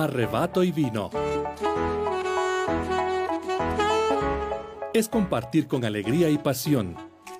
Arrebato 0.00 0.64
y 0.64 0.72
vino. 0.72 1.10
Es 4.94 5.10
compartir 5.10 5.68
con 5.68 5.84
alegría 5.84 6.30
y 6.30 6.38
pasión 6.38 6.96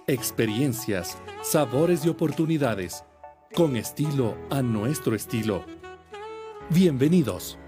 experiencias, 0.06 1.16
sabores 1.42 2.04
y 2.04 2.10
oportunidades, 2.10 3.04
con 3.54 3.77
estilo 3.77 4.36
a 4.50 4.60
nuestro 4.60 5.14
estilo. 5.14 5.64
Bienvenidos. 6.68 7.59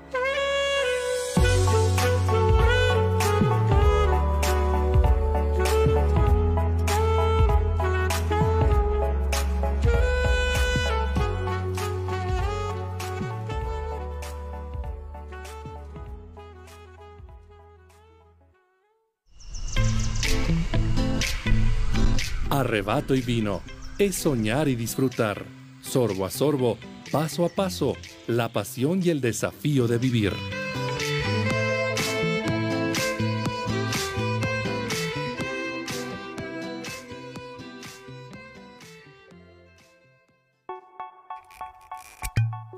Arrebato 22.72 23.14
y 23.14 23.20
vino 23.20 23.60
es 23.98 24.16
soñar 24.16 24.66
y 24.66 24.76
disfrutar, 24.76 25.44
sorbo 25.82 26.24
a 26.24 26.30
sorbo, 26.30 26.78
paso 27.10 27.44
a 27.44 27.50
paso, 27.50 27.98
la 28.26 28.48
pasión 28.48 29.02
y 29.04 29.10
el 29.10 29.20
desafío 29.20 29.86
de 29.86 29.98
vivir. 29.98 30.32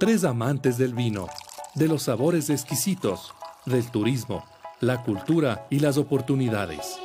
Tres 0.01 0.25
amantes 0.25 0.77
del 0.77 0.93
vino, 0.95 1.29
de 1.77 1.87
los 1.87 2.03
sabores 2.03 2.51
exquisitos, 2.51 3.33
del 3.65 3.89
turismo, 3.93 4.45
la 4.81 5.05
cultura 5.05 5.69
y 5.71 5.79
las 5.79 5.99
oportunidades. 5.99 6.99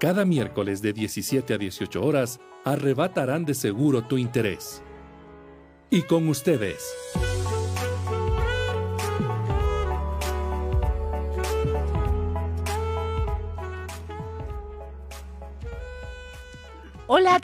Cada 0.00 0.24
miércoles 0.24 0.82
de 0.82 0.92
17 0.92 1.54
a 1.54 1.58
18 1.58 2.04
horas 2.04 2.40
arrebatarán 2.64 3.44
de 3.44 3.54
seguro 3.54 4.02
tu 4.02 4.18
interés. 4.18 4.82
Y 5.88 6.02
con 6.02 6.28
ustedes. 6.28 6.82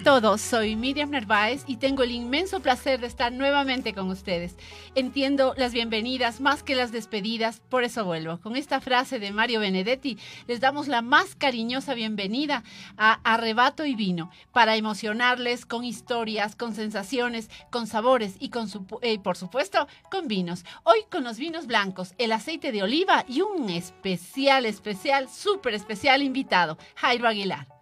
Todos, 0.03 0.41
soy 0.41 0.77
Miriam 0.77 1.11
Narváez 1.11 1.65
y 1.67 1.77
tengo 1.77 2.03
el 2.03 2.11
inmenso 2.11 2.61
placer 2.61 3.01
de 3.01 3.06
estar 3.06 3.33
nuevamente 3.33 3.93
con 3.93 4.09
ustedes. 4.09 4.56
Entiendo 4.95 5.53
las 5.59 5.73
bienvenidas 5.73 6.41
más 6.41 6.62
que 6.62 6.75
las 6.75 6.91
despedidas, 6.91 7.61
por 7.69 7.84
eso 7.84 8.05
vuelvo. 8.05 8.41
Con 8.41 8.56
esta 8.56 8.81
frase 8.81 9.19
de 9.19 9.31
Mario 9.31 9.61
Benedetti 9.61 10.17
les 10.47 10.61
damos 10.61 10.89
la 10.89 11.03
más 11.03 11.34
cariñosa 11.34 11.93
bienvenida 11.93 12.62
a 12.97 13.21
Arrebato 13.25 13.84
y 13.84 13.95
Vino 13.95 14.31
para 14.53 14.77
emocionarles 14.77 15.67
con 15.67 15.84
historias, 15.84 16.56
con 16.56 16.75
sensaciones, 16.75 17.51
con 17.71 17.87
sabores 17.87 18.37
y 18.41 18.48
con 18.48 18.69
eh, 19.03 19.19
por 19.19 19.37
supuesto 19.37 19.87
con 20.11 20.28
vinos. 20.28 20.65
Hoy 20.84 21.01
con 21.11 21.25
los 21.25 21.37
vinos 21.37 21.67
blancos, 21.67 22.15
el 22.17 22.33
aceite 22.33 22.73
de 22.73 22.83
oliva 22.83 23.27
y 23.28 23.43
un 23.43 23.69
especial, 23.69 24.65
especial, 24.65 25.28
súper 25.28 25.75
especial 25.75 26.23
invitado, 26.23 26.78
Jairo 26.97 27.28
Aguilar. 27.28 27.80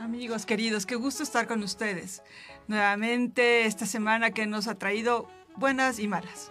Amigos 0.00 0.46
queridos, 0.46 0.86
qué 0.86 0.94
gusto 0.94 1.22
estar 1.22 1.46
con 1.46 1.62
ustedes. 1.62 2.22
Nuevamente 2.68 3.66
esta 3.66 3.84
semana 3.84 4.30
que 4.30 4.46
nos 4.46 4.66
ha 4.66 4.76
traído 4.76 5.28
buenas 5.56 5.98
y 5.98 6.08
malas. 6.08 6.50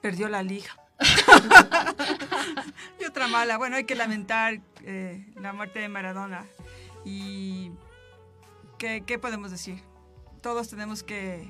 Perdió 0.00 0.28
la 0.28 0.44
liga. 0.44 0.78
y 3.00 3.04
otra 3.04 3.26
mala. 3.26 3.58
Bueno, 3.58 3.74
hay 3.74 3.82
que 3.82 3.96
lamentar 3.96 4.60
eh, 4.84 5.26
la 5.34 5.52
muerte 5.52 5.80
de 5.80 5.88
Maradona. 5.88 6.46
Y 7.04 7.72
¿qué, 8.78 9.18
podemos 9.20 9.50
decir? 9.50 9.82
Todos 10.40 10.68
tenemos 10.68 11.02
que, 11.02 11.48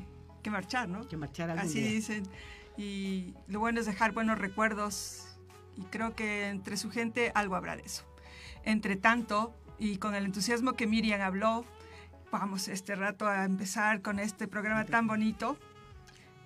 marchar, 0.50 0.89
¿no? 0.89 1.06
Que 1.09 1.19
marchar 1.19 1.50
Así 1.50 1.83
dicen. 1.83 2.27
Y 2.78 3.34
lo 3.49 3.60
bueno 3.60 3.81
es 3.81 3.87
dejar 3.87 4.12
buenos 4.12 4.39
recuerdos. 4.39 5.37
Y 5.77 5.83
creo 5.83 6.15
que 6.15 6.49
entre 6.49 6.78
su 6.78 6.91
gente 6.91 7.33
algo 7.34 7.55
habrá 7.55 7.77
de 7.77 7.83
eso. 7.83 8.06
Entre 8.65 8.97
tanto, 8.97 9.55
y 9.78 9.99
con 9.99 10.15
el 10.15 10.25
entusiasmo 10.25 10.75
que 10.75 10.87
Miriam 10.87 11.21
habló, 11.21 11.65
vamos 12.31 12.69
este 12.69 12.94
rato 12.94 13.27
a 13.27 13.44
empezar 13.44 14.03
con 14.03 14.19
este 14.19 14.49
programa 14.49 14.84
tan 14.84 15.06
bonito. 15.06 15.59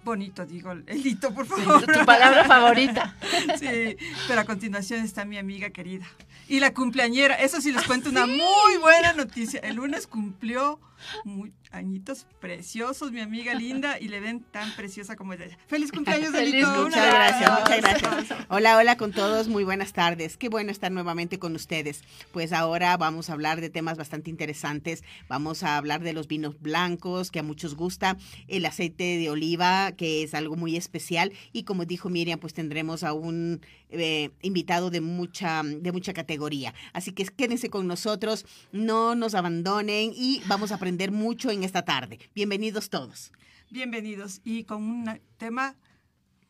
Bonito, 0.04 0.44
digo, 0.44 0.72
Elito, 0.72 1.32
por 1.32 1.46
favor. 1.46 1.86
tu 1.86 2.04
palabra 2.04 2.44
favorita. 2.44 3.16
Sí, 3.58 3.96
pero 4.28 4.40
a 4.40 4.44
continuación 4.44 5.04
está 5.04 5.24
mi 5.24 5.38
amiga 5.38 5.70
querida. 5.70 6.06
Y 6.48 6.60
la 6.60 6.74
cumpleañera, 6.74 7.34
eso 7.36 7.60
sí 7.60 7.72
les 7.72 7.84
cuento 7.84 8.10
una 8.10 8.26
muy 8.26 8.76
buena 8.80 9.12
noticia. 9.12 9.60
El 9.60 9.76
lunes 9.76 10.06
cumplió 10.06 10.80
muy, 11.24 11.52
añitos 11.70 12.26
preciosos, 12.40 13.12
mi 13.12 13.20
amiga 13.20 13.54
linda, 13.54 13.98
y 13.98 14.08
le 14.08 14.20
ven 14.20 14.40
tan 14.40 14.70
preciosa 14.72 15.16
como 15.16 15.32
ella. 15.32 15.58
¡Feliz 15.66 15.90
cumpleaños, 15.92 16.30
Feliz 16.30 16.66
Muchas 16.66 17.06
gracias, 17.06 17.60
muchas 17.60 17.80
gracias. 17.80 18.46
Hola, 18.48 18.76
hola 18.76 18.96
con 18.96 19.12
todos, 19.12 19.48
muy 19.48 19.64
buenas 19.64 19.92
tardes. 19.92 20.36
Qué 20.36 20.48
bueno 20.48 20.70
estar 20.70 20.92
nuevamente 20.92 21.38
con 21.38 21.54
ustedes. 21.54 22.02
Pues 22.32 22.52
ahora 22.52 22.96
vamos 22.96 23.30
a 23.30 23.32
hablar 23.32 23.60
de 23.60 23.70
temas 23.70 23.96
bastante 23.96 24.30
interesantes. 24.30 25.02
Vamos 25.28 25.62
a 25.62 25.76
hablar 25.76 26.02
de 26.02 26.12
los 26.12 26.28
vinos 26.28 26.60
blancos, 26.60 27.30
que 27.30 27.38
a 27.38 27.42
muchos 27.42 27.74
gusta, 27.74 28.16
el 28.48 28.66
aceite 28.66 29.18
de 29.18 29.30
oliva, 29.30 29.92
que 29.92 30.22
es 30.22 30.34
algo 30.34 30.56
muy 30.56 30.76
especial, 30.76 31.32
y 31.52 31.64
como 31.64 31.84
dijo 31.84 32.08
Miriam, 32.08 32.38
pues 32.38 32.54
tendremos 32.54 33.02
a 33.02 33.12
un 33.12 33.60
eh, 33.92 34.30
invitado 34.42 34.90
de 34.90 35.00
mucha, 35.00 35.62
de 35.62 35.92
mucha 35.92 36.12
categoría. 36.12 36.74
Así 36.92 37.12
que 37.12 37.24
quédense 37.24 37.70
con 37.70 37.86
nosotros, 37.86 38.46
no 38.72 39.14
nos 39.14 39.34
abandonen 39.34 40.12
y 40.14 40.42
vamos 40.46 40.72
a 40.72 40.76
aprender 40.76 41.12
mucho 41.12 41.50
en 41.50 41.62
esta 41.62 41.84
tarde. 41.84 42.18
Bienvenidos 42.34 42.90
todos. 42.90 43.32
Bienvenidos 43.70 44.40
y 44.44 44.64
con 44.64 44.82
un 44.82 45.20
tema 45.36 45.76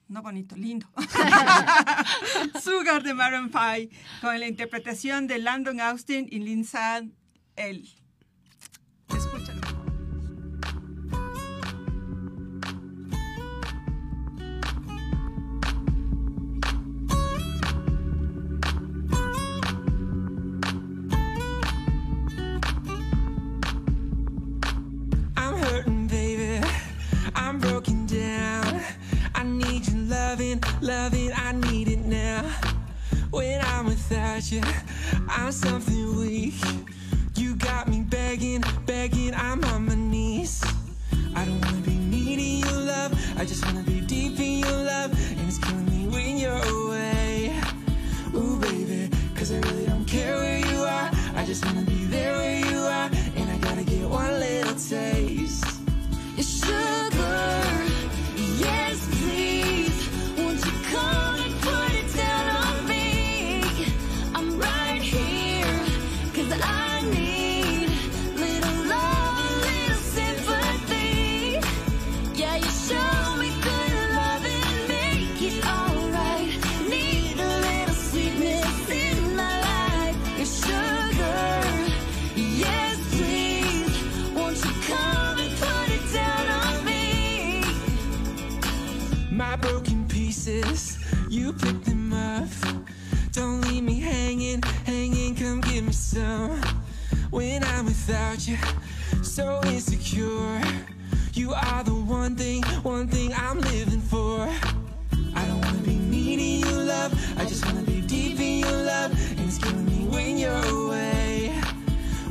no 0.08 0.20
bonito, 0.20 0.56
lindo. 0.56 0.86
Sugar 2.62 3.02
de 3.02 3.14
Maroon 3.14 3.50
5 3.50 3.94
con 4.20 4.38
la 4.38 4.46
interpretación 4.46 5.26
de 5.26 5.38
Landon 5.38 5.80
Austin 5.80 6.28
y 6.30 6.38
Lindsay 6.40 7.10
L. 7.56 8.01
loving, 30.80 31.32
I 31.34 31.52
need 31.52 31.88
it 31.88 32.00
now. 32.00 32.42
When 33.30 33.60
I'm 33.60 33.86
without 33.86 34.50
you, 34.50 34.62
I'm 35.28 35.52
something 35.52 36.16
weak. 36.16 36.54
You 37.36 37.54
got 37.56 37.88
me 37.88 38.02
begging, 38.02 38.62
begging, 38.86 39.34
I'm 39.34 39.64
on 39.64 39.86
my 39.86 39.94
knees. 39.94 40.62
I 41.34 41.44
don't 41.44 41.60
wanna 41.64 41.80
be 41.82 41.96
needing 41.96 42.58
your 42.58 42.80
love, 42.80 43.12
I 43.38 43.44
just 43.44 43.64
wanna 43.64 43.82
be 43.82 44.00
deep 44.00 44.38
in 44.38 44.58
your 44.60 44.84
love, 44.84 45.10
and 45.38 45.48
it's 45.48 45.58
killing 45.58 45.86
me 45.86 46.08
when 46.08 46.36
you're 46.36 46.52
away. 46.52 47.54
Ooh, 48.34 48.58
baby, 48.58 49.10
cause 49.34 49.52
I 49.52 49.58
really 49.60 49.86
don't 49.86 50.04
care 50.04 50.36
where 50.36 50.58
you 50.58 50.82
are, 50.82 51.10
I 51.34 51.44
just 51.46 51.64
wanna 51.64 51.82
be 51.82 52.01
without 98.06 98.48
you, 98.48 98.58
so 99.22 99.60
insecure. 99.66 100.60
You 101.34 101.52
are 101.54 101.84
the 101.84 101.94
one 101.94 102.34
thing, 102.34 102.62
one 102.82 103.06
thing 103.06 103.32
I'm 103.34 103.60
living 103.60 104.00
for. 104.00 104.48
I 105.34 105.46
don't 105.46 105.60
wanna 105.64 105.78
be 105.78 105.94
needing 105.94 106.60
your 106.68 106.82
love. 106.84 107.12
I 107.38 107.44
just 107.44 107.64
wanna 107.64 107.82
be 107.82 108.00
deep 108.00 108.40
in 108.40 108.58
your 108.60 108.82
love. 108.82 109.12
And 109.38 109.40
it's 109.40 109.58
killing 109.58 109.86
me 109.86 110.08
when 110.08 110.36
you're 110.36 110.64
away. 110.80 111.54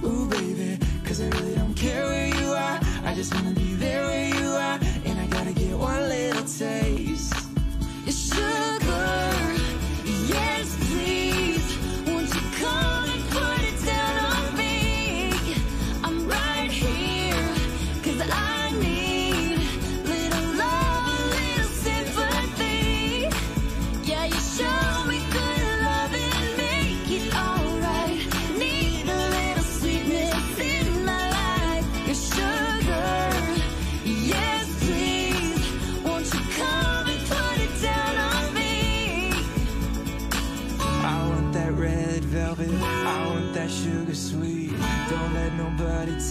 Ooh, 0.03 0.27
baby, 0.27 0.77
cause 1.05 1.21
I 1.21 1.29
really 1.29 1.55
don't 1.55 1.73
care 1.73 2.05
where 2.05 2.27
you 2.27 2.51
are. 2.51 2.79
I 3.05 3.13
just 3.15 3.33
wanna 3.33 3.51
be 3.51 3.70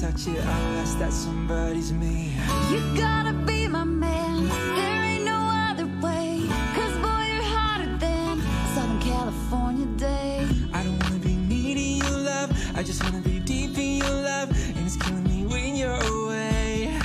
touch 0.00 0.28
it 0.28 0.38
unless 0.38 0.94
that 0.94 1.12
somebody's 1.12 1.92
me. 1.92 2.32
You 2.70 2.80
gotta 2.96 3.34
be 3.34 3.68
my 3.68 3.84
man. 3.84 4.48
There 4.48 5.04
ain't 5.04 5.24
no 5.24 5.38
other 5.68 5.84
way. 6.00 6.40
Cause 6.74 6.94
boy, 7.04 7.22
you're 7.30 7.50
hotter 7.54 7.94
than 7.98 8.40
Southern 8.74 8.98
California 9.00 9.84
day. 9.98 10.48
I 10.72 10.84
don't 10.84 10.98
wanna 11.02 11.18
be 11.18 11.34
needing 11.34 11.98
your 11.98 12.18
love. 12.18 12.50
I 12.74 12.82
just 12.82 13.04
wanna 13.04 13.20
be 13.20 13.40
deep 13.40 13.76
in 13.76 13.98
your 13.98 14.16
love. 14.30 14.48
And 14.74 14.86
it's 14.86 14.96
killing 14.96 15.24
me 15.24 15.44
when 15.44 15.76
you're 15.76 16.00
away. 16.14 16.98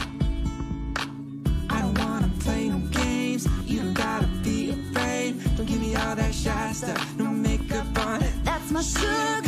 I 1.69 1.81
don't 1.81 1.99
wanna 1.99 2.31
play 2.39 2.69
no 2.69 2.79
games. 2.91 3.45
You 3.65 3.79
don't 3.79 3.93
gotta 3.93 4.27
be 4.41 4.71
afraid. 4.71 5.35
Don't 5.57 5.65
give 5.65 5.81
me 5.81 5.97
all 5.97 6.15
that 6.15 6.33
shy 6.33 6.71
stuff. 6.71 7.17
No 7.17 7.25
makeup 7.25 7.87
on 8.07 8.23
it. 8.23 8.31
That's 8.45 8.71
my 8.71 8.81
sugar. 8.81 9.44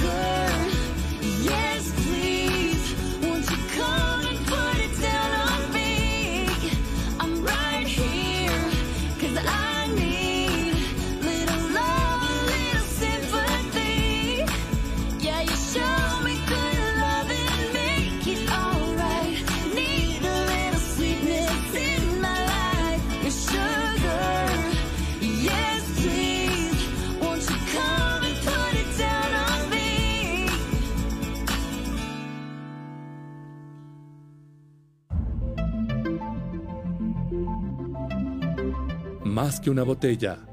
Más 39.47 39.61
que 39.61 39.69
una 39.69 39.83
botella, 39.83 40.45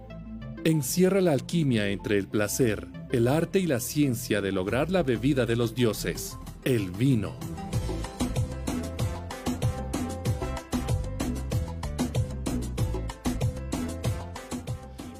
encierra 0.62 1.20
la 1.20 1.32
alquimia 1.32 1.88
entre 1.88 2.17
el 2.17 2.29
placer, 2.29 2.87
el 3.11 3.26
arte 3.26 3.58
y 3.58 3.67
la 3.67 3.81
ciencia 3.81 4.41
de 4.41 4.52
lograr 4.52 4.88
la 4.88 5.02
bebida 5.02 5.46
de 5.46 5.56
los 5.56 5.75
dioses, 5.75 6.38
el 6.62 6.93
vino. 6.93 7.37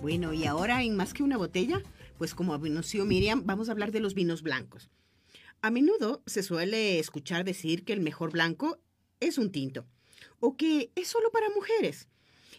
Bueno, 0.01 0.33
y 0.33 0.45
ahora 0.45 0.85
en 0.85 0.95
más 0.95 1.13
que 1.13 1.25
una 1.25 1.37
botella, 1.37 1.83
pues 2.17 2.33
como 2.37 2.55
anunció 2.55 3.05
Miriam, 3.05 3.43
vamos 3.45 3.69
a 3.69 3.73
hablar 3.73 3.91
de 3.91 3.99
los 3.99 4.15
vinos 4.15 4.43
blancos. 4.43 4.89
A 5.63 5.73
menudo 5.73 6.23
se 6.27 6.45
suele 6.45 7.01
escuchar 7.01 7.45
decir 7.45 7.85
que 7.85 7.93
el 7.93 8.01
mejor 8.01 8.31
blanco 8.31 8.79
es 9.19 9.37
un 9.37 9.51
tinto 9.51 9.85
o 10.39 10.57
que 10.57 10.93
es 10.95 11.09
solo 11.09 11.33
para 11.33 11.51
mujeres. 11.51 12.07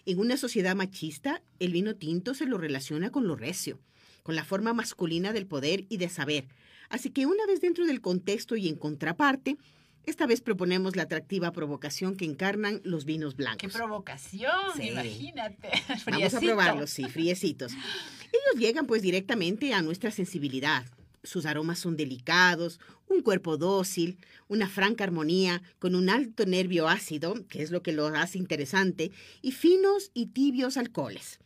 En 0.05 0.19
una 0.19 0.37
sociedad 0.37 0.75
machista, 0.75 1.41
el 1.59 1.71
vino 1.71 1.95
tinto 1.95 2.35
se 2.35 2.45
lo 2.45 2.57
relaciona 2.57 3.11
con 3.11 3.27
lo 3.27 3.35
recio, 3.35 3.79
con 4.21 4.35
la 4.35 4.45
forma 4.45 4.73
masculina 4.73 5.33
del 5.33 5.47
poder 5.47 5.85
y 5.89 5.97
de 5.97 6.09
saber. 6.09 6.47
Así 6.89 7.09
que 7.09 7.25
una 7.25 7.45
vez 7.47 7.59
dentro 7.61 7.85
del 7.85 8.01
contexto 8.01 8.55
y 8.55 8.67
en 8.67 8.75
contraparte, 8.75 9.57
esta 10.05 10.27
vez 10.27 10.41
proponemos 10.41 10.95
la 10.95 11.03
atractiva 11.03 11.51
provocación 11.51 12.15
que 12.15 12.25
encarnan 12.25 12.81
los 12.83 13.05
vinos 13.05 13.33
¡Qué 13.33 13.37
blancos. 13.37 13.73
provocación! 13.73 14.51
Sí. 14.77 14.89
Imagínate. 14.89 15.69
Vamos 16.05 16.33
a 16.35 16.39
probarlos, 16.39 16.91
sí, 16.91 17.05
friecitos. 17.05 17.71
Ellos 18.31 18.61
llegan 18.61 18.85
pues 18.85 19.01
directamente 19.01 19.73
a 19.73 19.81
nuestra 19.81 20.11
sensibilidad. 20.11 20.85
Sus 21.25 21.45
aromas 21.45 21.79
son 21.79 21.97
delicados, 21.97 22.79
un 23.07 23.21
cuerpo 23.21 23.57
dócil, 23.57 24.17
una 24.47 24.69
franca 24.69 25.03
armonía, 25.03 25.61
con 25.79 25.95
un 25.95 26.09
alto 26.09 26.45
nervio 26.45 26.87
ácido, 26.87 27.45
que 27.47 27.61
es 27.61 27.71
lo 27.71 27.81
que 27.81 27.91
lo 27.91 28.07
hace 28.07 28.37
interesante, 28.37 29.11
y 29.41 29.51
finos 29.51 30.11
y 30.13 30.27
tibios 30.27 30.77
alcoholes. 30.77 31.39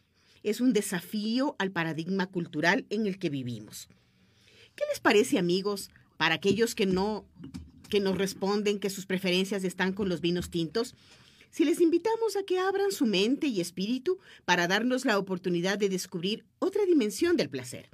Es 0.43 0.61
un 0.61 0.73
desafío 0.73 1.55
al 1.59 1.71
paradigma 1.71 2.27
cultural 2.27 2.85
en 2.89 3.07
el 3.07 3.17
que 3.19 3.29
vivimos. 3.29 3.87
¿Qué 4.75 4.83
les 4.89 4.99
parece, 4.99 5.37
amigos, 5.37 5.89
para 6.17 6.35
aquellos 6.35 6.75
que 6.75 6.85
no 6.85 7.25
que 7.89 7.99
nos 7.99 8.17
responden 8.17 8.79
que 8.79 8.91
sus 8.91 9.07
preferencias 9.07 9.63
están 9.63 9.93
con 9.93 10.09
los 10.09 10.21
vinos 10.21 10.51
tintos? 10.51 10.95
Si 11.49 11.65
les 11.65 11.81
invitamos 11.81 12.35
a 12.35 12.43
que 12.43 12.59
abran 12.59 12.91
su 12.91 13.07
mente 13.07 13.47
y 13.47 13.59
espíritu 13.59 14.19
para 14.45 14.67
darnos 14.67 15.05
la 15.05 15.17
oportunidad 15.17 15.79
de 15.79 15.89
descubrir 15.89 16.45
otra 16.59 16.85
dimensión 16.85 17.35
del 17.35 17.49
placer, 17.49 17.89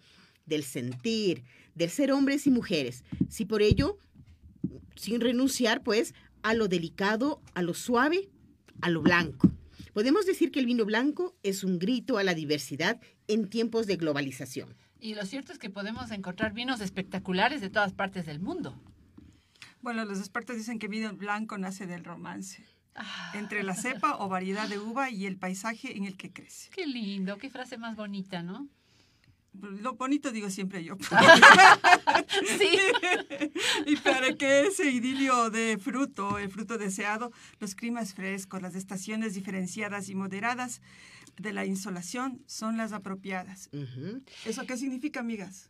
del 0.45 0.63
sentir, 0.63 1.43
del 1.73 1.89
ser 1.89 2.11
hombres 2.11 2.47
y 2.47 2.51
mujeres, 2.51 3.03
si 3.29 3.45
por 3.45 3.61
ello, 3.61 3.97
sin 4.95 5.21
renunciar 5.21 5.83
pues 5.83 6.13
a 6.43 6.53
lo 6.53 6.67
delicado, 6.67 7.41
a 7.53 7.61
lo 7.61 7.73
suave, 7.73 8.29
a 8.81 8.89
lo 8.89 9.01
blanco. 9.01 9.51
Podemos 9.93 10.25
decir 10.25 10.51
que 10.51 10.59
el 10.59 10.65
vino 10.65 10.85
blanco 10.85 11.35
es 11.43 11.63
un 11.63 11.79
grito 11.79 12.17
a 12.17 12.23
la 12.23 12.33
diversidad 12.33 12.99
en 13.27 13.49
tiempos 13.49 13.87
de 13.87 13.95
globalización. 13.97 14.75
Y 14.99 15.15
lo 15.15 15.25
cierto 15.25 15.51
es 15.51 15.59
que 15.59 15.69
podemos 15.69 16.11
encontrar 16.11 16.53
vinos 16.53 16.81
espectaculares 16.81 17.61
de 17.61 17.69
todas 17.69 17.93
partes 17.93 18.25
del 18.25 18.39
mundo. 18.39 18.79
Bueno, 19.81 20.03
los 20.05 20.19
expertos 20.19 20.57
dicen 20.57 20.79
que 20.79 20.87
vino 20.87 21.13
blanco 21.15 21.57
nace 21.57 21.85
del 21.85 22.03
romance, 22.03 22.63
Ah, 22.97 23.33
entre 23.35 23.61
la 23.63 23.75
cepa 23.75 24.15
o 24.19 24.29
variedad 24.29 24.69
de 24.69 24.79
uva 24.79 25.09
y 25.09 25.25
el 25.25 25.35
paisaje 25.35 25.97
en 25.97 26.05
el 26.05 26.15
que 26.15 26.31
crece. 26.31 26.69
qué 26.73 26.87
lindo, 26.87 27.37
qué 27.37 27.49
frase 27.49 27.77
más 27.77 27.97
bonita, 27.97 28.41
¿no? 28.41 28.69
Lo 29.61 29.93
bonito 29.93 30.31
digo 30.31 30.49
siempre 30.49 30.83
yo. 30.83 30.97
Sí. 32.57 32.77
y 33.85 33.95
para 33.97 34.33
que 34.35 34.67
ese 34.67 34.89
idilio 34.91 35.49
de 35.49 35.77
fruto, 35.77 36.37
el 36.37 36.49
fruto 36.49 36.77
deseado, 36.77 37.31
los 37.59 37.75
climas 37.75 38.13
frescos, 38.13 38.61
las 38.61 38.75
estaciones 38.75 39.33
diferenciadas 39.35 40.09
y 40.09 40.15
moderadas 40.15 40.81
de 41.37 41.53
la 41.53 41.65
insolación 41.65 42.43
son 42.45 42.77
las 42.77 42.91
apropiadas. 42.93 43.69
¿Eso 44.45 44.65
qué 44.65 44.77
significa, 44.77 45.19
amigas? 45.21 45.69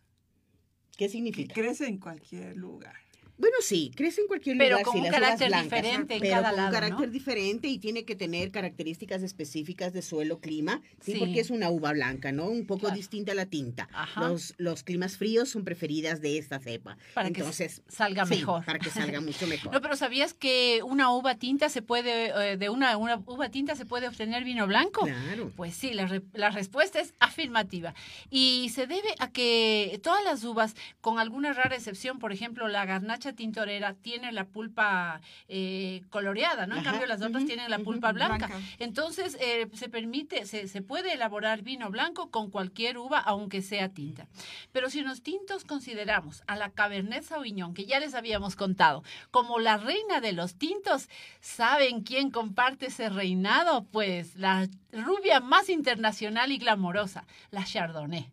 ¿Qué 0.97 1.05
Que 1.05 1.09
significa? 1.09 1.53
crece 1.53 1.87
en 1.87 1.97
cualquier 1.97 2.55
lugar. 2.55 2.95
Bueno, 3.37 3.55
sí, 3.61 3.91
crece 3.95 4.21
en 4.21 4.27
cualquier 4.27 4.57
Pero 4.57 4.71
lugar. 4.77 4.85
con 4.85 4.93
sí, 4.93 4.99
un 4.99 5.03
las 5.05 5.13
carácter 5.13 5.47
blancas, 5.49 5.63
diferente 5.65 6.13
en 6.15 6.21
pero 6.21 6.33
cada 6.35 6.47
con 6.49 6.55
lado, 6.57 6.67
un 6.69 6.73
carácter 6.73 7.07
¿no? 7.07 7.13
diferente 7.13 7.67
y 7.67 7.79
tiene 7.79 8.05
que 8.05 8.15
tener 8.15 8.51
características 8.51 9.23
específicas 9.23 9.91
de 9.93 10.01
suelo, 10.01 10.39
clima, 10.39 10.81
sí, 11.01 11.13
Sí. 11.13 11.19
porque 11.19 11.39
es 11.41 11.49
una 11.49 11.69
uva 11.69 11.91
blanca, 11.91 12.31
¿no? 12.31 12.45
Un 12.47 12.65
poco 12.65 12.81
Claro. 12.81 12.95
distinta 12.95 13.33
a 13.33 13.35
la 13.35 13.45
tinta. 13.45 13.89
Ajá. 13.91 14.21
Los, 14.29 14.53
los 14.57 14.83
climas 14.83 15.17
fríos 15.17 15.49
son 15.49 15.63
preferidas 15.65 16.21
de 16.21 16.37
esta 16.37 16.59
cepa. 16.59 16.97
Para 17.13 17.29
que 17.31 17.39
Entonces, 17.41 17.81
salga 17.89 18.25
sí, 18.25 18.35
mejor. 18.37 18.63
para 18.65 18.79
que 18.79 18.89
salga 18.89 19.19
mucho 19.21 19.47
mejor. 19.47 19.71
No, 19.75 19.81
pero 19.81 19.97
¿sabías 19.97 20.33
que 20.33 20.79
una 20.85 21.09
uva 21.11 21.35
tinta 21.35 21.67
se 21.69 21.81
puede, 21.81 22.31
eh, 22.53 22.57
de 22.57 22.69
una, 22.69 22.95
una 22.97 23.17
uva 23.25 23.49
tinta 23.49 23.75
se 23.75 23.85
puede 23.85 24.07
obtener 24.07 24.43
vino 24.45 24.65
blanco? 24.67 25.01
Claro. 25.05 25.51
Pues 25.57 25.75
sí, 25.75 25.93
la, 25.93 26.05
re- 26.07 26.21
la 26.33 26.51
respuesta 26.51 26.99
es 27.01 27.13
afirmativa. 27.19 27.93
Y 28.29 28.69
se 28.73 28.87
debe 28.87 29.09
a 29.19 29.29
que 29.31 29.99
todas 30.03 30.23
las 30.23 30.43
uvas, 30.45 30.75
con 31.01 31.19
alguna 31.19 31.51
rara 31.51 31.75
excepción, 31.75 32.19
por 32.19 32.31
ejemplo, 32.31 32.67
la 32.69 32.85
garnacha 32.85 33.24
tintorera 33.33 33.93
tiene 33.93 34.31
la 34.31 34.45
pulpa 34.45 35.21
eh, 35.47 36.03
coloreada, 36.09 36.67
¿no? 36.67 36.75
En 36.75 36.81
Ajá, 36.81 36.91
cambio, 36.91 37.07
las 37.07 37.21
otras 37.21 37.45
tienen 37.45 37.69
la 37.69 37.79
pulpa 37.79 38.11
blanca. 38.11 38.47
blanca. 38.47 38.59
Entonces, 38.79 39.37
eh, 39.39 39.67
se 39.73 39.89
permite, 39.89 40.45
se, 40.45 40.67
se 40.67 40.81
puede 40.81 41.13
elaborar 41.13 41.61
vino 41.61 41.89
blanco 41.89 42.29
con 42.31 42.49
cualquier 42.49 42.97
uva, 42.97 43.19
aunque 43.19 43.61
sea 43.61 43.89
tinta. 43.89 44.27
Pero 44.71 44.89
si 44.89 44.99
en 44.99 45.05
los 45.05 45.21
tintos 45.21 45.63
consideramos 45.63 46.43
a 46.47 46.55
la 46.55 46.69
Cabernet 46.69 47.23
Sauvignon, 47.23 47.73
que 47.73 47.85
ya 47.85 47.99
les 47.99 48.13
habíamos 48.13 48.55
contado, 48.55 49.03
como 49.31 49.59
la 49.59 49.77
reina 49.77 50.21
de 50.21 50.33
los 50.33 50.55
tintos, 50.55 51.09
¿saben 51.41 52.01
quién 52.01 52.31
comparte 52.31 52.87
ese 52.87 53.09
reinado? 53.09 53.85
Pues 53.85 54.35
la 54.35 54.67
rubia 54.91 55.39
más 55.39 55.69
internacional 55.69 56.51
y 56.51 56.57
glamorosa, 56.57 57.25
la 57.51 57.63
Chardonnay. 57.63 58.29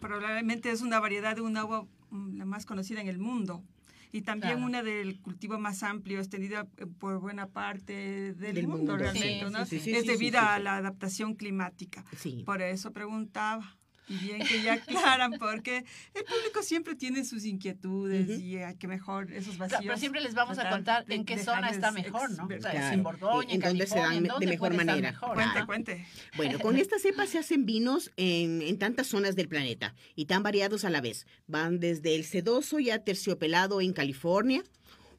Probablemente 0.00 0.70
es 0.70 0.80
una 0.80 0.98
variedad 0.98 1.34
de 1.36 1.42
una 1.42 1.64
uva 1.64 1.84
mm, 2.10 2.38
la 2.38 2.44
más 2.44 2.64
conocida 2.66 3.00
en 3.00 3.08
el 3.08 3.18
mundo. 3.18 3.62
Y 4.12 4.22
también 4.22 4.54
Claro. 4.54 4.66
una 4.66 4.82
del 4.82 5.20
cultivo 5.20 5.58
más 5.58 5.82
amplio, 5.82 6.18
extendida 6.18 6.66
eh, 6.78 6.86
por 6.86 7.20
buena 7.20 7.46
parte 7.46 8.34
del, 8.34 8.54
Del 8.54 8.66
mundo, 8.66 8.78
mundo, 8.92 8.96
realmente, 8.96 9.46
sí, 9.46 9.52
¿no? 9.52 9.66
sí, 9.66 9.78
sí, 9.78 9.92
es 9.92 10.02
sí, 10.02 10.08
debido 10.08 10.40
sí, 10.40 10.46
a 10.48 10.56
sí. 10.56 10.62
la 10.62 10.76
adaptación 10.76 11.34
climática. 11.34 12.04
Sí. 12.16 12.42
Por 12.44 12.60
eso 12.62 12.92
preguntaba. 12.92 13.76
Y 14.10 14.16
bien 14.16 14.40
que 14.44 14.60
ya 14.62 14.72
aclaran, 14.74 15.32
porque 15.38 15.84
el 16.14 16.24
público 16.24 16.62
siempre 16.64 16.96
tiene 16.96 17.24
sus 17.24 17.44
inquietudes 17.44 18.40
y 18.40 18.56
hay 18.56 18.74
que 18.74 18.88
mejor 18.88 19.30
esos 19.32 19.54
Claro, 19.54 19.70
vacíos. 19.70 19.82
pero 19.86 19.98
siempre 19.98 20.20
les 20.20 20.34
vamos 20.34 20.58
a 20.58 20.68
contar 20.68 21.04
en 21.08 21.24
qué 21.24 21.38
zona 21.38 21.70
está 21.70 21.92
mejor, 21.92 22.30
¿no? 22.32 22.44
O 22.46 22.60
sea, 22.60 22.92
en 22.92 23.04
Borgoña, 23.04 23.54
en, 23.54 23.60
dónde 23.60 23.86
se 23.86 23.98
dan 24.00 24.24
de 24.24 24.46
mejor 24.46 24.74
manera. 24.74 25.12
mejor, 25.12 25.34
Cuente, 25.34 25.60
¿no? 25.60 25.66
cuente. 25.66 26.06
Bueno, 26.36 26.58
con 26.58 26.76
esta 26.76 26.98
cepa 26.98 27.26
se 27.26 27.38
hacen 27.38 27.64
vinos 27.66 28.10
en, 28.16 28.62
en 28.62 28.78
tantas 28.78 29.06
zonas 29.06 29.36
del 29.36 29.46
planeta 29.48 29.94
y 30.16 30.24
tan 30.24 30.42
variados 30.42 30.84
a 30.84 30.90
la 30.90 31.00
vez. 31.00 31.26
Van 31.46 31.78
desde 31.78 32.16
el 32.16 32.24
sedoso 32.24 32.80
y 32.80 32.90
aterciopelado 32.90 33.80
en 33.80 33.92
California, 33.92 34.64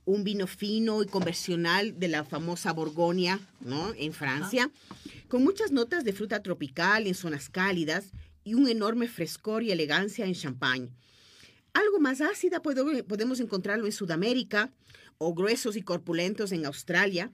un 0.04 0.26
vino 0.26 0.48
fino 0.48 1.02
y 1.02 1.06
convencional 1.06 1.98
de 1.98 2.08
la 2.10 2.26
famosa 2.26 2.74
Borgoña, 2.74 3.40
¿no? 3.62 3.94
En 3.96 4.12
Francia, 4.12 4.70
con 5.30 5.44
muchas 5.44 5.72
notas 5.72 6.04
de 6.04 6.12
fruta 6.12 6.42
tropical 6.42 7.08
en 7.08 7.16
zonas 7.16 7.50
cálidas 7.50 8.12
y 8.44 8.54
un 8.54 8.68
enorme 8.68 9.08
frescor 9.08 9.64
y 9.64 9.72
elegancia 9.72 10.26
en 10.26 10.34
Champagne. 10.34 10.90
Algo 11.74 12.00
más 12.00 12.22
ácida 12.22 12.62
podemos 12.62 13.40
encontrarlo 13.40 13.86
en 13.86 13.92
Sudamérica 13.92 14.72
o 15.18 15.34
gruesos 15.34 15.76
y 15.76 15.82
corpulentos 15.82 16.52
en 16.52 16.66
Australia 16.66 17.32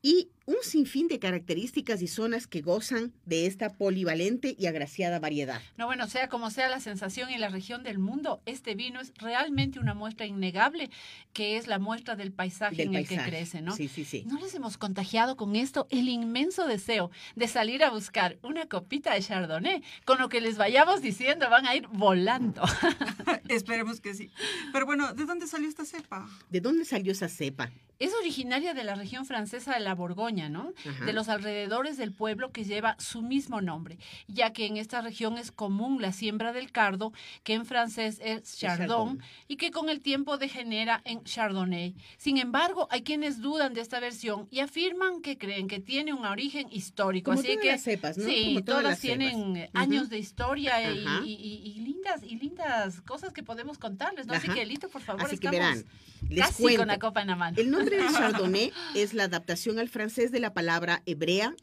y 0.00 0.30
un 0.46 0.56
sinfín 0.62 1.08
de 1.08 1.18
características 1.18 2.02
y 2.02 2.08
zonas 2.08 2.46
que 2.46 2.60
gozan 2.60 3.12
de 3.24 3.46
esta 3.46 3.70
polivalente 3.70 4.54
y 4.58 4.66
agraciada 4.66 5.18
variedad. 5.18 5.60
No, 5.76 5.86
bueno, 5.86 6.06
sea 6.06 6.28
como 6.28 6.50
sea 6.50 6.68
la 6.68 6.80
sensación 6.80 7.30
y 7.30 7.38
la 7.38 7.48
región 7.48 7.82
del 7.82 7.98
mundo, 7.98 8.42
este 8.44 8.74
vino 8.74 9.00
es 9.00 9.12
realmente 9.16 9.78
una 9.78 9.94
muestra 9.94 10.26
innegable, 10.26 10.90
que 11.32 11.56
es 11.56 11.66
la 11.66 11.78
muestra 11.78 12.16
del 12.16 12.32
paisaje 12.32 12.76
Del 12.76 12.88
en 12.88 12.94
el 12.96 13.08
que 13.08 13.16
crece, 13.16 13.62
¿no? 13.62 13.74
Sí, 13.74 13.88
sí, 13.88 14.04
sí. 14.04 14.24
¿No 14.26 14.38
les 14.38 14.54
hemos 14.54 14.76
contagiado 14.76 15.36
con 15.36 15.56
esto 15.56 15.86
el 15.90 16.08
inmenso 16.08 16.66
deseo 16.66 17.10
de 17.36 17.48
salir 17.48 17.82
a 17.82 17.90
buscar 17.90 18.38
una 18.42 18.66
copita 18.66 19.14
de 19.14 19.22
Chardonnay? 19.22 19.82
Con 20.04 20.18
lo 20.18 20.28
que 20.28 20.40
les 20.40 20.58
vayamos 20.58 21.00
diciendo, 21.00 21.48
van 21.48 21.66
a 21.66 21.74
ir 21.74 21.86
volando. 21.88 22.62
Esperemos 23.48 24.00
que 24.00 24.14
sí. 24.14 24.30
Pero 24.72 24.86
bueno, 24.86 25.14
¿de 25.14 25.24
dónde 25.24 25.46
salió 25.46 25.68
esta 25.68 25.84
cepa? 25.84 26.28
¿De 26.50 26.60
dónde 26.60 26.84
salió 26.84 27.12
esa 27.12 27.28
cepa? 27.28 27.70
Es 28.00 28.12
originaria 28.12 28.74
de 28.74 28.82
la 28.82 28.96
región 28.96 29.24
francesa 29.24 29.74
de 29.74 29.80
la 29.80 29.94
Borgoña, 29.94 30.33
¿no? 30.34 30.72
Ajá. 30.86 31.04
De 31.04 31.12
los 31.12 31.28
alrededores 31.28 31.96
del 31.96 32.12
pueblo 32.12 32.50
que 32.52 32.64
lleva 32.64 32.96
su 32.98 33.22
mismo 33.22 33.60
nombre, 33.60 33.98
ya 34.26 34.52
que 34.52 34.66
en 34.66 34.76
esta 34.76 35.00
región 35.00 35.38
es 35.38 35.52
común 35.52 36.02
la 36.02 36.12
siembra 36.12 36.52
del 36.52 36.72
cardo, 36.72 37.12
que 37.44 37.54
en 37.54 37.64
francés 37.64 38.20
es 38.22 38.56
chardon, 38.58 39.20
y 39.48 39.56
que 39.56 39.70
con 39.70 39.88
el 39.88 40.00
tiempo 40.00 40.36
degenera 40.38 41.00
en 41.04 41.22
chardonnay. 41.24 41.94
Sin 42.16 42.38
embargo, 42.38 42.88
hay 42.90 43.02
quienes 43.02 43.40
dudan 43.40 43.74
de 43.74 43.80
esta 43.80 44.00
versión 44.00 44.48
y 44.50 44.58
afirman 44.60 45.20
que 45.22 45.38
creen 45.38 45.68
que 45.68 45.80
tiene 45.80 46.12
un 46.12 46.24
origen 46.26 46.66
histórico. 46.70 47.30
Como 47.30 47.40
Así 47.40 47.48
todas 47.52 47.62
que 47.62 47.70
las 47.70 47.82
cepas, 47.82 48.18
¿no? 48.18 48.24
sí, 48.24 48.44
Como 48.46 48.64
todas 48.64 48.80
todas 48.80 48.82
las 48.84 49.00
tienen 49.00 49.54
cepas. 49.54 49.68
eh, 49.68 49.70
años 49.74 50.08
de 50.08 50.18
historia 50.18 50.92
y, 50.92 50.98
y- 51.24 51.34
y- 51.34 51.72
y 51.76 51.80
lindas 51.80 52.22
y 52.22 52.36
lindas 52.36 53.00
cosas 53.02 53.32
que 53.32 53.42
podemos 53.42 53.78
contarles, 53.78 54.26
¿no? 54.26 54.34
Así 54.34 54.48
que, 54.48 54.64
Lito, 54.66 54.88
por 54.88 55.02
favor, 55.02 55.22
Así 55.22 55.38
que 55.38 55.46
estamos 55.46 55.74
verán, 55.82 55.84
les 56.28 56.46
casi 56.46 56.62
cuento. 56.62 56.80
con 56.80 56.88
la 56.88 56.98
copa 56.98 57.20
en 57.22 57.28
la 57.28 57.36
mano. 57.36 57.56
El 57.58 57.70
nombre 57.70 57.96
de 57.96 58.02
Chardonnay 58.12 58.72
es 58.94 59.14
la 59.14 59.24
adaptación 59.24 59.78
al 59.78 59.88
francés 59.88 60.23
de 60.30 60.40
la 60.40 60.54
palabra 60.54 61.02
hebrea 61.06 61.54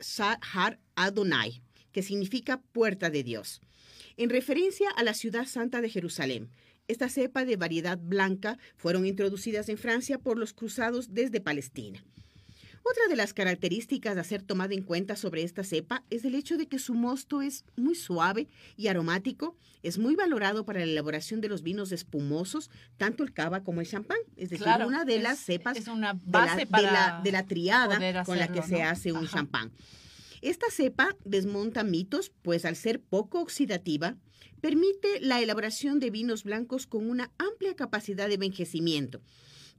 Sahar 0.00 0.78
Adonai, 0.96 1.62
que 1.92 2.02
significa 2.02 2.60
puerta 2.72 3.10
de 3.10 3.22
Dios, 3.22 3.60
en 4.16 4.30
referencia 4.30 4.88
a 4.96 5.02
la 5.02 5.14
ciudad 5.14 5.46
santa 5.46 5.80
de 5.80 5.88
Jerusalén. 5.88 6.50
Esta 6.88 7.08
cepa 7.08 7.44
de 7.44 7.56
variedad 7.56 7.98
blanca 7.98 8.58
fueron 8.76 9.06
introducidas 9.06 9.68
en 9.68 9.78
Francia 9.78 10.18
por 10.18 10.38
los 10.38 10.54
cruzados 10.54 11.12
desde 11.12 11.40
Palestina. 11.40 12.02
Otra 12.90 13.06
de 13.08 13.16
las 13.16 13.34
características 13.34 14.16
a 14.16 14.24
ser 14.24 14.42
tomada 14.42 14.72
en 14.72 14.82
cuenta 14.82 15.14
sobre 15.16 15.42
esta 15.42 15.62
cepa 15.62 16.04
es 16.10 16.24
el 16.24 16.34
hecho 16.34 16.56
de 16.56 16.68
que 16.68 16.78
su 16.78 16.94
mosto 16.94 17.42
es 17.42 17.64
muy 17.76 17.94
suave 17.94 18.48
y 18.76 18.86
aromático. 18.86 19.56
Es 19.82 19.98
muy 19.98 20.14
valorado 20.16 20.64
para 20.64 20.80
la 20.80 20.86
elaboración 20.86 21.40
de 21.40 21.48
los 21.48 21.62
vinos 21.62 21.92
espumosos, 21.92 22.70
tanto 22.96 23.24
el 23.24 23.32
cava 23.34 23.62
como 23.62 23.80
el 23.82 23.86
champán. 23.88 24.18
Es 24.36 24.50
decir, 24.50 24.64
Claro, 24.64 24.86
una 24.86 25.04
de 25.04 25.16
es- 25.16 25.22
las 25.22 25.38
cepas 25.38 25.76
es 25.76 25.86
una 25.88 26.14
de 26.14 26.20
la, 26.24 26.30
base 26.46 26.56
de 26.60 26.66
para 26.66 26.90
la- 26.92 27.20
de 27.22 27.32
la 27.32 27.46
triada 27.46 28.24
con 28.24 28.38
la 28.38 28.48
que 28.48 28.62
se 28.62 28.82
hace 28.82 29.12
un 29.12 29.24
Ajá. 29.24 29.36
champán. 29.38 29.70
Esta 30.40 30.66
cepa 30.70 31.14
desmonta 31.24 31.82
mitos, 31.84 32.30
pues 32.42 32.64
al 32.64 32.76
ser 32.76 33.00
poco 33.00 33.40
oxidativa, 33.40 34.16
permite 34.62 35.20
la 35.20 35.40
elaboración 35.42 35.98
de 36.00 36.10
vinos 36.10 36.42
blancos 36.44 36.86
con 36.86 37.10
una 37.10 37.30
amplia 37.38 37.74
capacidad 37.74 38.28
de 38.28 38.34
envejecimiento, 38.34 39.20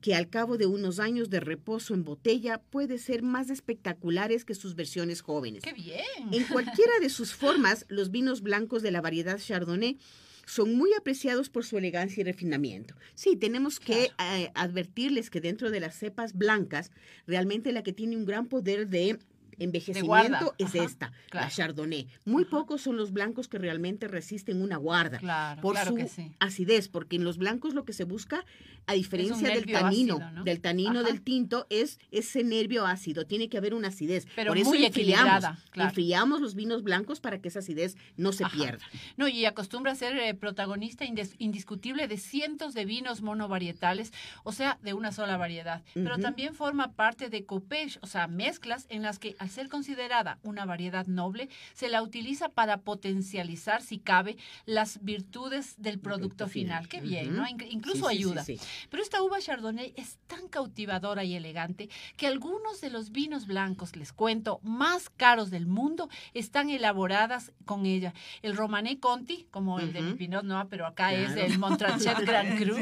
que 0.02 0.16
al 0.16 0.30
cabo 0.30 0.58
de 0.58 0.66
unos 0.66 1.00
años 1.00 1.30
de 1.30 1.40
reposo 1.40 1.94
en 1.94 2.04
botella 2.04 2.62
puede 2.70 2.98
ser 2.98 3.22
más 3.22 3.50
espectaculares 3.50 4.46
que 4.46 4.56
sus 4.56 4.76
versiones 4.76 5.22
jóvenes. 5.22 5.64
¡Qué 5.64 5.74
bien! 5.74 6.04
En 6.32 6.44
cualquiera 6.46 6.94
de 7.02 7.10
sus 7.10 7.34
formas, 7.34 7.86
los 7.90 8.12
vinos 8.12 8.42
blancos 8.42 8.82
de 8.82 8.92
la 8.92 9.02
variedad 9.02 9.40
Chardonnay 9.40 9.98
son 10.46 10.76
muy 10.76 10.94
apreciados 10.94 11.50
por 11.50 11.64
su 11.64 11.78
elegancia 11.78 12.22
y 12.22 12.24
refinamiento. 12.24 12.96
Sí, 13.14 13.36
tenemos 13.36 13.80
que 13.80 14.06
eh, 14.06 14.52
advertirles 14.56 15.30
que 15.30 15.42
dentro 15.42 15.70
de 15.70 15.80
las 15.80 15.96
cepas 15.96 16.34
blancas, 16.34 16.92
realmente 17.28 17.72
la 17.72 17.84
que 17.84 17.94
tiene 17.94 18.18
un 18.18 18.26
gran 18.26 18.48
poder 18.48 18.88
de 18.88 19.20
envejecimiento 19.60 20.56
es 20.58 20.76
ajá, 20.76 20.84
esta, 20.84 21.12
claro. 21.30 21.48
la 21.48 21.52
Chardonnay. 21.52 22.08
Muy 22.26 22.44
Ajá. 22.44 22.52
pocos 22.52 22.82
son 22.82 22.98
los 22.98 23.12
blancos 23.14 23.48
que 23.48 23.58
realmente 23.58 24.08
resisten 24.08 24.62
una 24.62 24.78
guarda 24.78 25.20
Claro, 25.20 25.62
por 25.62 25.74
claro 25.74 25.92
su 25.92 26.08
sí. 26.08 26.32
acidez, 26.40 26.88
porque 26.90 27.16
en 27.18 27.24
los 27.24 27.38
blancos 27.38 27.74
lo 27.74 27.86
que 27.86 27.94
se 27.94 28.04
busca, 28.04 28.46
a 28.88 28.94
diferencia 28.94 29.50
del 29.50 29.66
tanino, 29.66 30.16
ácido, 30.16 30.32
¿no? 30.32 30.44
del 30.44 30.62
tanino 30.62 31.00
Ajá. 31.00 31.04
del 31.04 31.22
tinto, 31.22 31.68
es 31.70 32.00
ese 32.12 32.44
nervio 32.44 32.86
ácido, 32.88 33.26
tiene 33.26 33.48
que 33.50 33.58
haber 33.58 33.74
una 33.74 33.90
acidez. 33.90 34.28
Pero 34.36 34.52
por 34.52 34.58
eso 34.58 34.70
muy 34.70 34.84
enfriamos, 34.86 35.46
enfriamos 35.76 36.42
los 36.42 36.56
vinos 36.56 36.84
blancos 36.84 37.20
para 37.20 37.40
que 37.40 37.50
esa 37.50 37.60
acidez 37.60 37.96
no 38.18 38.32
se 38.32 38.46
pierda. 38.48 38.84
No, 39.18 39.28
y 39.28 39.46
acostumbra 39.46 39.92
a 39.92 39.96
ser 39.96 40.18
eh, 40.18 40.34
protagonista 40.34 41.06
indiscutible 41.38 42.08
de 42.08 42.18
cientos 42.18 42.74
de 42.74 42.86
vinos 42.86 43.22
monovarietales, 43.22 44.12
o 44.44 44.52
sea, 44.52 44.80
de 44.82 44.94
una 44.94 45.12
sola 45.12 45.38
variedad. 45.38 45.84
Pero 45.94 46.18
también 46.18 46.54
forma 46.54 46.94
parte 46.94 47.30
de 47.30 47.46
coupage, 47.46 48.00
o 48.02 48.08
sea, 48.08 48.28
mezclas 48.28 48.86
en 48.90 49.02
las 49.04 49.20
que, 49.20 49.36
al 49.50 49.56
ser 49.56 49.68
considerada 49.68 50.38
una 50.44 50.64
variedad 50.66 51.08
noble, 51.08 51.50
se 51.74 51.90
la 51.90 52.04
utiliza 52.04 52.50
para 52.50 52.82
potencializar, 52.82 53.82
si 53.82 53.98
cabe, 53.98 54.38
las 54.68 55.04
virtudes 55.04 55.74
del 55.82 56.00
producto 56.00 56.48
final. 56.48 56.88
Qué 56.88 57.02
bien, 57.02 57.36
¿no? 57.36 57.46
Incluso 57.48 58.10
Sí, 58.10 58.16
sí, 58.18 58.24
sí, 58.24 58.30
ayuda. 58.30 58.44
sí. 58.44 58.60
Pero 58.92 59.02
esta 59.02 59.24
uva 59.24 59.40
Chardonnay 59.40 59.94
es 59.98 60.20
tan 60.28 60.48
cautivadora 60.50 61.24
y 61.24 61.34
elegante 61.36 61.90
que 62.16 62.28
algunos 62.28 62.80
de 62.82 62.92
los 62.92 63.12
vinos 63.12 63.48
blancos, 63.48 63.96
les 63.96 64.14
cuento, 64.14 64.60
más 64.62 65.10
caros 65.10 65.50
del 65.50 65.66
mundo 65.66 66.10
están 66.36 66.70
elaboradas 66.70 67.52
con 67.66 67.88
ella. 67.88 68.14
El 68.44 68.56
Romanée 68.56 69.00
Conti, 69.00 69.48
como 69.50 69.80
el 69.80 69.94
de. 69.94 70.14
Pinot 70.20 70.44
Noir, 70.44 70.68
pero 70.70 70.86
acá 70.86 71.14
es 71.14 71.36
el 71.36 71.58
Montrachet 71.58 72.20
Grand 72.26 72.58
Cru. 72.62 72.76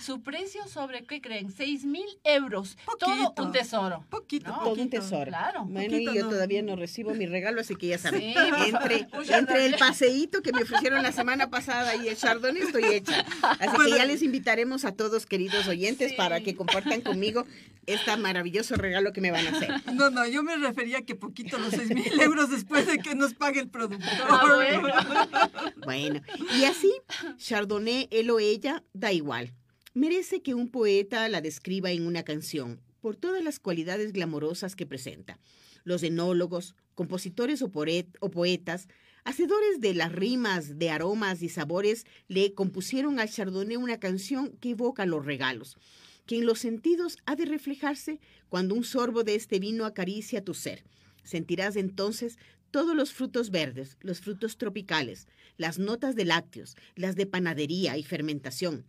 Su 0.00 0.22
precio 0.22 0.66
sobre, 0.68 1.04
¿qué 1.04 1.20
creen? 1.20 1.50
6 1.50 1.84
mil 1.84 2.06
euros. 2.24 2.78
Todo 2.98 3.34
un 3.36 3.52
tesoro. 3.52 4.04
Poquito, 4.08 4.50
No, 4.50 4.58
Todo 4.60 4.80
un 4.82 4.88
tesoro. 4.90 5.26
Claro. 5.26 5.49
Bueno, 5.66 5.90
Poquito 5.92 6.12
y 6.12 6.16
yo 6.16 6.22
no. 6.24 6.30
todavía 6.30 6.62
no 6.62 6.76
recibo 6.76 7.14
mi 7.14 7.26
regalo, 7.26 7.60
así 7.60 7.76
que 7.76 7.88
ya 7.88 7.98
saben. 7.98 8.20
Sí, 8.20 8.34
entre, 8.68 9.08
Uy, 9.18 9.26
entre 9.30 9.66
el 9.66 9.72
Chardonnay. 9.72 9.78
paseíto 9.78 10.42
que 10.42 10.52
me 10.52 10.62
ofrecieron 10.62 11.02
la 11.02 11.12
semana 11.12 11.50
pasada 11.50 11.96
y 11.96 12.08
el 12.08 12.16
Chardonnay 12.16 12.62
estoy 12.62 12.84
hecha. 12.84 13.24
Así 13.42 13.70
que 13.70 13.76
Bueno, 13.76 13.96
ya 13.96 14.04
les 14.04 14.22
invitaremos 14.22 14.84
a 14.84 14.92
todos, 14.92 15.26
queridos 15.26 15.66
oyentes, 15.68 16.10
Sí. 16.10 16.16
para 16.16 16.40
que 16.40 16.54
compartan 16.54 17.00
conmigo 17.02 17.46
este 17.86 18.16
maravilloso 18.16 18.76
regalo 18.76 19.12
que 19.12 19.20
me 19.20 19.30
van 19.30 19.46
a 19.46 19.50
hacer. 19.50 19.70
No, 19.94 20.10
no, 20.10 20.26
yo 20.26 20.42
me 20.42 20.56
refería 20.56 21.02
que 21.02 21.14
poquito 21.14 21.58
los 21.58 21.70
6 21.74 21.90
mil 21.94 22.04
euros 22.20 22.50
después 22.50 22.86
de 22.86 22.98
que 22.98 23.14
nos 23.14 23.34
pague 23.34 23.60
el 23.60 23.68
productor. 23.68 24.08
Ah, 24.28 24.52
bueno. 24.54 24.88
Bueno, 25.84 26.20
y 26.58 26.64
así, 26.64 26.92
Chardonnay, 27.38 28.08
él 28.10 28.30
o 28.30 28.38
ella, 28.38 28.82
da 28.92 29.12
igual. 29.12 29.52
Merece 29.94 30.40
que 30.42 30.54
un 30.54 30.70
poeta 30.70 31.28
la 31.28 31.40
describa 31.40 31.90
en 31.90 32.06
una 32.06 32.22
canción, 32.22 32.80
por 33.00 33.16
todas 33.16 33.42
las 33.42 33.58
cualidades 33.58 34.12
glamorosas 34.12 34.76
que 34.76 34.86
presenta. 34.86 35.38
Los 35.84 36.02
enólogos, 36.02 36.74
compositores 36.94 37.62
o, 37.62 37.68
poet- 37.70 38.16
o 38.20 38.30
poetas 38.30 38.88
Hacedores 39.24 39.80
de 39.80 39.92
las 39.92 40.12
rimas, 40.12 40.78
de 40.78 40.90
aromas 40.90 41.42
y 41.42 41.50
sabores 41.50 42.06
le 42.28 42.54
compusieron 42.54 43.20
al 43.20 43.28
Chardonnay 43.28 43.76
una 43.76 44.00
canción 44.00 44.56
que 44.60 44.70
evoca 44.70 45.04
los 45.04 45.26
regalos, 45.26 45.76
que 46.24 46.38
en 46.38 46.46
los 46.46 46.58
sentidos 46.58 47.18
ha 47.26 47.36
de 47.36 47.44
reflejarse 47.44 48.18
cuando 48.48 48.74
un 48.74 48.84
sorbo 48.84 49.22
de 49.22 49.34
este 49.34 49.58
vino 49.58 49.84
acaricia 49.84 50.42
tu 50.42 50.54
ser. 50.54 50.84
Sentirás 51.22 51.76
entonces 51.76 52.38
todos 52.70 52.96
los 52.96 53.12
frutos 53.12 53.50
verdes, 53.50 53.98
los 54.00 54.20
frutos 54.20 54.56
tropicales, 54.56 55.28
las 55.58 55.78
notas 55.78 56.16
de 56.16 56.24
lácteos, 56.24 56.76
las 56.94 57.14
de 57.14 57.26
panadería 57.26 57.98
y 57.98 58.02
fermentación, 58.04 58.86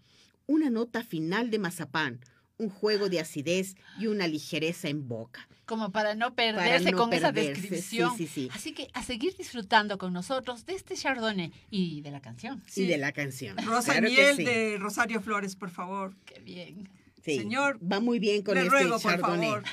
una 0.48 0.70
nota 0.70 1.04
final 1.04 1.50
de 1.50 1.60
mazapán, 1.60 2.22
un 2.62 2.70
juego 2.70 3.10
de 3.10 3.20
acidez 3.20 3.76
y 4.00 4.08
una 4.08 4.28
ligereza 4.28 4.88
en 4.88 5.08
boca. 5.08 5.48
Como 5.66 5.92
para 5.92 6.16
no 6.16 6.36
perderse 6.36 6.92
no 6.92 6.98
con 6.98 7.14
esa 7.14 7.32
descripción. 7.32 8.12
sí, 8.16 8.28
sí, 8.28 8.34
sí. 8.34 8.50
Así 8.54 8.74
que 8.74 8.90
a 8.94 9.04
seguir 9.04 9.36
disfrutando 9.36 9.98
con 9.98 10.14
nosotros 10.14 10.66
de 10.66 10.74
este 10.76 10.96
Chardonnay 10.96 11.52
y 11.70 12.02
de 12.02 12.12
la 12.12 12.22
canción. 12.22 12.62
Sí. 12.68 12.84
Y 12.84 12.88
de 12.88 12.98
la 12.98 13.12
canción. 13.12 13.58
Rosa 13.66 13.94
Claro 13.94 14.10
miel 14.10 14.36
sí. 14.36 14.44
de 14.44 14.78
Rosario 14.78 15.22
Flores, 15.22 15.56
por 15.56 15.72
favor. 15.72 16.14
Qué 16.26 16.40
bien. 16.40 16.90
Sí, 17.24 17.38
Señor, 17.38 17.80
va 17.80 18.00
muy 18.00 18.20
bien 18.20 18.44
con 18.44 18.56
Le 18.56 18.62
este 18.62 18.72
ruego, 18.72 19.00
por 19.00 19.20
favor. 19.20 19.64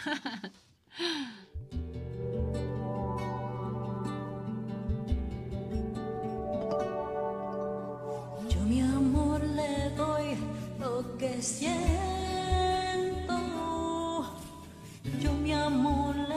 Yo 8.48 8.60
mi 8.62 8.80
amor 8.80 9.42
le 9.44 9.90
doy 9.96 10.36
lo 10.80 11.16
que 11.18 11.42
siento. 11.42 12.27
Amor 15.68 16.27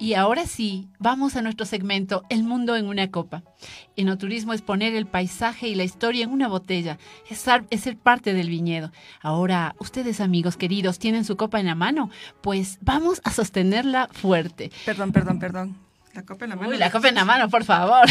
Y 0.00 0.14
ahora 0.14 0.46
sí, 0.46 0.88
vamos 0.98 1.36
a 1.36 1.42
nuestro 1.42 1.66
segmento 1.66 2.22
El 2.30 2.42
mundo 2.42 2.74
en 2.76 2.86
una 2.86 3.10
copa. 3.10 3.42
Enoturismo 3.96 4.54
es 4.54 4.62
poner 4.62 4.94
el 4.94 5.06
paisaje 5.06 5.68
y 5.68 5.74
la 5.74 5.84
historia 5.84 6.24
en 6.24 6.30
una 6.30 6.48
botella, 6.48 6.98
es, 7.28 7.38
ser- 7.38 7.98
parte 7.98 8.32
del 8.32 8.48
viñedo. 8.48 8.92
Ahora, 9.20 9.76
ustedes 9.78 10.20
amigos 10.22 10.56
queridos, 10.56 10.98
¿tienen 10.98 11.24
su 11.26 11.36
copa 11.36 11.60
en 11.60 11.66
la 11.66 11.74
mano? 11.74 12.08
Pues 12.40 12.78
vamos 12.80 13.20
a 13.24 13.30
sostenerla 13.30 14.08
fuerte. 14.10 14.72
Perdón, 14.86 15.12
perdón, 15.12 15.38
perdón. 15.38 15.76
La 16.12 16.24
copa 16.24 16.44
en 16.44 16.50
la 16.50 16.56
mano. 16.56 16.70
Uy, 16.70 16.76
la 16.76 16.90
copa 16.90 17.08
en 17.08 17.14
la 17.14 17.24
mano, 17.24 17.48
por 17.48 17.62
favor. 17.62 18.04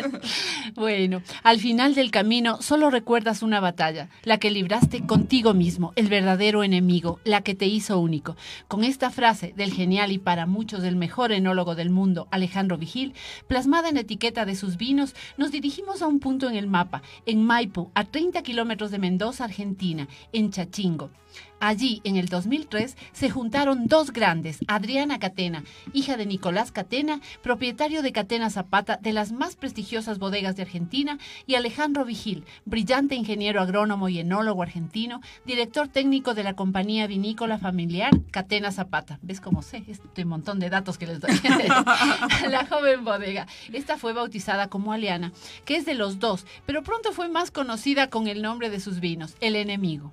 bueno, 0.74 1.20
al 1.42 1.60
final 1.60 1.94
del 1.94 2.10
camino 2.10 2.62
solo 2.62 2.88
recuerdas 2.88 3.42
una 3.42 3.60
batalla, 3.60 4.08
la 4.22 4.38
que 4.38 4.50
libraste 4.50 5.04
contigo 5.04 5.52
mismo, 5.52 5.92
el 5.96 6.08
verdadero 6.08 6.64
enemigo, 6.64 7.20
la 7.24 7.42
que 7.42 7.54
te 7.54 7.66
hizo 7.66 8.00
único. 8.00 8.36
Con 8.68 8.84
esta 8.84 9.10
frase 9.10 9.52
del 9.54 9.74
genial 9.74 10.12
y 10.12 10.18
para 10.18 10.46
muchos 10.46 10.82
el 10.82 10.96
mejor 10.96 11.30
enólogo 11.30 11.74
del 11.74 11.90
mundo, 11.90 12.26
Alejandro 12.30 12.78
Vigil, 12.78 13.12
plasmada 13.48 13.90
en 13.90 13.96
la 13.96 14.00
etiqueta 14.00 14.46
de 14.46 14.56
sus 14.56 14.78
vinos, 14.78 15.14
nos 15.36 15.50
dirigimos 15.50 16.00
a 16.00 16.06
un 16.06 16.20
punto 16.20 16.48
en 16.48 16.56
el 16.56 16.68
mapa, 16.68 17.02
en 17.26 17.44
Maipo, 17.44 17.90
a 17.94 18.04
30 18.04 18.42
kilómetros 18.42 18.90
de 18.90 18.98
Mendoza, 18.98 19.44
Argentina, 19.44 20.08
en 20.32 20.50
Chachingo. 20.52 21.10
Allí, 21.58 22.00
en 22.04 22.16
el 22.16 22.28
2003, 22.28 22.96
se 23.12 23.30
juntaron 23.30 23.86
dos 23.86 24.12
grandes, 24.12 24.58
Adriana 24.68 25.18
Catena, 25.18 25.64
hija 25.92 26.16
de 26.16 26.26
Nicolás 26.26 26.70
Catena, 26.70 27.20
propietario 27.42 28.02
de 28.02 28.12
Catena 28.12 28.50
Zapata, 28.50 28.98
de 29.00 29.12
las 29.12 29.32
más 29.32 29.56
prestigiosas 29.56 30.18
bodegas 30.18 30.56
de 30.56 30.62
Argentina, 30.62 31.18
y 31.46 31.54
Alejandro 31.54 32.04
Vigil, 32.04 32.44
brillante 32.66 33.14
ingeniero 33.14 33.60
agrónomo 33.60 34.08
y 34.08 34.18
enólogo 34.18 34.62
argentino, 34.62 35.20
director 35.46 35.88
técnico 35.88 36.34
de 36.34 36.44
la 36.44 36.54
compañía 36.54 37.06
vinícola 37.06 37.58
familiar 37.58 38.10
Catena 38.30 38.70
Zapata. 38.70 39.18
¿Ves 39.22 39.40
cómo 39.40 39.62
sé? 39.62 39.82
Este 39.88 40.24
montón 40.24 40.58
de 40.58 40.70
datos 40.70 40.98
que 40.98 41.06
les 41.06 41.20
doy. 41.20 41.30
la 42.50 42.66
joven 42.66 43.04
bodega. 43.04 43.46
Esta 43.72 43.96
fue 43.96 44.12
bautizada 44.12 44.68
como 44.68 44.92
Aleana, 44.92 45.32
que 45.64 45.76
es 45.76 45.86
de 45.86 45.94
los 45.94 46.18
dos, 46.18 46.46
pero 46.66 46.82
pronto 46.82 47.12
fue 47.12 47.28
más 47.28 47.50
conocida 47.50 48.10
con 48.10 48.26
el 48.28 48.42
nombre 48.42 48.70
de 48.70 48.80
sus 48.80 49.00
vinos, 49.00 49.36
El 49.40 49.56
Enemigo. 49.56 50.12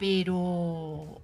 Pero 0.00 1.20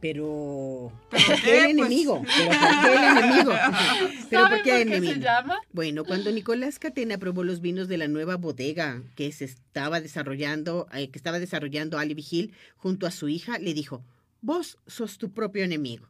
Pero, 0.00 0.90
¿Pero 1.10 1.22
¿por 1.26 1.40
qué? 1.42 1.64
el 1.66 1.76
Pues- 1.76 1.88
enemigo? 1.90 2.22
¿Pero 2.24 2.50
por 2.50 2.80
qué 2.82 2.96
el 2.96 3.18
enemigo? 3.18 3.52
¿Pero 4.30 4.42
¿Saben 4.42 4.48
por 4.58 4.62
qué 4.62 4.70
por 4.70 4.80
el 4.80 4.88
enemigo? 4.88 5.12
se 5.14 5.20
llama? 5.20 5.58
Bueno, 5.72 6.04
cuando 6.04 6.32
Nicolás 6.32 6.78
Catena 6.78 7.18
probó 7.18 7.44
los 7.44 7.60
vinos 7.60 7.86
de 7.88 7.98
la 7.98 8.08
nueva 8.08 8.36
bodega 8.36 9.02
que 9.14 9.30
se 9.32 9.44
estaba 9.44 10.00
desarrollando, 10.00 10.86
eh, 10.94 11.10
que 11.10 11.18
estaba 11.18 11.38
desarrollando 11.38 11.98
Ali 11.98 12.14
Vigil 12.14 12.54
junto 12.78 13.06
a 13.06 13.10
su 13.10 13.28
hija, 13.28 13.58
le 13.58 13.74
dijo, 13.74 14.02
vos 14.40 14.78
sos 14.86 15.18
tu 15.18 15.32
propio 15.32 15.64
enemigo. 15.64 16.08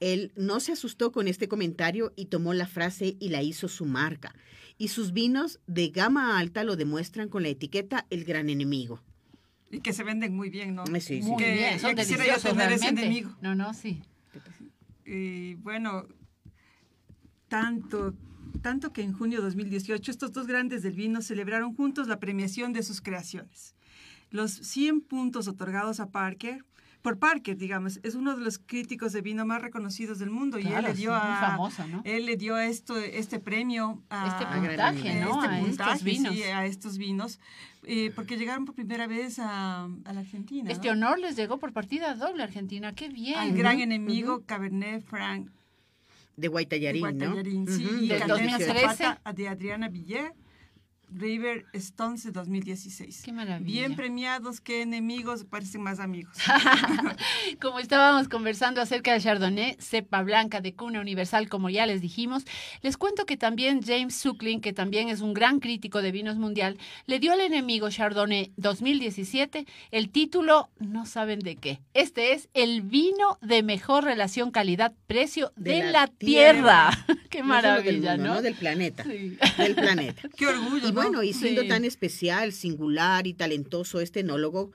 Él 0.00 0.32
no 0.34 0.58
se 0.58 0.72
asustó 0.72 1.12
con 1.12 1.28
este 1.28 1.46
comentario 1.46 2.12
y 2.16 2.24
tomó 2.24 2.54
la 2.54 2.66
frase 2.66 3.14
y 3.20 3.28
la 3.28 3.40
hizo 3.42 3.68
su 3.68 3.84
marca. 3.84 4.34
Y 4.78 4.88
sus 4.88 5.12
vinos 5.12 5.60
de 5.68 5.90
gama 5.90 6.40
alta 6.40 6.64
lo 6.64 6.74
demuestran 6.74 7.28
con 7.28 7.44
la 7.44 7.50
etiqueta 7.50 8.04
El 8.10 8.24
Gran 8.24 8.50
Enemigo. 8.50 9.00
Y 9.72 9.80
que 9.80 9.92
se 9.92 10.04
venden 10.04 10.36
muy 10.36 10.50
bien, 10.50 10.74
¿no? 10.74 10.86
Sí, 10.86 11.00
sí. 11.00 11.22
Muy 11.22 11.42
Que 11.42 11.54
bien, 11.54 11.80
son 11.80 11.96
quisiera 11.96 12.26
yo 12.26 12.38
tener 12.38 12.70
ese 12.70 12.88
enemigo. 12.88 13.34
No, 13.40 13.54
no, 13.54 13.72
sí. 13.74 14.02
Y 15.04 15.54
bueno, 15.54 16.06
tanto, 17.48 18.14
tanto 18.60 18.92
que 18.92 19.02
en 19.02 19.14
junio 19.14 19.38
de 19.38 19.44
2018 19.44 20.10
estos 20.10 20.32
dos 20.32 20.46
grandes 20.46 20.82
del 20.82 20.92
vino 20.92 21.22
celebraron 21.22 21.74
juntos 21.74 22.06
la 22.06 22.20
premiación 22.20 22.72
de 22.74 22.82
sus 22.82 23.00
creaciones. 23.00 23.74
Los 24.30 24.52
100 24.52 25.00
puntos 25.00 25.48
otorgados 25.48 26.00
a 26.00 26.10
Parker, 26.10 26.64
por 27.02 27.18
Parker, 27.18 27.56
digamos, 27.56 27.98
es 28.04 28.14
uno 28.14 28.36
de 28.36 28.44
los 28.44 28.58
críticos 28.58 29.12
de 29.12 29.20
vino 29.22 29.44
más 29.44 29.60
reconocidos 29.60 30.18
del 30.20 30.30
mundo 30.30 30.58
y 30.58 30.62
él 30.62 30.68
Claro, 30.68 30.88
le 30.88 30.94
dio 30.94 31.14
a 31.14 31.38
famoso, 31.40 31.86
¿no? 31.88 32.00
él 32.04 32.26
le 32.26 32.36
dio 32.36 32.56
esto 32.58 32.96
este 32.98 33.40
premio 33.40 34.00
a 34.08 34.28
Este 34.28 34.46
puntaje, 34.46 35.10
enemigo. 35.10 35.34
¿no? 35.34 35.42
este 35.42 35.54
a 35.56 35.60
puntaje, 35.60 35.90
estos 35.92 36.04
vinos. 36.04 36.34
sí, 36.34 36.42
a 36.44 36.64
estos 36.66 36.98
vinos 36.98 37.40
eh, 37.84 38.12
porque 38.14 38.36
llegaron 38.36 38.64
por 38.64 38.76
primera 38.76 39.08
vez 39.08 39.40
a, 39.40 39.84
a 40.04 40.12
la 40.12 40.20
Argentina 40.20 40.70
Este 40.70 40.86
¿no? 40.86 40.92
honor 40.92 41.18
les 41.18 41.34
llegó 41.34 41.58
por 41.58 41.72
partida 41.72 42.14
doble 42.14 42.42
a 42.42 42.46
Argentina. 42.46 42.94
Qué 42.94 43.08
bien. 43.08 43.36
al 43.36 43.52
gran 43.52 43.80
enemigo 43.80 44.44
Cabernet 44.46 45.02
Franc 45.04 45.48
De 46.36 46.46
Guaitallarín, 46.48 47.02
¿no? 47.02 47.10
Guatallarín, 47.10 47.66
sí, 47.68 47.84
Ujú, 47.84 47.94
y 48.04 48.08
Del 48.08 48.20
Cabernet 48.20 48.50
2013. 48.60 48.94
Zapata 49.04 49.32
de 49.32 49.48
Adriana 49.48 49.88
Villar, 49.88 50.32
River 51.14 51.66
Stones 51.72 52.24
de 52.24 52.32
2016. 52.32 53.22
Qué 53.24 53.32
maravilla. 53.32 53.64
Bien 53.80 53.96
premiados, 53.96 54.60
qué 54.60 54.82
enemigos, 54.82 55.44
parecen 55.44 55.82
más 55.82 56.00
amigos. 56.00 56.36
Como 57.60 57.78
estábamos 57.78 58.28
conversando 58.28 58.80
acerca 58.80 59.12
del 59.12 59.22
Chardonnay, 59.22 59.76
cepa 59.80 60.22
blanca 60.22 60.60
de 60.60 60.74
cuna 60.74 61.00
universal, 61.00 61.48
como 61.48 61.70
ya 61.70 61.86
les 61.86 62.00
dijimos, 62.00 62.44
les 62.82 62.96
cuento 62.96 63.26
que 63.26 63.36
también 63.36 63.82
James 63.82 64.14
Suckling, 64.14 64.60
que 64.60 64.72
también 64.72 65.08
es 65.08 65.20
un 65.20 65.34
gran 65.34 65.60
crítico 65.60 66.02
de 66.02 66.12
vinos 66.12 66.36
mundial, 66.36 66.78
le 67.06 67.18
dio 67.18 67.32
al 67.32 67.40
enemigo 67.40 67.90
Chardonnay 67.90 68.52
2017 68.56 69.66
el 69.90 70.10
título, 70.10 70.70
no 70.78 71.06
saben 71.06 71.40
de 71.40 71.56
qué. 71.56 71.80
Este 71.94 72.32
es 72.32 72.48
el 72.54 72.82
vino 72.82 73.38
de 73.40 73.62
mejor 73.62 74.04
relación 74.04 74.50
calidad-precio 74.50 75.52
de, 75.56 75.72
De 75.72 75.82
la, 75.84 75.92
la 75.92 76.06
tierra. 76.06 76.90
qué 77.30 77.42
No 77.42 77.54
solo 77.60 77.82
del 77.82 78.00
maravilla, 78.00 78.16
mundo, 78.16 78.34
¿no? 78.34 78.42
Del 78.42 78.54
planeta. 78.54 79.04
Sí. 79.04 79.36
Del 79.58 79.74
planeta. 79.74 80.28
Qué 80.36 80.46
orgullo, 80.46 80.88
Y 80.88 80.92
¿no? 80.92 81.01
Bueno, 81.02 81.22
y 81.22 81.32
siendo 81.32 81.62
Sí. 81.62 81.68
tan 81.68 81.84
especial, 81.84 82.52
singular 82.52 83.26
y 83.26 83.34
talentoso 83.34 84.00
este 84.00 84.20
enólogo, 84.20 84.72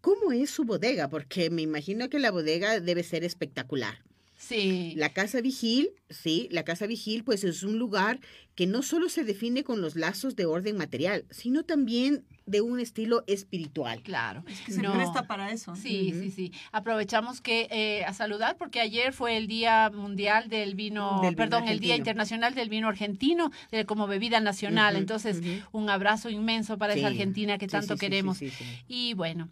¿cómo 0.00 0.32
es 0.32 0.50
su 0.50 0.64
bodega? 0.64 1.08
Porque 1.08 1.50
me 1.50 1.62
imagino 1.62 2.08
que 2.08 2.18
la 2.18 2.30
bodega 2.30 2.80
debe 2.80 3.02
ser 3.02 3.24
espectacular. 3.24 4.02
Sí. 4.36 4.94
La 4.96 5.12
Casa 5.12 5.40
Vigil, 5.40 5.90
sí, 6.10 6.48
la 6.50 6.64
Casa 6.64 6.86
Vigil 6.86 7.22
pues 7.22 7.44
es 7.44 7.62
un 7.62 7.78
lugar 7.78 8.18
que 8.54 8.66
no 8.66 8.82
solo 8.82 9.08
se 9.08 9.24
define 9.24 9.64
con 9.64 9.80
los 9.80 9.96
lazos 9.96 10.36
de 10.36 10.44
orden 10.46 10.76
material, 10.76 11.24
sino 11.30 11.62
también 11.62 12.24
de 12.44 12.60
un 12.60 12.80
estilo 12.80 13.22
espiritual. 13.28 14.02
Claro. 14.02 14.42
Es 14.48 14.60
que 14.62 14.72
se 14.72 14.82
No. 14.82 14.92
presta 14.92 15.26
para 15.26 15.52
eso. 15.52 15.74
Sí, 15.76 16.12
sí, 16.12 16.30
sí. 16.30 16.52
Aprovechamos 16.72 17.40
que 17.40 17.68
eh, 17.70 18.04
a 18.04 18.12
saludar 18.12 18.56
porque 18.56 18.80
ayer 18.80 19.12
fue 19.12 19.36
el 19.36 19.46
Día 19.46 19.90
Mundial 19.94 20.48
del 20.48 20.74
Vino, 20.74 21.20
Del 21.22 21.30
vino 21.30 21.36
perdón, 21.36 21.68
el 21.68 21.78
Día. 21.80 21.96
Internacional 21.96 22.54
del 22.54 22.68
Vino 22.68 22.88
Argentino 22.88 23.52
de, 23.70 23.86
como 23.86 24.06
bebida 24.06 24.40
nacional. 24.40 24.96
Entonces, 24.96 25.40
un 25.70 25.88
abrazo 25.88 26.30
inmenso 26.30 26.78
para 26.78 26.94
Sí. 26.94 26.98
esa 26.98 27.08
Argentina 27.08 27.58
que 27.58 27.66
Sí, 27.66 27.72
tanto 27.72 27.94
sí, 27.94 28.00
queremos. 28.00 28.38
sí, 28.38 28.50
sí, 28.50 28.64
sí. 28.64 28.84
Y 28.88 29.14
bueno, 29.14 29.48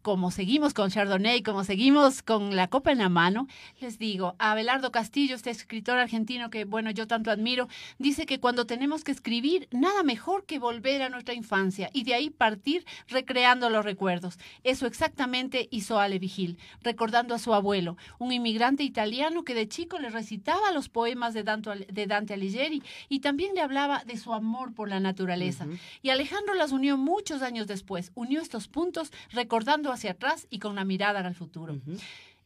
como 0.00 0.30
seguimos 0.32 0.74
con 0.74 0.90
Chardonnay, 0.90 1.42
como 1.42 1.62
seguimos 1.64 2.22
con 2.22 2.56
la 2.56 2.66
copa 2.68 2.90
en 2.92 2.98
la 2.98 3.08
mano, 3.08 3.46
les 3.80 3.98
digo, 3.98 4.34
Abelardo 4.38 4.90
Castillo, 4.90 5.36
este 5.36 5.50
escritor 5.50 5.98
argentino 5.98 6.50
que, 6.50 6.64
bueno, 6.64 6.90
yo 6.90 7.06
tanto 7.06 7.30
admiro, 7.30 7.68
dice 7.98 8.26
que 8.26 8.31
cuando 8.40 8.66
tenemos 8.66 9.04
que 9.04 9.12
escribir, 9.12 9.68
nada 9.70 10.02
mejor 10.02 10.44
que 10.44 10.58
volver 10.58 11.02
a 11.02 11.08
nuestra 11.08 11.34
infancia 11.34 11.90
y 11.92 12.04
de 12.04 12.14
ahí 12.14 12.30
partir 12.30 12.84
recreando 13.08 13.70
los 13.70 13.84
recuerdos. 13.84 14.38
Eso 14.64 14.86
exactamente 14.86 15.68
hizo 15.70 15.98
Ale 15.98 16.18
Vigil, 16.18 16.58
recordando 16.82 17.34
a 17.34 17.38
su 17.38 17.54
abuelo, 17.54 17.96
un 18.18 18.32
inmigrante 18.32 18.82
italiano 18.82 19.44
que 19.44 19.54
de 19.54 19.68
chico 19.68 19.98
le 19.98 20.10
recitaba 20.10 20.72
los 20.72 20.88
poemas 20.88 21.34
de 21.34 21.42
Dante, 21.42 21.86
de 21.90 22.06
Dante 22.06 22.34
Alighieri 22.34 22.82
y 23.08 23.20
también 23.20 23.54
le 23.54 23.60
hablaba 23.60 24.04
de 24.04 24.16
su 24.16 24.32
amor 24.32 24.74
por 24.74 24.88
la 24.88 25.00
naturaleza. 25.00 25.66
Y 26.02 26.10
Alejandro 26.10 26.54
las 26.54 26.72
unió 26.72 26.96
muchos 26.96 27.42
años 27.42 27.66
después, 27.66 28.12
unió 28.14 28.40
estos 28.40 28.68
puntos 28.68 29.12
recordando 29.30 29.92
hacia 29.92 30.12
atrás 30.12 30.46
y 30.50 30.58
con 30.58 30.74
la 30.74 30.84
mirada 30.84 31.20
al 31.20 31.34
futuro. 31.34 31.78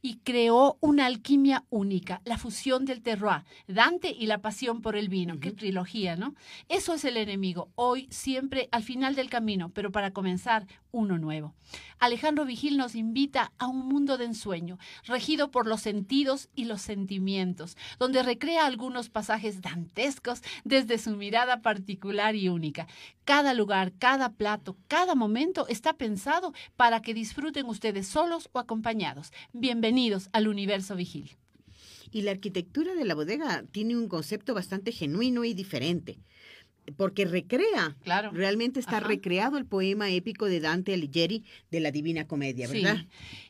Y 0.02 0.18
creó 0.18 0.76
una 0.80 1.06
alquimia 1.06 1.64
única, 1.70 2.20
la 2.24 2.38
fusión 2.38 2.84
del 2.84 3.02
terroir, 3.02 3.44
Dante 3.66 4.10
y 4.10 4.26
la 4.26 4.38
pasión 4.38 4.82
por 4.82 4.94
el 4.96 5.08
vino. 5.08 5.40
Qué 5.40 5.52
trilogía, 5.52 6.16
¿no? 6.16 6.34
Eso 6.68 6.94
es 6.94 7.04
el 7.04 7.16
enemigo, 7.16 7.70
hoy, 7.74 8.06
siempre, 8.10 8.68
al 8.72 8.82
final 8.82 9.14
del 9.14 9.30
camino, 9.30 9.70
pero 9.70 9.90
para 9.90 10.12
comenzar, 10.12 10.66
uno 10.92 11.18
nuevo. 11.18 11.54
Alejandro 11.98 12.44
Vigil 12.44 12.76
nos 12.76 12.94
invita 12.94 13.52
a 13.58 13.66
un 13.66 13.86
mundo 13.86 14.16
de 14.16 14.26
ensueño, 14.26 14.78
regido 15.04 15.50
por 15.50 15.66
los 15.66 15.80
sentidos 15.80 16.48
y 16.54 16.64
los 16.64 16.82
sentimientos, 16.82 17.76
donde 17.98 18.22
recrea 18.22 18.66
algunos 18.66 19.10
pasajes 19.10 19.60
dantescos 19.60 20.42
desde 20.64 20.98
su 20.98 21.10
mirada 21.16 21.60
particular 21.62 22.34
y 22.34 22.48
única. 22.48 22.86
Cada 23.24 23.54
lugar, 23.54 23.92
cada 23.98 24.34
plato, 24.34 24.76
cada 24.88 25.14
momento 25.14 25.66
está 25.68 25.94
pensado 25.94 26.52
para 26.76 27.02
que 27.02 27.12
disfruten 27.12 27.66
ustedes 27.66 28.06
solos 28.06 28.48
o 28.52 28.58
acompañados. 28.58 29.32
Bienvenidos 29.52 29.85
al 30.32 30.48
universo 30.48 30.96
Vigil. 30.96 31.30
Y 32.12 32.22
la 32.22 32.30
arquitectura 32.30 32.94
de 32.94 33.04
la 33.04 33.14
bodega 33.14 33.64
tiene 33.72 33.96
un 33.96 34.08
concepto 34.08 34.54
bastante 34.54 34.92
genuino 34.92 35.44
y 35.44 35.54
diferente, 35.54 36.18
porque 36.96 37.24
recrea, 37.24 37.96
Claro. 38.04 38.30
realmente 38.32 38.78
está 38.80 38.98
Ajá. 38.98 39.08
recreado 39.08 39.58
el 39.58 39.66
poema 39.66 40.08
épico 40.10 40.46
de 40.46 40.60
Dante 40.60 40.94
Alighieri 40.94 41.44
de 41.70 41.80
la 41.80 41.90
Divina 41.90 42.26
Comedia, 42.26 42.68
Sí. 42.68 42.82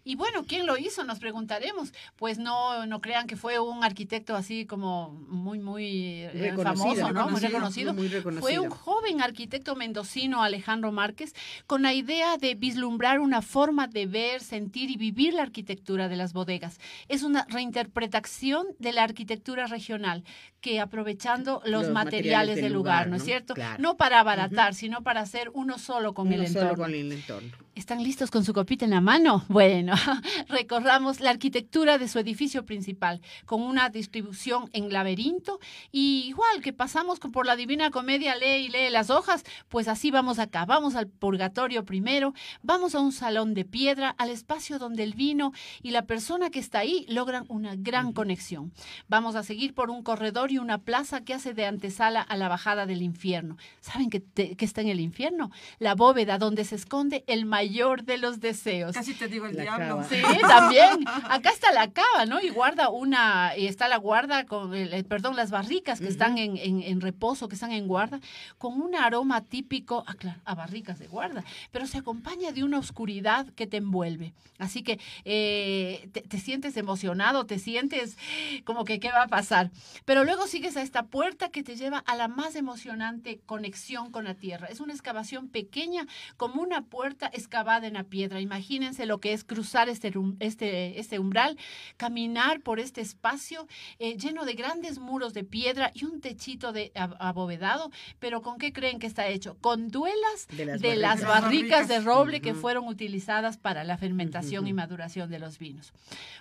Y 0.06 0.14
bueno, 0.14 0.44
¿quién 0.46 0.66
lo 0.66 0.78
hizo? 0.78 1.02
Nos 1.02 1.18
preguntaremos. 1.18 1.92
Pues 2.14 2.38
no, 2.38 2.86
no 2.86 3.00
crean 3.00 3.26
que 3.26 3.34
fue 3.34 3.58
un 3.58 3.82
arquitecto 3.82 4.36
así 4.36 4.64
como 4.64 5.10
muy, 5.10 5.58
muy 5.58 6.22
eh, 6.22 6.54
famoso, 6.56 7.10
¿no? 7.10 7.28
Muy 7.28 7.40
reconocido, 7.40 7.92
muy. 7.92 8.08
Fue 8.38 8.60
un 8.60 8.70
joven 8.70 9.20
arquitecto 9.20 9.74
mendocino, 9.74 10.44
Alejandro 10.44 10.92
Márquez, 10.92 11.34
con 11.66 11.82
la 11.82 11.92
idea 11.92 12.36
de 12.36 12.54
vislumbrar 12.54 13.18
una 13.18 13.42
forma 13.42 13.88
de 13.88 14.06
ver, 14.06 14.42
sentir 14.42 14.92
y 14.92 14.96
vivir 14.96 15.34
la 15.34 15.42
arquitectura 15.42 16.08
de 16.08 16.14
las 16.14 16.32
bodegas. 16.32 16.78
Es 17.08 17.24
una 17.24 17.44
reinterpretación 17.48 18.64
de 18.78 18.92
la 18.92 19.02
arquitectura 19.02 19.66
regional 19.66 20.22
que 20.60 20.78
aprovechando 20.78 21.62
los, 21.64 21.82
Los 21.82 21.90
materiales, 21.90 22.56
del 22.56 22.72
lugar, 22.72 23.08
¿no 23.08 23.16
es 23.16 23.24
cierto? 23.24 23.54
Claro. 23.54 23.82
No 23.82 23.96
para 23.96 24.20
abaratar, 24.20 24.74
sino 24.74 25.02
para 25.02 25.20
hacer 25.22 25.50
uno 25.52 25.78
solo 25.78 26.14
con 26.14 26.28
Uno 26.28 26.36
el 26.36 26.46
solo 26.46 26.60
entorno. 26.60 26.84
con 26.84 26.94
el 26.94 27.10
entorno. 27.10 27.65
¿Están 27.76 28.02
listos 28.02 28.30
con 28.30 28.42
su 28.42 28.54
copita 28.54 28.86
en 28.86 28.90
la 28.90 29.02
mano? 29.02 29.44
Bueno, 29.50 29.92
recorramos 30.48 31.20
la 31.20 31.28
arquitectura 31.28 31.98
de 31.98 32.08
su 32.08 32.18
edificio 32.18 32.64
principal 32.64 33.20
con 33.44 33.60
una 33.62 33.90
distribución 33.90 34.70
en 34.72 34.90
laberinto 34.90 35.60
y 35.92 36.24
igual 36.26 36.62
que 36.62 36.72
pasamos 36.72 37.18
por 37.20 37.44
la 37.44 37.54
Divina 37.54 37.90
Comedia, 37.90 38.34
lee 38.34 38.64
y 38.64 38.68
lee 38.70 38.88
las 38.90 39.10
hojas, 39.10 39.44
pues 39.68 39.88
así 39.88 40.10
vamos 40.10 40.38
acá. 40.38 40.64
Vamos 40.64 40.94
al 40.94 41.06
purgatorio 41.06 41.84
primero, 41.84 42.32
vamos 42.62 42.94
a 42.94 43.00
un 43.00 43.12
salón 43.12 43.52
de 43.52 43.66
piedra, 43.66 44.14
al 44.16 44.30
espacio 44.30 44.78
donde 44.78 45.02
el 45.02 45.12
vino 45.12 45.52
y 45.82 45.90
la 45.90 46.06
persona 46.06 46.48
que 46.48 46.60
está 46.60 46.78
ahí 46.78 47.04
logran 47.10 47.44
una 47.48 47.74
gran 47.76 48.12
conexión. 48.14 48.72
Vamos 49.06 49.36
a 49.36 49.42
seguir 49.42 49.74
por 49.74 49.90
un 49.90 50.02
corredor 50.02 50.50
y 50.50 50.56
una 50.58 50.78
plaza 50.78 51.24
que 51.24 51.34
hace 51.34 51.52
de 51.52 51.66
antesala 51.66 52.22
a 52.22 52.36
la 52.38 52.48
bajada 52.48 52.86
del 52.86 53.02
infierno. 53.02 53.58
¿Saben 53.80 54.08
qué, 54.08 54.20
te- 54.20 54.56
qué 54.56 54.64
está 54.64 54.80
en 54.80 54.88
el 54.88 55.00
infierno? 55.00 55.50
La 55.78 55.94
bóveda 55.94 56.38
donde 56.38 56.64
se 56.64 56.76
esconde 56.76 57.22
el 57.26 57.44
mayor 57.44 57.65
de 57.70 58.18
los 58.18 58.40
deseos. 58.40 58.94
Casi 58.94 59.14
te 59.14 59.28
digo 59.28 59.46
el 59.46 59.56
La 59.56 59.62
diablo. 59.62 59.86
cava. 59.98 60.04
Sí, 60.08 60.22
también. 60.46 61.04
Acá 61.28 61.50
está 61.50 61.72
la 61.72 61.90
cava, 61.90 62.24
¿no? 62.26 62.40
Y 62.40 62.48
guarda 62.50 62.88
una, 62.88 63.52
y 63.56 63.66
está 63.66 63.88
la 63.88 63.96
guarda 63.96 64.44
con, 64.46 64.74
el, 64.74 64.92
el- 64.94 65.04
perdón, 65.04 65.36
las 65.36 65.50
barricas 65.50 66.00
que 66.00 66.08
están 66.08 66.38
en, 66.38 66.56
en- 66.56 66.82
en 66.82 67.00
reposo, 67.00 67.48
que 67.48 67.54
están 67.54 67.72
en 67.72 67.86
guarda, 67.88 68.20
con 68.58 68.80
un 68.80 68.94
aroma 68.94 69.42
típico, 69.42 70.04
ah, 70.06 70.14
claro, 70.14 70.40
a 70.44 70.54
barricas 70.54 70.98
de 70.98 71.06
guarda, 71.08 71.44
pero 71.72 71.86
se 71.86 71.98
acompaña 71.98 72.52
de 72.52 72.64
una 72.64 72.78
oscuridad 72.78 73.46
que 73.54 73.66
te 73.66 73.78
envuelve. 73.78 74.32
Así 74.58 74.82
que 74.82 74.98
eh, 75.24 76.08
te, 76.12 76.22
te 76.22 76.38
sientes 76.38 76.76
emocionado, 76.76 77.44
te 77.46 77.58
sientes 77.58 78.16
como 78.64 78.84
que 78.84 79.00
qué 79.00 79.10
va 79.10 79.24
a 79.24 79.28
pasar. 79.28 79.70
Pero 80.04 80.24
luego 80.24 80.46
sigues 80.46 80.76
a 80.76 80.82
esta 80.82 81.02
puerta 81.04 81.50
que 81.50 81.62
te 81.62 81.76
lleva 81.76 81.98
a 82.06 82.16
la 82.16 82.28
más 82.28 82.54
emocionante 82.56 83.40
conexión 83.46 84.10
con 84.10 84.24
la 84.24 84.34
tierra. 84.34 84.68
Es 84.68 84.80
una 84.80 84.92
excavación 84.92 85.48
pequeña, 85.48 86.06
como 86.36 86.62
una 86.62 86.82
puerta 86.82 87.26
excavada 87.32 87.55
en 87.60 87.94
la 87.94 88.04
piedra. 88.04 88.40
Imagínense 88.40 89.06
lo 89.06 89.18
que 89.18 89.32
es 89.32 89.42
cruzar 89.42 89.88
este, 89.88 90.12
este, 90.40 91.00
este 91.00 91.18
umbral, 91.18 91.56
caminar 91.96 92.60
por 92.60 92.78
este 92.80 93.00
espacio 93.00 93.66
eh, 93.98 94.16
lleno 94.18 94.44
de 94.44 94.52
grandes 94.52 94.98
muros 94.98 95.32
de 95.32 95.42
piedra 95.42 95.90
y 95.94 96.04
un 96.04 96.20
techito 96.20 96.72
de 96.72 96.92
ab- 96.94 97.16
abovedado. 97.18 97.90
Pero 98.18 98.42
¿con 98.42 98.58
qué 98.58 98.72
creen 98.74 98.98
que 98.98 99.06
está 99.06 99.26
hecho? 99.28 99.56
Con 99.62 99.88
duelas 99.88 100.46
De 100.50 100.66
las 100.66 100.80
de 100.82 100.96
las 100.96 101.22
barricas. 101.24 101.88
de 101.88 102.00
roble 102.00 102.40
que 102.42 102.52
fueron 102.54 102.86
utilizadas 102.88 103.56
para 103.56 103.84
la 103.84 103.96
fermentación 103.96 104.66
y 104.66 104.74
maduración 104.74 105.30
de 105.30 105.38
los 105.38 105.58
vinos. 105.58 105.92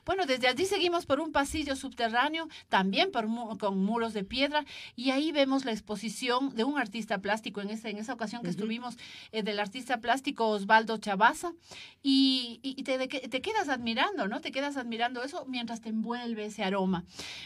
Bueno, 0.06 0.25
desde 0.25 0.47
allí 0.49 0.65
seguimos 0.65 1.06
por 1.06 1.21
un 1.21 1.32
pasillo 1.32 1.75
subterráneo, 1.78 2.49
también 2.67 3.12
por 3.12 3.28
mu- 3.28 3.58
con 3.58 3.82
muros 3.84 4.13
de 4.13 4.23
piedra, 4.25 4.65
y 4.97 5.12
ahí 5.12 5.32
vemos 5.32 5.63
la 5.63 5.71
exposición 5.71 6.54
de 6.56 6.65
un 6.65 6.78
artista 6.78 7.19
plástico, 7.19 7.62
en, 7.62 7.69
ese, 7.69 7.89
en 7.89 7.97
esa 7.97 8.13
ocasión 8.13 8.43
que 8.43 8.49
estuvimos, 8.49 8.97
eh, 9.32 9.43
del 9.43 9.60
artista 9.60 9.99
plástico 10.01 10.49
Osvaldo 10.49 10.97
Chabaza, 11.06 11.54
y, 12.02 12.84
te, 12.84 13.41
quedas 13.41 13.70
admirando, 13.70 14.28
¿no? 14.28 14.41
Te 14.41 14.52
quedas 14.52 14.78
admirando 14.78 15.24
eso 15.24 15.46
mientras 15.48 15.82
te 15.82 15.89
envuelve 15.89 16.46
ese 16.46 16.63
aroma. 16.63 17.04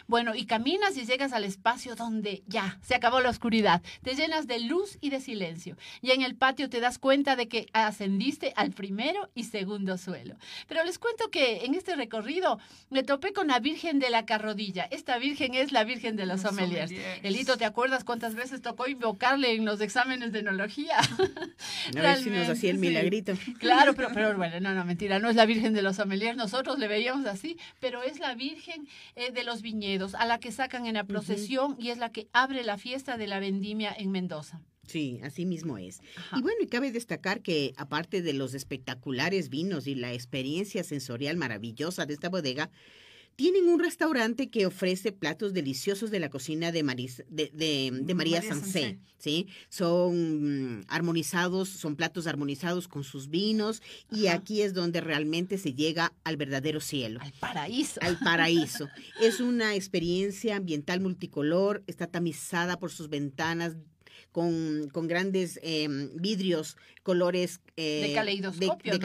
Bueno, 0.08 0.36
y 0.36 0.46
caminas 0.46 0.98
y 0.98 1.06
llegas 1.06 1.34
al 1.34 1.44
espacio 1.44 1.96
donde 1.96 2.44
ya 2.48 2.78
se 2.82 2.96
acabó 2.96 3.20
la 3.20 3.30
oscuridad, 3.30 3.82
te 4.02 4.16
llenas 4.16 4.48
de 4.48 4.60
luz 4.60 4.98
y 5.02 5.10
de 5.10 5.20
silencio, 5.20 5.78
y 6.02 6.12
en 6.12 6.22
el 6.22 6.36
patio 6.36 6.70
te 6.70 6.80
das 6.80 7.00
cuenta 7.00 7.36
de 7.36 7.48
que 7.48 7.68
ascendiste 7.74 8.54
al 8.56 8.72
primero 8.72 9.30
y 9.36 9.44
segundo 9.44 9.98
suelo. 9.98 10.36
Pero 10.68 10.84
les 10.86 11.00
cuento 11.00 11.30
que 11.32 11.66
en 11.66 11.76
este 11.76 11.96
recorrido 11.96 12.60
me 12.90 13.04
topé 13.04 13.34
con 13.34 13.48
la 13.48 13.60
Virgen 13.60 14.00
de 14.00 14.10
la 14.10 14.26
Carrodilla. 14.26 14.88
Esta 14.92 15.18
Virgen 15.18 15.54
es 15.54 15.72
la 15.74 15.84
Virgen 15.84 16.16
de 16.16 16.26
los 16.26 16.44
Los 16.44 16.50
sommeliers. 16.50 16.90
sommeliers. 16.90 17.26
Elito, 17.26 17.58
¿te 17.58 17.66
acuerdas 17.66 18.04
cuántas 18.04 18.36
veces 18.36 18.62
tocó 18.62 18.88
invocarle 18.88 19.54
en 19.54 19.66
los 19.66 19.82
exámenes 19.82 20.32
de 20.32 20.40
enología? 20.40 20.98
Ver 21.94 22.18
si 22.18 22.30
nos 22.30 22.50
hacía 22.50 22.72
el 22.72 22.78
milagrito. 22.80 23.34
Claro, 23.60 23.94
pero, 23.94 24.10
pero 24.14 24.36
bueno, 24.36 24.60
no, 24.60 24.74
no, 24.74 24.86
mentira, 24.86 25.20
no 25.20 25.30
es 25.30 25.36
la 25.36 25.46
Virgen 25.46 25.74
de 25.74 25.82
los 25.82 25.98
sommeliers, 25.98 26.38
nosotros 26.38 26.80
le 26.80 26.88
veíamos 26.88 27.26
así, 27.26 27.58
pero 27.80 28.04
es 28.04 28.20
la 28.20 28.36
Virgen 28.36 28.88
eh, 29.16 29.32
de 29.32 29.44
los 29.44 29.62
viñedos, 29.62 30.16
a 30.16 30.26
la 30.26 30.40
que 30.40 30.52
sacan 30.52 30.86
en 30.86 30.96
la 30.96 31.04
procesión 31.04 31.76
y 31.80 31.90
es 31.90 31.98
la 31.98 32.12
que 32.12 32.28
abre 32.34 32.64
la 32.64 32.78
fiesta 32.78 33.18
de 33.18 33.28
la 33.28 33.40
vendimia 33.40 33.94
en 33.98 34.12
Mendoza. 34.12 34.62
Sí, 34.88 35.20
así 35.24 35.46
mismo 35.46 35.78
es. 35.78 36.02
Ajá. 36.18 36.40
Y 36.40 36.42
bueno, 36.42 36.58
y 36.62 36.68
cabe 36.68 36.92
destacar 36.92 37.42
que 37.42 37.74
aparte 37.78 38.24
de 38.24 38.34
los 38.34 38.56
espectaculares 38.56 39.50
vinos 39.50 39.86
y 39.86 39.94
la 39.94 40.14
experiencia 40.14 40.84
sensorial 40.84 41.38
maravillosa 41.38 42.08
de 42.08 42.16
esta 42.16 42.30
bodega, 42.30 42.72
tienen 43.40 43.70
un 43.70 43.80
restaurante 43.80 44.50
que 44.50 44.66
ofrece 44.66 45.14
platos 45.14 45.54
deliciosos 45.54 46.12
de 46.12 46.20
la 46.20 46.30
cocina 46.30 46.74
de, 46.74 46.84
Maris- 46.84 47.24
de, 47.30 47.50
de- 47.54 47.90
de 48.04 48.14
María, 48.14 48.40
María 48.42 48.42
Sansé, 48.42 48.82
Sansé. 48.82 49.00
¿sí? 49.18 49.48
Son 49.70 50.80
mm, 50.80 50.86
armonizados, 50.90 51.70
son 51.70 51.96
platos 51.96 52.28
armonizados 52.28 52.90
con 52.90 53.06
sus 53.06 53.30
vinos 53.30 53.82
y 54.12 54.28
Ajá. 54.28 54.36
aquí 54.40 54.62
es 54.62 54.74
donde 54.74 55.00
realmente 55.00 55.58
se 55.58 55.74
llega 55.74 56.12
al 56.26 56.36
verdadero 56.36 56.82
cielo. 56.82 57.22
Al 57.22 57.32
paraíso. 57.40 58.02
al 58.04 58.20
paraíso. 58.20 58.90
Es 59.22 59.40
una 59.40 59.74
experiencia 59.74 60.58
ambiental 60.58 61.00
multicolor, 61.00 61.82
está 61.88 62.08
tamizada 62.08 62.78
por 62.78 62.92
sus 62.92 63.08
ventanas 63.08 63.78
con, 64.34 64.90
con 64.92 65.08
grandes 65.08 65.62
eh, 65.64 65.88
vidrios, 66.16 66.76
colores 67.04 67.62
eh, 67.78 68.08
De 68.10 68.14
caleidoscopio, 68.14 69.00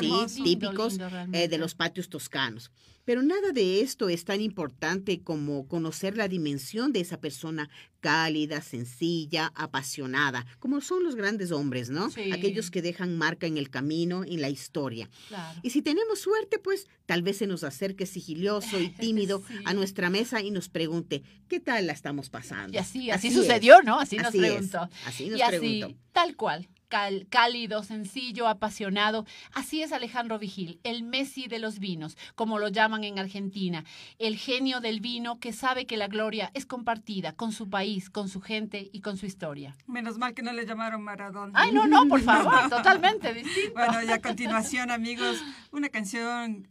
sí, 0.00 0.42
típicos 0.42 0.92
Lindo, 0.94 1.10
lindo, 1.10 1.36
eh, 1.38 1.48
de 1.48 1.58
los 1.58 1.74
patios 1.74 2.08
toscanos. 2.08 2.70
Pero 3.06 3.22
nada 3.22 3.52
de 3.52 3.80
esto 3.80 4.10
es 4.10 4.24
tan 4.26 4.42
importante 4.42 5.20
como 5.22 5.66
conocer 5.66 6.16
la 6.18 6.28
dimensión 6.28 6.92
de 6.92 7.00
esa 7.00 7.18
persona 7.20 7.70
cálida, 8.00 8.60
sencilla, 8.60 9.52
apasionada, 9.54 10.44
como 10.58 10.80
son 10.80 11.02
los 11.04 11.14
grandes 11.16 11.50
hombres, 11.52 11.88
¿no? 11.88 12.10
Sí. 12.10 12.30
Aquellos 12.32 12.70
que 12.70 12.82
dejan 12.82 13.16
marca 13.16 13.46
en 13.46 13.56
el 13.56 13.70
camino, 13.70 14.24
en 14.24 14.40
la 14.40 14.50
historia. 14.50 15.08
Claro. 15.28 15.58
Y 15.62 15.70
si 15.70 15.82
tenemos 15.82 16.18
suerte, 16.20 16.58
pues 16.58 16.88
tal 17.06 17.22
vez 17.22 17.38
se 17.38 17.46
nos 17.46 17.64
acerque 17.64 18.06
sigilioso 18.06 18.78
y 18.78 18.88
tímido 19.00 19.42
Sí. 19.48 19.54
a 19.64 19.72
nuestra 19.72 20.10
mesa 20.10 20.42
y 20.42 20.50
nos 20.50 20.68
pregunte, 20.68 21.22
¿qué 21.48 21.60
tal 21.60 21.86
la 21.86 21.92
estamos 21.92 22.28
pasando? 22.28 22.74
Y 22.74 22.78
así, 22.78 23.10
así, 23.10 23.30
sucedió, 23.32 23.80
¿no? 23.82 23.98
Así, 24.00 24.16
nos 24.16 24.26
así 24.26 24.38
es, 24.38 24.44
preguntó. 24.44 24.88
así 25.06 25.28
nos 25.30 25.38
y 25.38 25.42
así, 25.42 25.56
preguntó. 25.58 25.98
tal 26.12 26.36
cual. 26.36 26.68
Cal- 26.88 27.26
cálido, 27.30 27.82
sencillo, 27.82 28.48
apasionado. 28.48 29.24
Así 29.52 29.82
es 29.82 29.92
Alejandro 29.92 30.38
Vigil, 30.38 30.80
el 30.84 31.02
Messi 31.02 31.46
de 31.48 31.58
los 31.58 31.78
vinos, 31.78 32.16
como 32.34 32.58
lo 32.58 32.68
llaman 32.68 33.04
en 33.04 33.18
Argentina, 33.18 33.84
el 34.18 34.36
genio 34.36 34.80
del 34.80 35.00
vino 35.00 35.38
que 35.40 35.52
sabe 35.52 35.86
que 35.86 35.96
la 35.96 36.08
gloria 36.08 36.50
es 36.54 36.66
compartida 36.66 37.32
con 37.32 37.52
su 37.52 37.68
país, 37.68 38.10
con 38.10 38.28
su 38.28 38.40
gente 38.40 38.88
y 38.92 39.00
con 39.00 39.16
su 39.16 39.26
historia. 39.26 39.76
Menos 39.86 40.18
mal 40.18 40.34
que 40.34 40.42
no 40.42 40.52
le 40.52 40.66
llamaron 40.66 41.02
Maradona. 41.02 41.52
Ay, 41.54 41.72
no, 41.72 41.86
no, 41.86 42.06
por 42.08 42.20
favor, 42.20 42.52
totalmente 42.70 43.32
distinto. 43.34 43.72
Bueno, 43.74 44.02
y 44.02 44.10
a 44.10 44.20
continuación, 44.20 44.90
amigos, 44.90 45.42
una 45.70 45.88
canción 45.88 46.68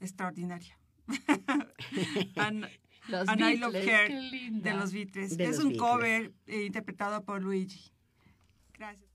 extraordinaria. 0.00 0.78
An- 2.36 2.68
Los 3.08 3.28
And 3.28 3.40
I 3.42 3.56
Love 3.58 3.72
Beatles, 3.72 3.88
Her, 3.88 4.52
de 4.62 4.74
los 4.74 4.92
Beatles. 4.92 5.36
De 5.36 5.44
es 5.44 5.56
los 5.56 5.58
un 5.64 5.72
Beatles. 5.72 5.78
cover 5.90 6.32
eh, 6.46 6.64
interpretado 6.64 7.22
por 7.24 7.42
Luigi. 7.42 7.90
Gracias. 8.72 9.08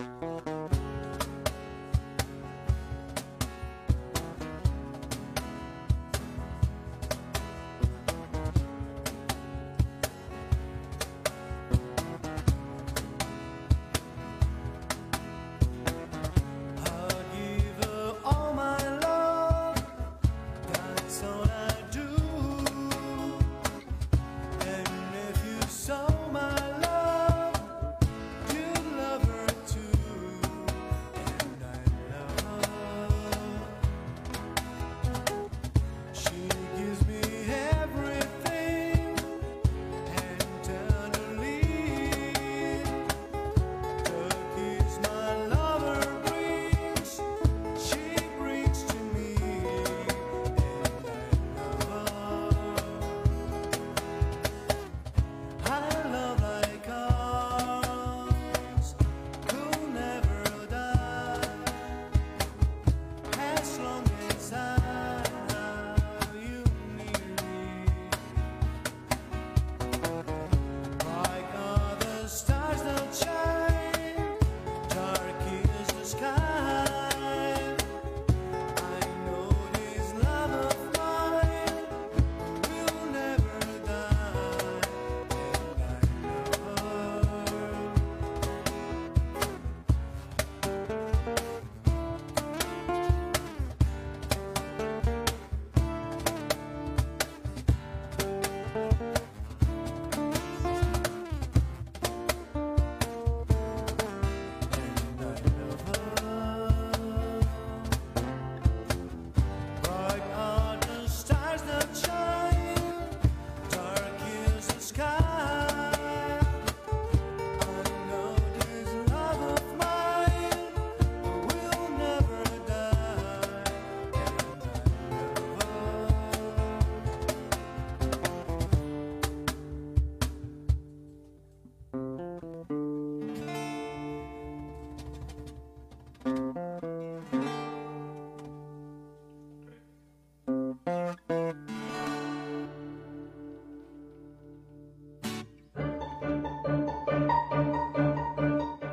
Música 0.00 0.79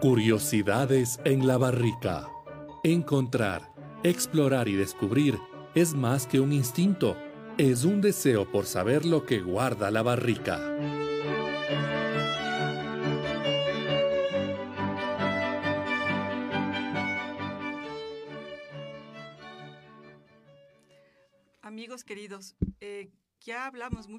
Curiosidades 0.09 1.19
en 1.25 1.45
la 1.45 1.57
barrica. 1.57 2.29
Encontrar, 2.85 3.73
explorar 4.03 4.69
y 4.69 4.73
descubrir 4.75 5.37
es 5.75 5.95
más 5.95 6.27
que 6.27 6.39
un 6.39 6.53
instinto, 6.53 7.17
es 7.57 7.83
un 7.83 7.99
deseo 7.99 8.49
por 8.49 8.67
saber 8.67 9.05
lo 9.05 9.25
que 9.25 9.41
guarda 9.41 9.91
la 9.91 10.03
barrica. 10.03 10.76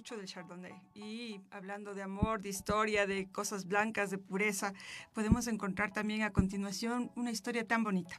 Mucho 0.09 0.17
del 0.17 0.27
Chardonnay 0.27 0.73
y 0.95 1.41
hablando 1.51 1.93
de 1.93 2.03
amor, 2.03 2.41
de 2.41 2.49
historia, 2.49 3.07
de 3.07 3.31
cosas 3.31 3.67
blancas, 3.67 4.11
de 4.11 4.17
pureza, 4.17 4.73
podemos 5.13 5.47
encontrar 5.49 5.93
también 5.93 6.23
a 6.23 6.33
continuación 6.33 7.11
una 7.15 7.31
historia 7.31 7.67
tan 7.67 7.85
bonita. 7.85 8.19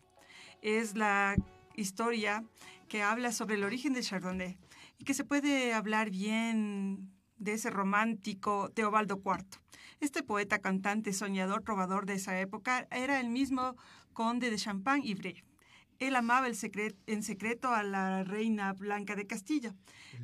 Es 0.61 0.95
la 0.95 1.35
historia 1.75 2.43
que 2.87 3.01
habla 3.01 3.31
sobre 3.31 3.55
el 3.55 3.63
origen 3.63 3.93
del 3.93 4.03
Chardonnay 4.03 4.59
y 4.99 5.03
que 5.03 5.15
se 5.15 5.23
puede 5.23 5.73
hablar 5.73 6.11
bien 6.11 7.09
de 7.37 7.53
ese 7.53 7.71
romántico 7.71 8.69
Teobaldo 8.69 9.19
IV. 9.25 9.45
Este 9.99 10.21
poeta, 10.21 10.59
cantante, 10.59 11.11
soñador, 11.11 11.63
trovador 11.63 12.05
de 12.05 12.13
esa 12.13 12.39
época 12.39 12.87
era 12.91 13.19
el 13.19 13.29
mismo 13.29 13.75
conde 14.13 14.51
de 14.51 14.57
Champagne 14.57 15.07
y 15.07 15.15
Brie. 15.15 15.43
Él 15.99 16.15
amaba 16.15 16.47
el 16.47 16.55
secret- 16.55 16.95
en 17.07 17.23
secreto 17.23 17.73
a 17.73 17.83
la 17.83 18.23
reina 18.23 18.71
Blanca 18.73 19.15
de 19.15 19.27
Castilla. 19.27 19.73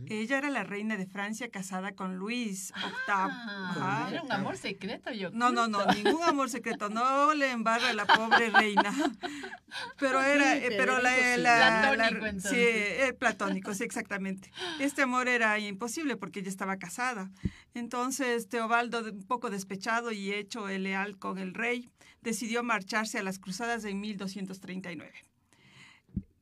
Ella 0.07 0.37
era 0.37 0.49
la 0.49 0.63
reina 0.63 0.97
de 0.97 1.05
Francia 1.05 1.49
casada 1.49 1.93
con 1.93 2.17
Luis 2.17 2.71
VIII. 2.75 2.85
Ah, 3.07 3.67
Ajá. 3.71 4.09
era 4.11 4.21
un 4.23 4.31
amor 4.31 4.57
secreto, 4.57 5.11
yo. 5.11 5.29
No, 5.31 5.51
no, 5.51 5.67
no, 5.67 5.85
ningún 5.87 6.23
amor 6.23 6.49
secreto. 6.49 6.89
No 6.89 7.33
le 7.33 7.51
embarra 7.51 7.89
a 7.89 7.93
la 7.93 8.05
pobre 8.05 8.49
reina. 8.49 8.91
Pero 9.99 10.21
era, 10.21 10.53
Sí, 10.53 10.59
eh, 10.63 10.75
pero 10.77 10.99
la, 11.01 11.11
Platónico, 11.11 11.95
la- 12.23 12.29
entonces. 12.29 12.51
sí, 12.51 12.57
eh, 12.59 13.13
platónico, 13.17 13.73
sí, 13.73 13.83
exactamente. 13.83 14.49
Este 14.79 15.01
amor 15.01 15.27
era 15.27 15.59
imposible 15.59 16.15
porque 16.15 16.39
ella 16.39 16.47
estaba 16.49 16.77
casada. 16.77 17.29
Entonces 17.73 18.47
Teobaldo, 18.47 18.99
un 19.03 19.23
poco 19.27 19.49
despechado 19.49 20.11
y 20.13 20.31
hecho 20.31 20.69
el 20.69 20.83
leal 20.83 21.17
con 21.17 21.37
el 21.37 21.53
rey, 21.53 21.89
decidió 22.21 22.63
marcharse 22.63 23.19
a 23.19 23.23
las 23.23 23.37
cruzadas 23.39 23.83
en 23.83 23.99
1239. 23.99 25.11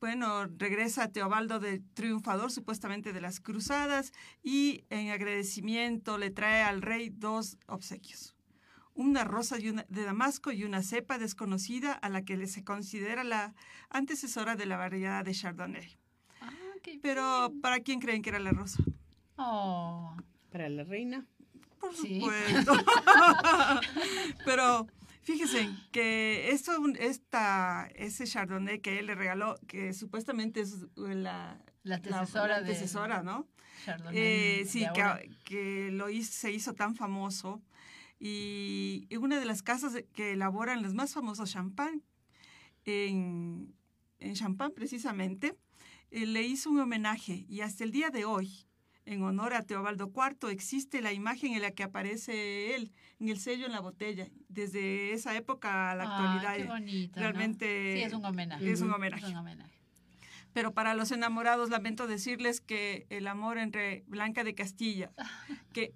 Bueno, 0.07 0.47
regresa 0.57 1.07
Teobaldo 1.13 1.61
de 1.61 1.79
triunfador 1.79 2.51
supuestamente 2.51 3.13
de 3.13 3.21
las 3.21 3.39
cruzadas 3.39 4.11
y 4.43 4.83
en 4.89 5.11
agradecimiento 5.11 6.17
le 6.17 6.29
trae 6.29 6.61
al 6.61 6.81
rey 6.81 7.07
dos 7.09 7.57
obsequios. 7.67 8.35
Una 8.95 9.23
rosa 9.23 9.55
de 9.59 10.03
Damasco 10.03 10.51
y 10.51 10.65
una 10.65 10.83
cepa 10.83 11.17
desconocida 11.19 11.93
a 11.93 12.09
la 12.09 12.23
que 12.25 12.47
se 12.47 12.65
considera 12.65 13.23
la 13.23 13.55
antecesora 13.89 14.57
de 14.57 14.65
la 14.65 14.75
variedad 14.75 15.23
de 15.23 15.31
Chardonnay. 15.31 15.97
Ah, 16.41 16.51
qué 16.83 16.99
Pero 17.01 17.47
bien. 17.47 17.61
¿para 17.61 17.79
quién 17.79 18.01
creen 18.01 18.21
que 18.23 18.31
era 18.31 18.39
la 18.39 18.51
rosa? 18.51 18.83
Oh, 19.37 20.17
Para 20.51 20.67
la 20.67 20.83
reina. 20.83 21.25
Por 21.79 21.95
Sí. 21.95 22.19
supuesto. 22.19 22.73
Pero 24.43 24.85
fíjense 25.23 25.69
que 25.91 26.49
esto, 26.51 26.71
esta, 26.99 27.89
ese 27.95 28.25
Chardonnay 28.25 28.79
que 28.79 28.99
él 28.99 29.07
le 29.07 29.15
regaló, 29.15 29.55
que 29.67 29.93
supuestamente 29.93 30.62
es 30.62 30.86
la, 30.95 31.15
La 31.15 31.63
la- 31.83 31.95
antecesora 31.95 32.47
la 32.47 32.53
de- 32.62 32.71
antecesora, 32.73 33.23
¿no? 33.23 33.47
Chardonnay. 33.86 34.17
Eh, 34.17 34.57
de 34.59 34.65
sí, 34.65 34.86
que, 34.93 35.31
que 35.45 35.91
lo 35.91 36.09
hizo, 36.09 36.31
se 36.31 36.51
hizo 36.51 36.73
tan 36.73 36.95
famoso. 36.95 37.62
Y 38.19 39.05
y 39.09 39.17
una 39.17 39.39
de 39.39 39.45
las 39.45 39.62
casas 39.63 39.93
de- 39.93 40.05
que 40.05 40.31
elaboran 40.33 40.81
los 40.81 40.93
más 40.93 41.13
famosos 41.13 41.51
champán, 41.51 42.03
en, 42.86 43.73
en 44.19 44.33
Champán 44.36 44.71
precisamente, 44.73 45.55
eh, 46.12 46.25
le 46.25 46.43
hizo 46.43 46.69
un 46.69 46.79
homenaje. 46.79 47.45
Y 47.49 47.62
hasta 47.62 47.83
el 47.83 47.91
día 47.91 48.09
de 48.09 48.25
hoy, 48.25 48.65
en 49.05 49.21
honor 49.23 49.53
a 49.53 49.63
Teobaldo 49.63 50.12
IV, 50.15 50.49
existe 50.51 51.01
la 51.01 51.12
imagen 51.13 51.53
en 51.53 51.62
la 51.62 51.71
que 51.71 51.83
aparece 51.83 52.75
él, 52.75 52.91
en 53.23 53.29
el 53.29 53.39
sello 53.39 53.65
en 53.65 53.71
la 53.71 53.79
botella. 53.79 54.27
Desde 54.49 55.13
esa 55.13 55.36
época 55.38 55.91
a 55.91 55.95
la 55.95 56.03
Ay, 56.03 56.09
actualidad. 56.12 56.55
qué 56.57 56.63
bonito, 56.65 57.15
¿no? 57.15 57.21
realmente 57.21 57.93
Sí, 57.95 58.03
es 58.03 58.13
un 58.13 58.25
homenaje. 58.25 58.69
es 58.71 58.81
un 58.81 58.88
Ujú. 58.89 58.95
homenaje. 58.97 59.23
Es 59.25 59.31
un 59.31 59.38
homenaje. 59.38 59.79
Pero 60.51 60.73
para 60.73 60.93
los 60.93 61.12
enamorados 61.12 61.69
lamento 61.69 62.05
decirles 62.05 62.59
que 62.62 63.07
el 63.09 63.25
amor 63.27 63.57
entre 63.57 64.03
Blanca 64.07 64.43
de 64.43 64.53
Castilla, 64.53 65.12
que 65.73 65.93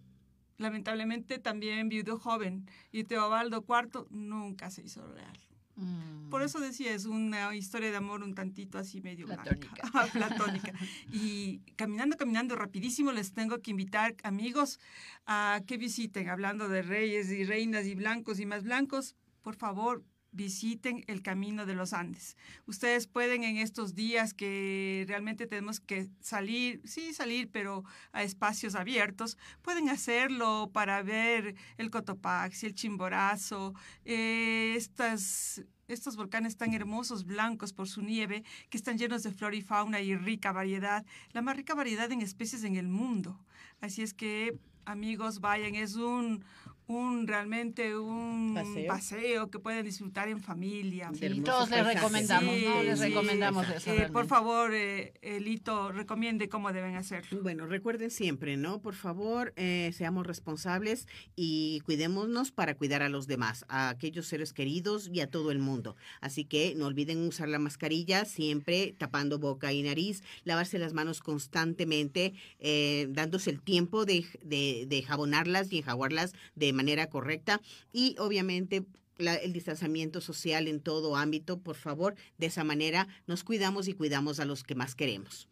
lamentablemente 0.57 1.37
también 1.37 1.89
viudo 1.89 2.17
joven, 2.17 2.65
y 2.91 3.03
Teobaldo 3.03 3.63
IV 3.67 4.07
nunca 4.09 4.71
se 4.71 4.83
hizo 4.83 5.05
real. 5.05 5.37
Mm. 5.77 6.29
Por 6.29 6.41
eso 6.41 6.59
decía, 6.59 6.93
es 6.93 7.05
una 7.05 7.55
historia 7.55 7.89
de 7.91 7.97
amor 7.97 8.23
un 8.23 8.35
tantito 8.35 8.77
así 8.77 8.99
medio 8.99 9.27
blanca, 9.27 9.43
Platónica. 9.81 10.09
platónica. 10.11 10.73
Y 11.11 11.59
caminando, 11.75 12.17
caminando 12.17 12.55
rapidísimo, 12.55 13.11
les 13.11 13.33
tengo 13.33 13.59
que 13.59 13.71
invitar, 13.71 14.15
amigos, 14.23 14.79
a 15.25 15.61
que 15.65 15.77
visiten, 15.77 16.29
hablando 16.29 16.67
de 16.67 16.81
reyes 16.81 17.31
y 17.31 17.45
reinas 17.45 17.85
y 17.85 17.95
blancos 17.95 18.39
y 18.39 18.45
más 18.45 18.63
blancos, 18.63 19.15
por 19.41 19.55
favor, 19.55 20.03
visiten 20.31 21.03
el 21.07 21.21
Camino 21.21 21.65
de 21.65 21.75
los 21.75 21.93
Andes. 21.93 22.37
Ustedes 22.65 23.07
pueden 23.07 23.43
en 23.43 23.57
estos 23.57 23.95
días 23.95 24.33
que 24.33 25.05
realmente 25.07 25.47
tenemos 25.47 25.79
que 25.79 26.09
salir, 26.19 26.81
sí 26.85 27.13
salir, 27.13 27.49
pero 27.51 27.83
a 28.11 28.23
espacios 28.23 28.75
abiertos, 28.75 29.37
pueden 29.61 29.89
hacerlo 29.89 30.69
para 30.73 31.01
ver 31.01 31.55
el 31.77 31.89
Cotopaxi, 31.89 32.67
el 32.67 32.75
Chimborazo, 32.75 33.73
eh, 34.05 34.73
estas, 34.75 35.63
estos 35.87 36.15
volcanes 36.15 36.57
tan 36.57 36.73
hermosos, 36.73 37.25
blancos 37.25 37.73
por 37.73 37.87
su 37.87 38.01
nieve, 38.01 38.43
que 38.69 38.77
están 38.77 38.97
llenos 38.97 39.23
de 39.23 39.31
flora 39.31 39.55
y 39.55 39.61
fauna 39.61 40.01
y 40.01 40.15
rica 40.15 40.51
variedad, 40.51 41.05
la 41.31 41.41
más 41.41 41.55
rica 41.55 41.73
variedad 41.73 42.11
en 42.11 42.21
especies 42.21 42.63
en 42.63 42.75
el 42.75 42.87
mundo. 42.87 43.39
Así 43.81 44.01
es 44.01 44.13
que, 44.13 44.59
amigos, 44.85 45.39
vayan, 45.39 45.75
es 45.75 45.95
un, 45.95 46.43
un 46.87 47.27
realmente 47.27 47.97
un 47.97 48.53
Paseo. 48.55 48.87
paseo, 48.87 49.51
que 49.51 49.59
pueden 49.59 49.85
disfrutar 49.85 50.29
en 50.29 50.39
familia. 50.41 51.09
Sí, 51.13 51.19
Sí, 51.19 51.25
hermosos 51.25 51.45
todos 51.53 51.69
les 51.69 51.85
recomendamos, 51.95 52.53
Les 52.85 52.99
sí. 52.99 53.05
recomendamos 53.05 53.69
eso. 53.69 53.91
Eh, 53.93 54.09
por 54.11 54.25
favor, 54.27 54.73
eh, 54.73 55.13
Elito, 55.21 55.91
recomiende 55.91 56.47
cómo 56.49 56.71
deben 56.71 56.95
hacerlo. 56.95 57.41
Bueno, 57.43 57.65
recuerden 57.65 58.09
siempre, 58.09 58.55
¿no? 58.57 58.79
Por 58.81 58.95
favor, 58.95 59.53
eh, 59.57 59.91
seamos 59.93 60.25
responsables 60.25 61.07
y 61.35 61.81
cuidémonos 61.85 62.51
para 62.51 62.75
cuidar 62.75 63.01
a 63.01 63.09
los 63.09 63.27
demás, 63.27 63.65
a 63.67 63.89
aquellos 63.89 64.27
seres 64.27 64.53
queridos 64.53 65.09
y 65.11 65.19
a 65.19 65.29
todo 65.29 65.51
el 65.51 65.59
mundo. 65.59 65.95
Así 66.21 66.45
que 66.45 66.73
no 66.75 66.85
olviden 66.87 67.19
usar 67.27 67.49
la 67.49 67.59
mascarilla 67.59 68.23
siempre 68.25 68.95
tapando 68.97 69.39
boca 69.39 69.73
y 69.73 69.83
nariz, 69.83 70.23
lavarse 70.45 70.79
las 70.79 70.93
manos 70.93 71.19
constantemente, 71.21 72.33
eh, 72.59 73.07
dándose 73.09 73.49
el 73.49 73.61
tiempo 73.61 74.05
de, 74.05 74.25
de, 74.43 74.85
de 74.87 75.03
jabonarlas 75.03 75.71
y 75.71 75.79
enjaguarlas 75.79 76.33
de 76.55 76.73
manera 76.77 77.07
correcta 77.09 77.59
y 77.91 78.15
obviamente 78.19 78.85
la- 79.17 79.35
el 79.35 79.51
distanciamiento 79.51 80.21
social 80.21 80.67
en 80.67 80.79
todo 80.79 81.15
ámbito, 81.15 81.59
por 81.59 81.75
favor, 81.75 82.15
de 82.37 82.45
esa 82.45 82.63
manera 82.63 83.07
nos 83.25 83.43
cuidamos 83.43 83.87
y 83.87 83.93
cuidamos 83.93 84.39
a 84.39 84.45
los 84.45 84.63
que 84.63 84.75
más 84.75 84.93
queremos. 84.95 85.47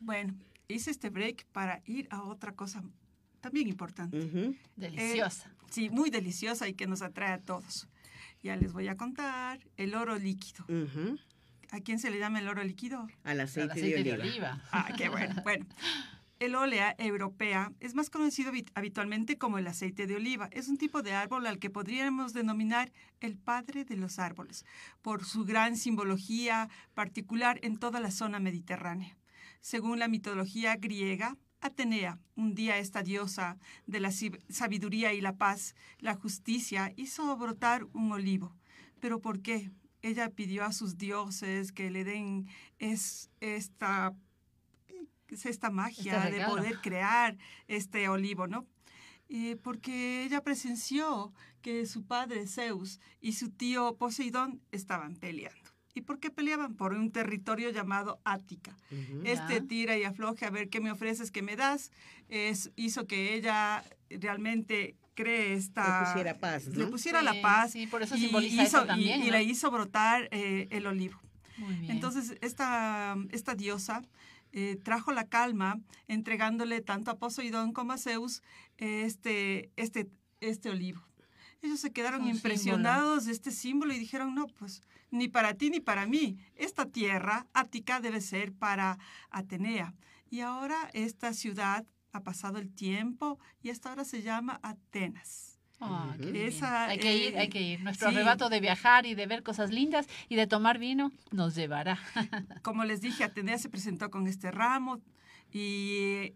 Bueno, 0.00 0.34
hice 0.68 0.90
este 0.90 1.08
break 1.10 1.46
para 1.52 1.82
ir 1.86 2.06
a 2.10 2.22
otra 2.24 2.52
cosa 2.54 2.82
también 3.40 3.68
importante. 3.68 4.18
Ujú. 4.18 4.54
Deliciosa. 4.76 5.50
Sí, 5.70 5.88
muy 5.88 6.10
deliciosa 6.10 6.68
y 6.68 6.74
que 6.74 6.86
nos 6.86 7.00
atrae 7.02 7.32
a 7.32 7.38
todos. 7.38 7.88
Ya 8.42 8.56
les 8.56 8.72
voy 8.72 8.88
a 8.88 8.96
contar 8.96 9.60
el 9.76 9.94
oro 9.94 10.18
líquido. 10.18 10.64
Ujú, 10.68 11.18
¿A 11.72 11.80
quién 11.80 11.98
se 12.00 12.10
le 12.10 12.18
llama 12.18 12.40
el 12.40 12.48
oro 12.48 12.64
líquido? 12.64 13.06
Al 13.22 13.40
aceite, 13.40 13.72
aceite 13.72 14.02
de 14.02 14.12
oliva. 14.14 14.60
Ah, 14.72 14.88
qué 14.96 15.08
bueno. 15.08 15.36
Bueno, 15.44 15.66
el 16.40 16.54
ólea 16.56 16.96
europea 16.98 17.72
es 17.80 17.94
más 17.94 18.10
conocido 18.10 18.50
habit- 18.50 18.72
habitualmente 18.74 19.38
como 19.38 19.58
el 19.58 19.66
aceite 19.68 20.06
de 20.06 20.16
oliva. 20.16 20.48
Es 20.50 20.68
un 20.68 20.78
tipo 20.78 21.02
de 21.02 21.12
árbol 21.12 21.46
al 21.46 21.58
que 21.58 21.70
podríamos 21.70 22.32
denominar 22.32 22.90
el 23.20 23.36
padre 23.36 23.84
de 23.84 23.96
los 23.96 24.18
árboles, 24.18 24.64
por 25.02 25.24
su 25.24 25.44
gran 25.44 25.76
simbología 25.76 26.68
particular 26.94 27.60
en 27.62 27.78
toda 27.78 28.00
la 28.00 28.10
zona 28.10 28.40
mediterránea. 28.40 29.16
Según 29.60 29.98
la 29.98 30.08
mitología 30.08 30.76
griega, 30.76 31.36
Atenea, 31.60 32.18
un 32.36 32.54
día 32.54 32.78
esta 32.78 33.02
diosa 33.02 33.58
de 33.86 34.00
la 34.00 34.10
sabiduría 34.48 35.12
y 35.12 35.20
la 35.20 35.36
paz, 35.36 35.74
la 35.98 36.14
justicia, 36.14 36.94
hizo 36.96 37.36
brotar 37.36 37.84
un 37.92 38.10
olivo. 38.12 38.56
¿Pero 38.98 39.20
por 39.20 39.42
qué? 39.42 39.70
Ella 40.00 40.30
pidió 40.30 40.64
a 40.64 40.72
sus 40.72 40.96
dioses 40.96 41.72
que 41.72 41.90
le 41.90 42.04
den 42.04 42.46
es, 42.78 43.30
esta, 43.40 44.14
es 45.34 45.46
esta 45.46 45.70
magia 45.70 46.24
Este 46.24 46.38
de 46.38 46.44
poder 46.46 46.80
crear 46.80 47.36
este 47.68 48.08
olivo, 48.08 48.46
¿no? 48.46 48.66
Eh, 49.28 49.56
porque 49.62 50.24
ella 50.24 50.42
presenció 50.42 51.32
que 51.62 51.86
su 51.86 52.04
padre 52.04 52.46
Zeus 52.48 52.98
y 53.20 53.34
su 53.34 53.50
tío 53.50 53.96
Poseidón 53.96 54.60
estaban 54.72 55.14
peleando. 55.16 55.70
¿Y 55.94 56.02
por 56.02 56.18
qué 56.20 56.30
peleaban? 56.30 56.74
Por 56.76 56.94
un 56.94 57.10
territorio 57.12 57.70
llamado 57.70 58.20
Ática. 58.24 58.76
Este 59.24 59.60
tira 59.60 59.96
y 59.98 60.04
afloje 60.04 60.46
a 60.46 60.50
ver 60.50 60.68
qué 60.68 60.80
me 60.80 60.90
ofreces, 60.92 61.30
qué 61.30 61.42
me 61.42 61.56
das, 61.56 61.90
es, 62.28 62.70
hizo 62.76 63.06
que 63.06 63.34
ella 63.34 63.84
realmente 64.08 64.96
cree 65.14 65.52
esta... 65.54 66.00
Le 66.00 66.06
pusiera 66.06 66.38
paz, 66.38 66.66
Le 66.66 66.84
¿no? 66.84 66.90
pusiera 66.90 67.18
Sí, 67.20 67.24
la 67.24 67.42
paz. 67.42 67.72
sí, 67.72 67.86
por 67.88 68.02
eso 68.02 68.16
y 68.16 68.20
simboliza 68.20 68.54
hizo- 68.62 68.62
eso 68.78 68.84
y- 68.84 68.86
también, 68.86 69.20
Y, 69.22 69.26
¿no? 69.26 69.32
le 69.32 69.42
hizo 69.42 69.70
brotar 69.70 70.28
eh, 70.30 70.68
el 70.70 70.86
olivo. 70.86 71.20
Muy 71.58 71.74
bien. 71.74 71.90
Entonces, 71.92 72.36
esta, 72.40 73.16
esta 73.30 73.54
diosa 73.54 74.02
eh, 74.52 74.76
trajo 74.82 75.12
la 75.12 75.28
calma, 75.28 75.80
entregándole 76.08 76.80
tanto 76.80 77.10
a 77.10 77.18
Poseidón 77.18 77.72
como 77.72 77.92
a 77.92 77.98
Zeus 77.98 78.42
eh, 78.78 79.04
este, 79.04 79.70
este, 79.76 80.08
este 80.40 80.70
olivo. 80.70 81.00
Ellos 81.62 81.80
se 81.80 81.92
quedaron 81.92 82.22
Un 82.22 82.30
impresionados 82.30 83.26
de 83.26 83.32
este 83.32 83.50
símbolo 83.50 83.92
y 83.92 83.98
dijeron, 83.98 84.34
no, 84.34 84.46
pues 84.46 84.82
ni 85.10 85.28
para 85.28 85.54
ti 85.54 85.70
ni 85.70 85.80
para 85.80 86.06
mí. 86.06 86.38
Esta 86.56 86.86
tierra, 86.86 87.46
Ática, 87.52 88.00
debe 88.00 88.20
ser 88.20 88.52
para 88.52 88.98
Atenea. 89.30 89.94
Y 90.30 90.40
ahora 90.40 90.90
esta 90.94 91.34
ciudad 91.34 91.84
ha 92.12 92.20
pasado 92.20 92.58
el 92.58 92.72
tiempo 92.72 93.38
y 93.62 93.70
hasta 93.70 93.90
ahora 93.90 94.04
se 94.04 94.22
llama 94.22 94.58
Atenas. 94.62 95.49
Ah. 95.82 96.14
Esa, 96.34 96.86
hay 96.88 96.98
que 96.98 97.16
ir, 97.16 97.34
eh, 97.34 97.38
hay 97.40 97.48
que 97.48 97.62
ir. 97.62 97.80
Nuestro 97.82 98.10
sí. 98.10 98.14
arrebato 98.14 98.50
de 98.50 98.60
viajar 98.60 99.06
y 99.06 99.14
de 99.14 99.26
ver 99.26 99.42
cosas 99.42 99.70
lindas 99.70 100.06
y 100.28 100.36
de 100.36 100.46
tomar 100.46 100.78
vino 100.78 101.10
nos 101.32 101.54
llevará. 101.54 101.98
como 102.62 102.84
les 102.84 103.00
dije, 103.00 103.24
Atenea 103.24 103.56
se 103.58 103.70
presentó 103.70 104.10
con 104.10 104.26
este 104.26 104.50
ramo 104.50 105.00
y 105.50 106.34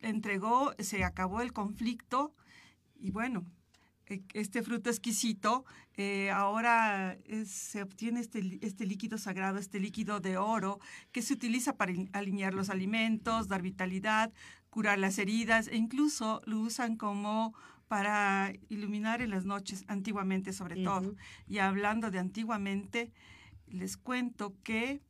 entregó, 0.00 0.74
se 0.78 1.04
acabó 1.04 1.40
el 1.40 1.52
conflicto 1.52 2.34
y 2.94 3.10
bueno, 3.10 3.44
e- 4.06 4.22
este 4.34 4.62
fruto 4.62 4.90
exquisito, 4.90 5.64
eh, 5.96 6.30
ahora 6.30 7.16
es- 7.24 7.50
se 7.50 7.82
obtiene 7.82 8.20
este, 8.20 8.58
este 8.62 8.86
líquido 8.86 9.18
sagrado, 9.18 9.58
este 9.58 9.80
líquido 9.80 10.20
de 10.20 10.36
oro 10.36 10.78
que 11.12 11.22
se 11.22 11.34
utiliza 11.34 11.76
para 11.76 11.92
in- 11.92 12.10
alinear 12.12 12.54
los 12.54 12.70
alimentos, 12.70 13.48
dar 13.48 13.62
vitalidad, 13.62 14.32
curar 14.70 14.98
las 14.98 15.18
heridas 15.18 15.68
e 15.68 15.76
incluso 15.76 16.42
lo 16.44 16.60
usan 16.60 16.96
como 16.96 17.54
para 17.88 18.52
iluminar 18.68 19.22
en 19.22 19.30
las 19.30 19.44
noches, 19.44 19.84
antiguamente 19.88 20.52
sobre 20.52 20.82
todo. 20.82 21.14
Y 21.48 21.58
hablando 21.58 22.10
de 22.10 22.18
antiguamente, 22.18 23.12
les 23.68 23.96
cuento 23.96 24.54
que 24.62 25.02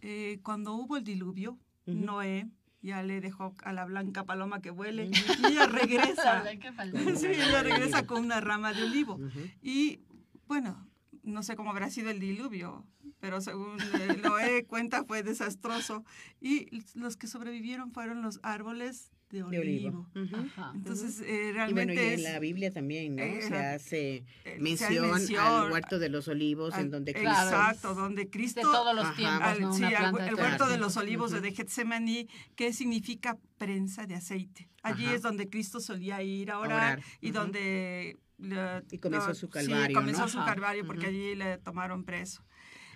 eh, 0.00 0.40
cuando 0.42 0.74
hubo 0.74 0.96
el 0.96 1.04
diluvio. 1.04 1.58
Noé 1.86 2.48
ya 2.84 3.02
le 3.02 3.22
dejó 3.22 3.54
a 3.64 3.72
la 3.72 3.86
blanca 3.86 4.24
paloma 4.24 4.60
que 4.60 4.70
vuele 4.70 5.06
y 5.06 5.46
ella 5.46 5.66
regresa. 5.66 6.44
sí, 7.16 7.26
ella 7.26 7.62
regresa 7.62 8.06
con 8.06 8.22
una 8.24 8.40
rama 8.40 8.74
de 8.74 8.84
olivo. 8.84 9.18
Y 9.62 10.00
bueno, 10.46 10.86
no 11.22 11.42
sé 11.42 11.56
cómo 11.56 11.70
habrá 11.70 11.88
sido 11.90 12.10
el 12.10 12.20
diluvio, 12.20 12.86
pero 13.20 13.40
según 13.40 13.80
eh, 13.80 14.20
Noé 14.22 14.64
cuenta 14.66 15.04
fue 15.04 15.22
desastroso. 15.22 16.04
Y 16.42 16.68
los 16.94 17.16
que 17.16 17.26
sobrevivieron 17.26 17.90
fueron 17.92 18.20
los 18.20 18.38
árboles 18.42 19.13
de 19.34 19.50
De 19.50 19.58
olivo. 19.58 20.06
olivo. 20.14 20.26
Ujú. 20.36 20.36
Ajá. 20.46 20.72
Entonces, 20.74 21.20
eh, 21.20 21.24
Y 21.24 21.42
bueno, 21.42 21.54
realmente 21.54 21.94
y 21.94 21.98
en 21.98 22.12
es- 22.14 22.22
la 22.22 22.38
Biblia 22.38 22.70
también, 22.72 23.16
¿no? 23.16 23.22
eh, 23.22 23.42
se 23.42 23.56
hace 23.56 24.24
eh, 24.44 24.56
mención, 24.60 25.10
mención 25.10 25.44
al 25.44 25.72
huerto 25.72 25.98
de 25.98 26.08
los 26.08 26.28
olivos, 26.28 26.72
al- 26.74 26.82
en 26.84 26.90
donde 26.90 27.12
Cristo... 27.12 27.30
Exacto, 27.30 27.94
donde 27.94 28.24
De 28.24 28.30
Cristo 28.30 28.60
todos 28.62 28.94
los 28.94 29.04
Ajá. 29.04 29.16
tiempos, 29.16 29.42
al- 29.42 29.60
¿no? 29.60 29.72
sí, 29.74 29.84
al- 29.84 30.12
de 30.14 30.28
el 30.28 30.34
huerto 30.36 30.66
de 30.68 30.78
los 30.78 30.96
olivos 30.96 31.32
Ujú. 31.32 31.40
de 31.42 31.52
Getsemaní, 31.52 32.28
que 32.56 32.72
significa 32.72 33.36
prensa 33.58 34.06
de 34.06 34.14
aceite. 34.14 34.68
Allí 34.82 35.06
Ajá. 35.06 35.14
es 35.14 35.22
donde 35.22 35.48
Cristo 35.50 35.80
solía 35.80 36.22
ir 36.22 36.50
a 36.50 36.54
A 36.54 36.58
orar, 36.60 36.72
orar, 36.98 37.02
y 37.20 37.30
ujú. 37.30 37.38
donde... 37.40 38.16
le- 38.38 38.82
Y 38.90 38.98
comenzó 38.98 39.34
su 39.34 39.46
sí, 39.46 39.52
calvario, 39.52 39.96
comenzó 39.96 40.22
¿no? 40.22 40.28
su 40.28 40.38
Ajá. 40.38 40.52
calvario 40.54 40.86
porque 40.86 41.06
allí 41.06 41.34
le 41.34 41.58
tomaron 41.58 42.04
preso. 42.04 42.42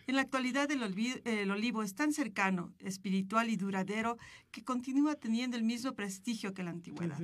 En 0.08 0.16
la 0.16 0.22
actualidad 0.22 0.70
el, 0.70 1.50
olivo 1.50 1.82
es 1.82 1.94
tan 1.94 2.14
cercano, 2.14 2.72
espiritual 2.78 3.50
y 3.50 3.56
duradero 3.56 4.16
que 4.50 4.64
continúa 4.64 5.16
teniendo 5.16 5.58
el 5.58 5.64
mismo 5.64 5.92
prestigio 5.92 6.54
que 6.54 6.62
la 6.62 6.70
antigüedad. 6.70 7.20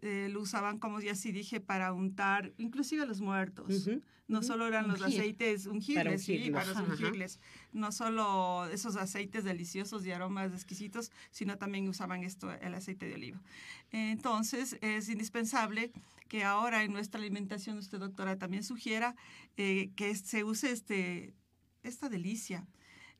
Eh, 0.00 0.30
lo 0.32 0.40
usaban, 0.40 0.78
como 0.78 0.98
ya 1.02 1.14
sí 1.14 1.30
dije, 1.30 1.60
para 1.60 1.92
untar 1.92 2.54
inclusive 2.56 3.02
a 3.02 3.06
los 3.06 3.20
muertos. 3.20 3.86
No 4.28 4.42
solo 4.42 4.66
eran 4.66 4.88
los 4.88 5.02
Ungir. 5.02 5.20
aceites 5.20 5.66
ungibles, 5.66 6.26
ungirlos. 6.26 6.64
para 6.64 6.70
Ajá. 6.70 6.90
ungirles. 6.90 7.38
No 7.72 7.92
solo 7.92 8.64
esos 8.72 8.96
aceites 8.96 9.44
deliciosos 9.44 10.06
y 10.06 10.12
aromas 10.12 10.54
exquisitos, 10.54 11.12
sino 11.30 11.58
también 11.58 11.86
usaban 11.86 12.24
esto, 12.24 12.50
el 12.50 12.74
aceite 12.74 13.08
de 13.08 13.14
oliva. 13.16 13.42
Entonces, 13.90 14.78
es 14.80 15.10
indispensable 15.10 15.92
que 16.28 16.44
ahora 16.44 16.82
en 16.82 16.92
nuestra 16.92 17.20
alimentación, 17.20 17.76
usted 17.76 17.98
doctora 17.98 18.38
también 18.38 18.62
sugiera 18.62 19.16
eh, 19.58 19.90
que 19.96 20.14
se 20.14 20.44
use 20.44 20.70
este, 20.70 21.34
esta 21.82 22.08
delicia, 22.08 22.66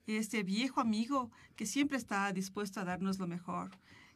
este 0.07 0.43
viejo 0.43 0.81
amigo 0.81 1.31
que 1.57 1.67
siempre 1.67 1.97
está 1.97 2.33
dispuesto 2.33 2.81
a 2.81 2.85
darnos 2.85 3.19
lo 3.19 3.27
mejor. 3.27 3.71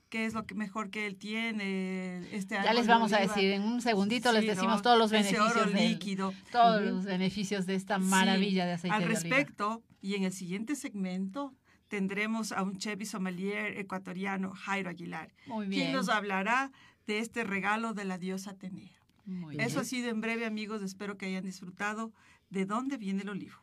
¿Qué 0.08 0.26
es 0.26 0.34
lo 0.34 0.46
que 0.46 0.54
mejor 0.54 0.90
que 0.90 1.06
él 1.06 1.16
tiene? 1.16 2.18
Este 2.34 2.54
Ya 2.56 2.72
les 2.74 2.86
vamos 2.86 3.12
a 3.12 3.18
decir, 3.20 3.50
en 3.52 3.62
un 3.62 3.80
segundito 3.80 4.32
les 4.32 4.42
Sí, 4.42 4.48
decimos 4.48 4.76
¿no? 4.76 4.82
todos 4.82 4.98
los 4.98 5.10
Ese 5.12 5.32
beneficios 5.32 5.56
oro 5.56 5.70
del- 5.70 5.88
líquido. 5.88 6.32
todos 6.52 6.82
los 6.82 7.04
beneficios 7.04 7.66
de 7.66 7.74
esta 7.74 7.98
Sí, 7.98 8.04
maravilla 8.04 8.66
de 8.66 8.72
aceite 8.72 8.94
Al 8.94 9.00
de 9.02 9.06
oliva. 9.06 9.20
respecto, 9.20 9.82
y 10.00 10.14
en 10.14 10.24
el 10.24 10.32
siguiente 10.32 10.76
segmento 10.76 11.54
tendremos 11.88 12.52
a 12.52 12.62
un 12.62 12.76
chef 12.78 13.00
y 13.00 13.06
sommelier 13.06 13.78
ecuatoriano, 13.78 14.52
Jairo 14.54 14.90
Aguilar, 14.90 15.32
Muy 15.46 15.68
quien 15.68 15.92
nos 15.92 16.08
hablará 16.08 16.70
de 17.06 17.18
este 17.18 17.44
regalo 17.44 17.92
de 17.94 18.04
la 18.04 18.18
diosa 18.18 18.50
Atenea. 18.52 18.92
Muy 19.26 19.54
Eso 19.56 19.66
bien. 19.68 19.78
ha 19.80 19.84
sido 19.84 20.10
en 20.10 20.20
breve, 20.20 20.44
amigos. 20.44 20.82
Espero 20.82 21.16
que 21.16 21.26
hayan 21.26 21.44
disfrutado 21.44 22.12
de 22.50 22.66
dónde 22.66 22.98
viene 22.98 23.22
el 23.22 23.30
olivo. 23.30 23.56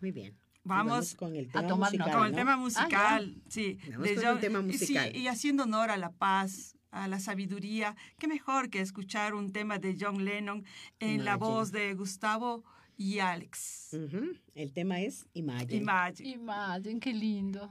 Muy 0.00 0.10
bien. 0.12 0.36
Vamos 0.64 1.14
con 1.14 1.34
el 1.34 1.50
tema 1.50 1.66
tomar 1.66 1.92
nota. 1.92 2.04
musical, 2.04 2.16
Con 2.18 2.26
el 2.26 2.32
¿no? 2.32 2.36
tema 2.38 2.56
musical, 2.56 3.42
sí. 3.48 3.78
Vamos 3.90 4.08
de 4.08 4.14
con 4.16 4.24
John- 4.24 4.34
el 4.34 4.40
tema 4.40 4.64
y 4.68 4.78
sí, 4.78 4.96
y 5.14 5.26
haciendo 5.28 5.62
honor 5.62 5.90
a 5.90 5.96
la 5.96 6.10
paz, 6.12 6.76
a 6.90 7.08
la 7.08 7.20
sabiduría, 7.20 7.96
qué 8.18 8.28
mejor 8.28 8.68
que 8.68 8.80
escuchar 8.80 9.34
un 9.34 9.52
tema 9.52 9.78
de 9.78 9.96
John 9.98 10.24
Lennon 10.24 10.64
en 11.00 11.24
la 11.24 11.36
voz 11.36 11.72
de 11.72 11.94
Gustavo 11.94 12.64
y 12.96 13.20
Alex. 13.20 13.96
El 14.54 14.72
tema 14.72 15.00
es 15.00 15.26
Imagine. 15.32 15.76
Imagine. 15.76 16.28
Imagine, 16.30 17.00
qué 17.00 17.12
lindo. 17.14 17.70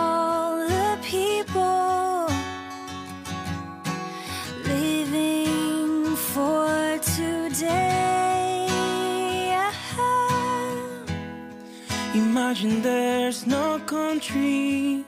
Imagine 12.13 12.81
there's 12.81 13.47
no 13.47 13.79
countries. 13.85 15.05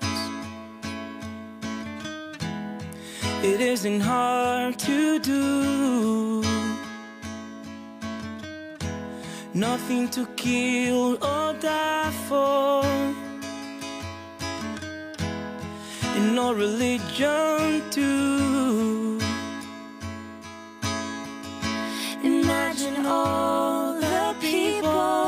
It 3.43 3.59
isn't 3.59 3.99
hard 3.99 4.79
to 4.79 5.19
do. 5.19 6.41
Nothing 9.53 10.07
to 10.11 10.25
kill 10.37 11.15
or 11.21 11.53
die 11.59 12.11
for. 12.29 12.85
And 16.15 16.35
no 16.35 16.53
religion 16.53 17.83
too. 17.91 19.19
Imagine 22.23 23.05
all 23.05 23.99
the 23.99 24.35
people 24.39 25.22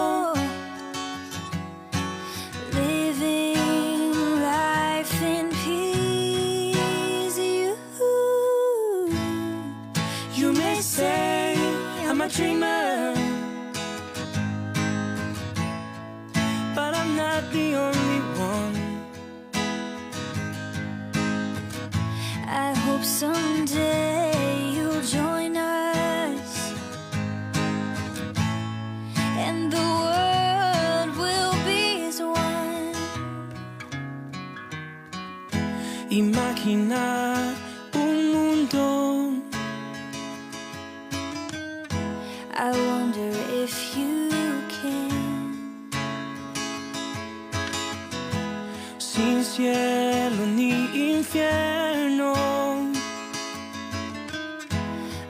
May 12.37 12.41
say 12.41 12.51
I'm 12.51 12.59
dreamer, 12.59 13.13
the 17.51 17.75
only 17.75 18.19
one. 18.37 18.75
I 22.47 22.73
hope 22.73 23.03
someday 23.03 24.71
you'll 24.73 25.01
join 25.01 25.55
us 25.55 26.73
and 29.37 29.71
the 29.71 29.77
world 29.77 31.17
will 31.17 31.55
be 31.65 32.03
as 32.05 32.19
one. 32.21 32.93
Imagina 36.09 37.34
cielo 49.65 50.45
ni 50.45 50.71
infierno. 51.11 52.33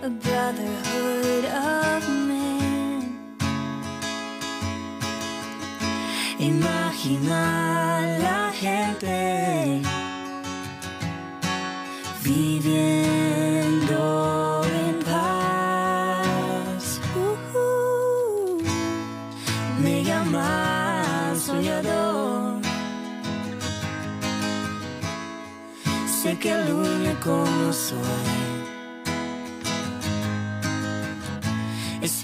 A 0.04 0.10
brotherhood 0.10 1.46
of 1.46 2.04
men. 2.28 3.18
Imagina 6.40 7.64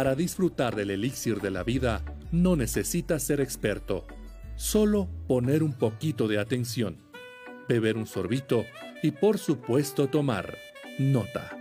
Para 0.00 0.14
disfrutar 0.14 0.76
del 0.76 0.92
elixir 0.92 1.42
de 1.42 1.50
la 1.50 1.62
vida, 1.62 2.02
no 2.32 2.56
necesitas 2.56 3.22
ser 3.22 3.38
experto. 3.42 4.06
Solo 4.56 5.10
poner 5.28 5.62
un 5.62 5.74
poquito 5.74 6.26
de 6.26 6.38
atención, 6.38 6.96
beber 7.68 7.98
un 7.98 8.06
sorbito 8.06 8.64
y 9.02 9.10
por 9.10 9.36
supuesto 9.36 10.08
tomar 10.08 10.56
nota. 10.98 11.59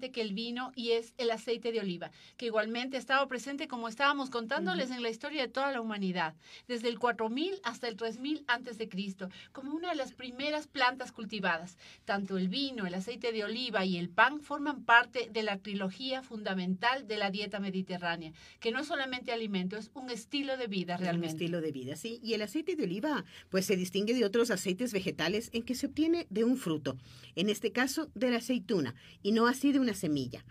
Que 0.00 0.20
el 0.20 0.32
vino 0.32 0.72
y 0.74 0.92
es 0.92 1.14
el 1.18 1.30
aceite 1.30 1.72
de 1.72 1.80
oliva, 1.80 2.10
que 2.36 2.46
igualmente 2.46 2.96
ha 2.96 3.00
estado 3.00 3.26
presente 3.28 3.68
como 3.68 3.88
estábamos 3.88 4.30
contándoles 4.30 4.90
en 4.90 5.02
la 5.02 5.10
historia 5.10 5.42
de 5.42 5.48
toda 5.48 5.72
la 5.72 5.80
humanidad, 5.80 6.34
desde 6.68 6.88
el 6.88 6.98
4000 6.98 7.60
hasta 7.62 7.88
el 7.88 7.96
3000 7.96 8.44
antes 8.46 8.78
de 8.78 8.88
Cristo, 8.88 9.28
como 9.52 9.72
una 9.72 9.90
de 9.90 9.96
las 9.96 10.12
primeras 10.12 10.66
plantas 10.66 11.12
cultivadas. 11.12 11.76
Tanto 12.04 12.38
el 12.38 12.48
vino, 12.48 12.86
el 12.86 12.94
aceite 12.94 13.32
de 13.32 13.44
oliva 13.44 13.84
y 13.84 13.96
el 13.98 14.08
pan 14.08 14.40
forman 14.40 14.84
parte 14.84 15.28
de 15.30 15.42
la 15.42 15.58
trilogía 15.58 16.22
fundamental 16.22 17.06
de 17.06 17.16
la 17.16 17.30
dieta 17.30 17.60
mediterránea, 17.60 18.32
que 18.60 18.70
no 18.72 18.80
es 18.80 18.86
solamente 18.86 19.32
alimento, 19.32 19.76
es 19.76 19.90
un 19.94 20.10
estilo 20.10 20.56
de 20.56 20.66
vida 20.66 20.94
Es 20.94 21.00
un 21.00 21.04
realmente. 21.04 21.34
estilo 21.34 21.60
de 21.60 21.72
vida, 21.72 21.96
sí. 21.96 22.20
Y 22.22 22.34
el 22.34 22.42
aceite 22.42 22.76
de 22.76 22.84
oliva, 22.84 23.24
pues 23.50 23.66
se 23.66 23.76
distingue 23.76 24.14
de 24.14 24.24
otros 24.24 24.50
aceites 24.50 24.92
vegetales 24.92 25.50
en 25.52 25.62
que 25.62 25.74
se 25.74 25.86
obtiene 25.86 26.26
de 26.30 26.44
un 26.44 26.56
fruto, 26.56 26.96
en 27.36 27.48
este 27.48 27.72
caso 27.72 28.10
de 28.14 28.30
la 28.30 28.38
aceituna, 28.38 28.94
y 29.22 29.32
no 29.32 29.46
así 29.46 29.72
de 29.72 29.80
una 29.82 29.94
semilla. 29.94 30.44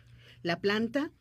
La 0.43 0.59
planta, 0.59 1.11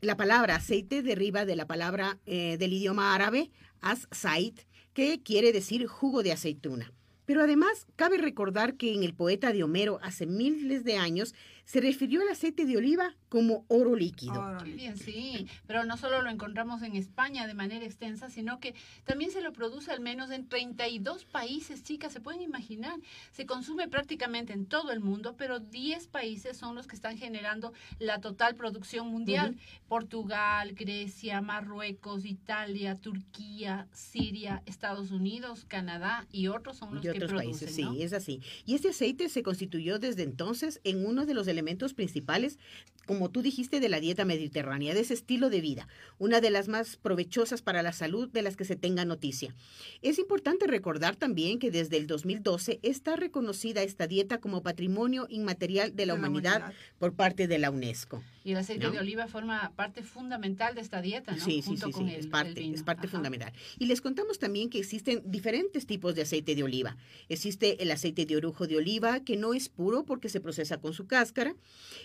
la 0.00 0.16
palabra 0.16 0.56
aceite 0.56 1.02
deriva 1.02 1.44
de 1.44 1.56
la 1.56 1.66
palabra 1.66 2.18
eh, 2.24 2.56
del 2.58 2.72
idioma 2.72 3.14
árabe 3.14 3.50
as-sait, 3.80 4.66
que 4.94 5.22
quiere 5.22 5.52
decir 5.52 5.86
jugo 5.86 6.22
de 6.22 6.32
aceituna. 6.32 6.92
Pero 7.24 7.42
además, 7.42 7.86
cabe 7.96 8.18
recordar 8.18 8.76
que 8.76 8.92
en 8.92 9.04
el 9.04 9.14
poeta 9.14 9.52
de 9.52 9.62
Homero 9.62 9.98
hace 10.02 10.26
miles 10.26 10.84
de 10.84 10.96
años 10.96 11.34
se 11.64 11.80
refirió 11.80 12.22
al 12.22 12.28
aceite 12.28 12.66
de 12.66 12.76
oliva 12.76 13.14
como 13.28 13.64
oro 13.68 13.96
líquido. 13.96 14.58
Bien, 14.64 14.96
sí, 14.96 15.46
pero 15.66 15.84
no 15.84 15.96
solo 15.96 16.20
lo 16.20 16.28
encontramos 16.28 16.82
en 16.82 16.96
España 16.96 17.46
de 17.46 17.54
manera 17.54 17.86
extensa, 17.86 18.28
sino 18.28 18.60
que 18.60 18.74
también 19.04 19.30
se 19.30 19.40
lo 19.40 19.52
produce 19.52 19.90
al 19.90 20.00
menos 20.00 20.30
en 20.30 20.48
32 20.48 21.24
países, 21.24 21.82
chicas, 21.82 22.12
se 22.12 22.20
pueden 22.20 22.42
imaginar. 22.42 22.98
Se 23.30 23.46
consume 23.46 23.88
prácticamente 23.88 24.52
en 24.52 24.66
todo 24.66 24.92
el 24.92 25.00
mundo, 25.00 25.34
pero 25.38 25.60
10 25.60 26.08
países 26.08 26.58
son 26.58 26.74
los 26.74 26.86
que 26.86 26.94
están 26.94 27.16
generando 27.16 27.72
la 27.98 28.20
total 28.20 28.54
producción 28.54 29.08
mundial. 29.08 29.56
Portugal, 29.88 30.74
Grecia, 30.74 31.40
Marruecos, 31.40 32.26
Italia, 32.26 32.96
Turquía, 32.96 33.88
Siria, 33.92 34.62
Estados 34.66 35.10
Unidos, 35.10 35.64
Canadá 35.66 36.26
y 36.32 36.48
otros 36.48 36.76
son 36.76 36.96
los 36.96 37.04
y 37.04 37.08
que 37.08 37.10
otros 37.10 37.30
producen, 37.30 37.50
países, 37.50 37.74
sí, 37.74 37.82
¿no? 37.82 37.94
es 37.94 38.12
así. 38.12 38.40
Y 38.66 38.74
este 38.74 38.90
aceite 38.90 39.28
se 39.28 39.42
constituyó 39.42 39.98
desde 39.98 40.22
entonces 40.22 40.80
en 40.84 41.06
uno 41.06 41.24
de 41.24 41.34
los 41.34 41.46
elementos 41.52 41.94
principales, 41.94 42.58
como 43.06 43.30
tú 43.30 43.42
dijiste, 43.42 43.80
de 43.80 43.88
la 43.88 44.00
dieta 44.00 44.24
mediterránea, 44.24 44.94
de 44.94 45.00
ese 45.00 45.14
estilo 45.14 45.50
de 45.50 45.60
vida, 45.60 45.88
una 46.18 46.40
de 46.40 46.50
las 46.50 46.68
más 46.68 46.96
provechosas 46.96 47.60
para 47.62 47.82
la 47.82 47.92
salud 47.92 48.28
de 48.28 48.42
las 48.42 48.56
que 48.56 48.64
se 48.64 48.76
tenga 48.76 49.04
noticia. 49.04 49.54
Es 50.02 50.18
importante 50.18 50.66
recordar 50.66 51.16
también 51.16 51.58
que 51.58 51.70
desde 51.70 51.96
el 51.96 52.06
2012 52.06 52.78
está 52.82 53.16
reconocida 53.16 53.82
esta 53.82 54.06
dieta 54.06 54.38
como 54.38 54.62
patrimonio 54.62 55.26
inmaterial 55.28 55.94
de 55.96 56.06
la, 56.06 56.14
humanidad, 56.14 56.72
por 56.98 57.14
parte 57.14 57.46
de 57.48 57.58
la 57.58 57.70
UNESCO. 57.70 58.22
Y 58.44 58.52
el 58.52 58.58
aceite 58.58 58.86
¿no? 58.86 58.90
de 58.92 58.98
oliva 58.98 59.26
forma 59.28 59.72
parte 59.76 60.02
fundamental 60.02 60.74
de 60.74 60.80
esta 60.80 61.00
dieta, 61.00 61.32
¿no? 61.32 61.44
Sí, 61.44 61.62
sí, 61.62 61.62
Junto 61.62 61.86
sí, 61.86 61.92
con 61.92 62.06
sí, 62.08 62.14
el- 62.14 62.20
es 62.20 62.26
parte, 62.26 62.70
es 62.72 62.82
parte 62.82 63.06
Ajá. 63.06 63.16
fundamental. 63.16 63.52
Y 63.78 63.86
les 63.86 64.00
contamos 64.00 64.38
también 64.40 64.68
que 64.68 64.78
existen 64.78 65.22
diferentes 65.24 65.86
tipos 65.86 66.14
de 66.14 66.22
aceite 66.22 66.54
de 66.54 66.62
oliva. 66.64 66.96
Existe 67.28 67.82
el 67.82 67.90
aceite 67.90 68.26
de 68.26 68.36
orujo 68.36 68.66
de 68.66 68.76
oliva, 68.76 69.20
que 69.20 69.36
no 69.36 69.54
es 69.54 69.68
puro 69.68 70.04
porque 70.04 70.28
se 70.28 70.40
procesa 70.40 70.78
con 70.78 70.92
su 70.92 71.06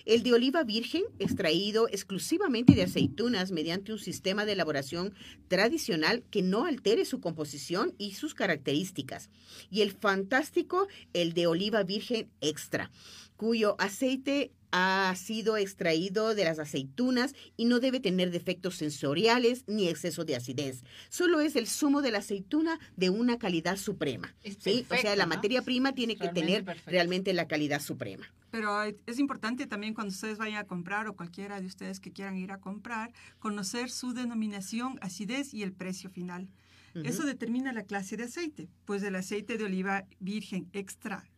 El 0.06 0.24
de 0.24 0.34
oliva 0.34 0.64
virgen, 0.64 1.04
extraído 1.20 1.90
exclusivamente 1.90 2.74
de 2.74 2.84
aceitunas 2.84 3.52
mediante 3.52 3.92
un 3.92 4.00
sistema 4.00 4.46
de 4.46 4.54
elaboración 4.54 5.14
tradicional 5.50 6.24
que 6.32 6.42
no 6.42 6.66
altere 6.66 7.04
su 7.04 7.20
composición 7.20 7.94
y 7.98 8.14
sus 8.14 8.34
características. 8.34 9.30
Y 9.70 9.82
el 9.82 9.92
fantástico, 9.92 10.88
el 11.12 11.34
de 11.34 11.48
oliva 11.48 11.84
virgen 11.84 12.30
extra, 12.40 12.90
cuyo 13.36 13.76
aceite 13.80 14.52
ha 14.72 15.13
sido 15.15 15.57
extraído 15.57 16.36
de 16.36 16.43
las 16.43 16.59
aceitunas 16.59 17.34
y 17.55 17.65
no 17.65 17.80
debe 17.80 17.99
tener 17.99 18.32
defectos 18.32 18.76
sensoriales 18.76 19.63
ni 19.68 19.88
exceso 19.88 20.26
de 20.26 20.36
acidez. 20.36 20.84
Solo 21.09 21.39
es 21.39 21.55
el 21.55 21.68
zumo 21.68 22.01
de 22.01 22.11
la 22.11 22.20
aceituna 22.20 22.80
de 22.95 23.09
una 23.09 23.38
calidad 23.38 23.78
suprema. 23.78 24.36
O 24.45 24.95
sea, 24.95 25.15
la 25.15 25.26
¿no? 25.26 25.36
materia 25.36 25.61
prima 25.61 25.93
tiene 25.93 26.13
Es 26.13 26.20
que 26.20 26.30
tener 26.30 26.63
perfecto. 26.63 26.91
realmente 26.91 27.34
la 27.34 27.47
calidad 27.47 27.82
suprema. 27.82 28.26
Pero 28.49 28.84
es 28.84 29.20
importante 29.20 29.68
también 29.68 29.93
cuando 29.93 30.13
ustedes 30.13 30.38
vayan 30.38 30.57
a 30.59 30.63
comprar 30.65 31.07
o 31.07 31.15
cualquiera 31.15 31.59
de 31.59 31.68
ustedes 31.68 31.99
que 31.99 32.11
quieran 32.11 32.38
ir 32.38 32.51
a 32.51 32.59
comprar, 32.59 33.11
conocer 33.39 33.89
su 33.89 34.13
denominación, 34.13 34.97
acidez 35.01 35.53
y 35.53 35.63
el 35.63 35.74
precio 35.74 36.09
final. 36.09 36.49
Eso 37.03 37.28
determina 37.28 37.74
la 37.74 37.84
clase 37.84 38.18
de 38.18 38.24
aceite, 38.24 38.70
pues 38.86 39.03
el 39.03 39.15
aceite 39.15 39.59
de 39.59 39.65
oliva 39.65 40.05
virgen 40.20 40.68
extra 40.74 41.30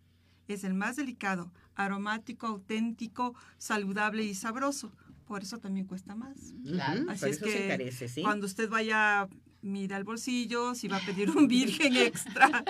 es 0.54 0.64
el 0.64 0.74
más 0.74 0.96
delicado, 0.96 1.52
aromático, 1.76 2.48
auténtico, 2.48 3.36
saludable 3.58 4.24
y 4.24 4.36
sabroso. 4.36 4.92
Por 5.26 5.44
eso 5.44 5.58
también 5.60 5.86
cuesta 5.86 6.16
más. 6.16 6.54
Claro. 6.64 7.06
Así 7.10 7.20
por 7.20 7.30
es 7.30 7.38
eso 7.38 7.46
se 7.46 7.52
que 7.52 7.66
encarece, 7.66 8.08
¿sí? 8.08 8.22
Cuando 8.24 8.46
usted 8.46 8.70
vaya 8.70 9.28
mira 9.62 9.98
el 9.98 10.04
bolsillo, 10.04 10.74
si 10.74 10.88
va 10.88 10.98
a 10.98 11.00
pedir 11.02 11.30
un 11.32 11.48
virgen 11.48 11.96
extra. 11.98 12.64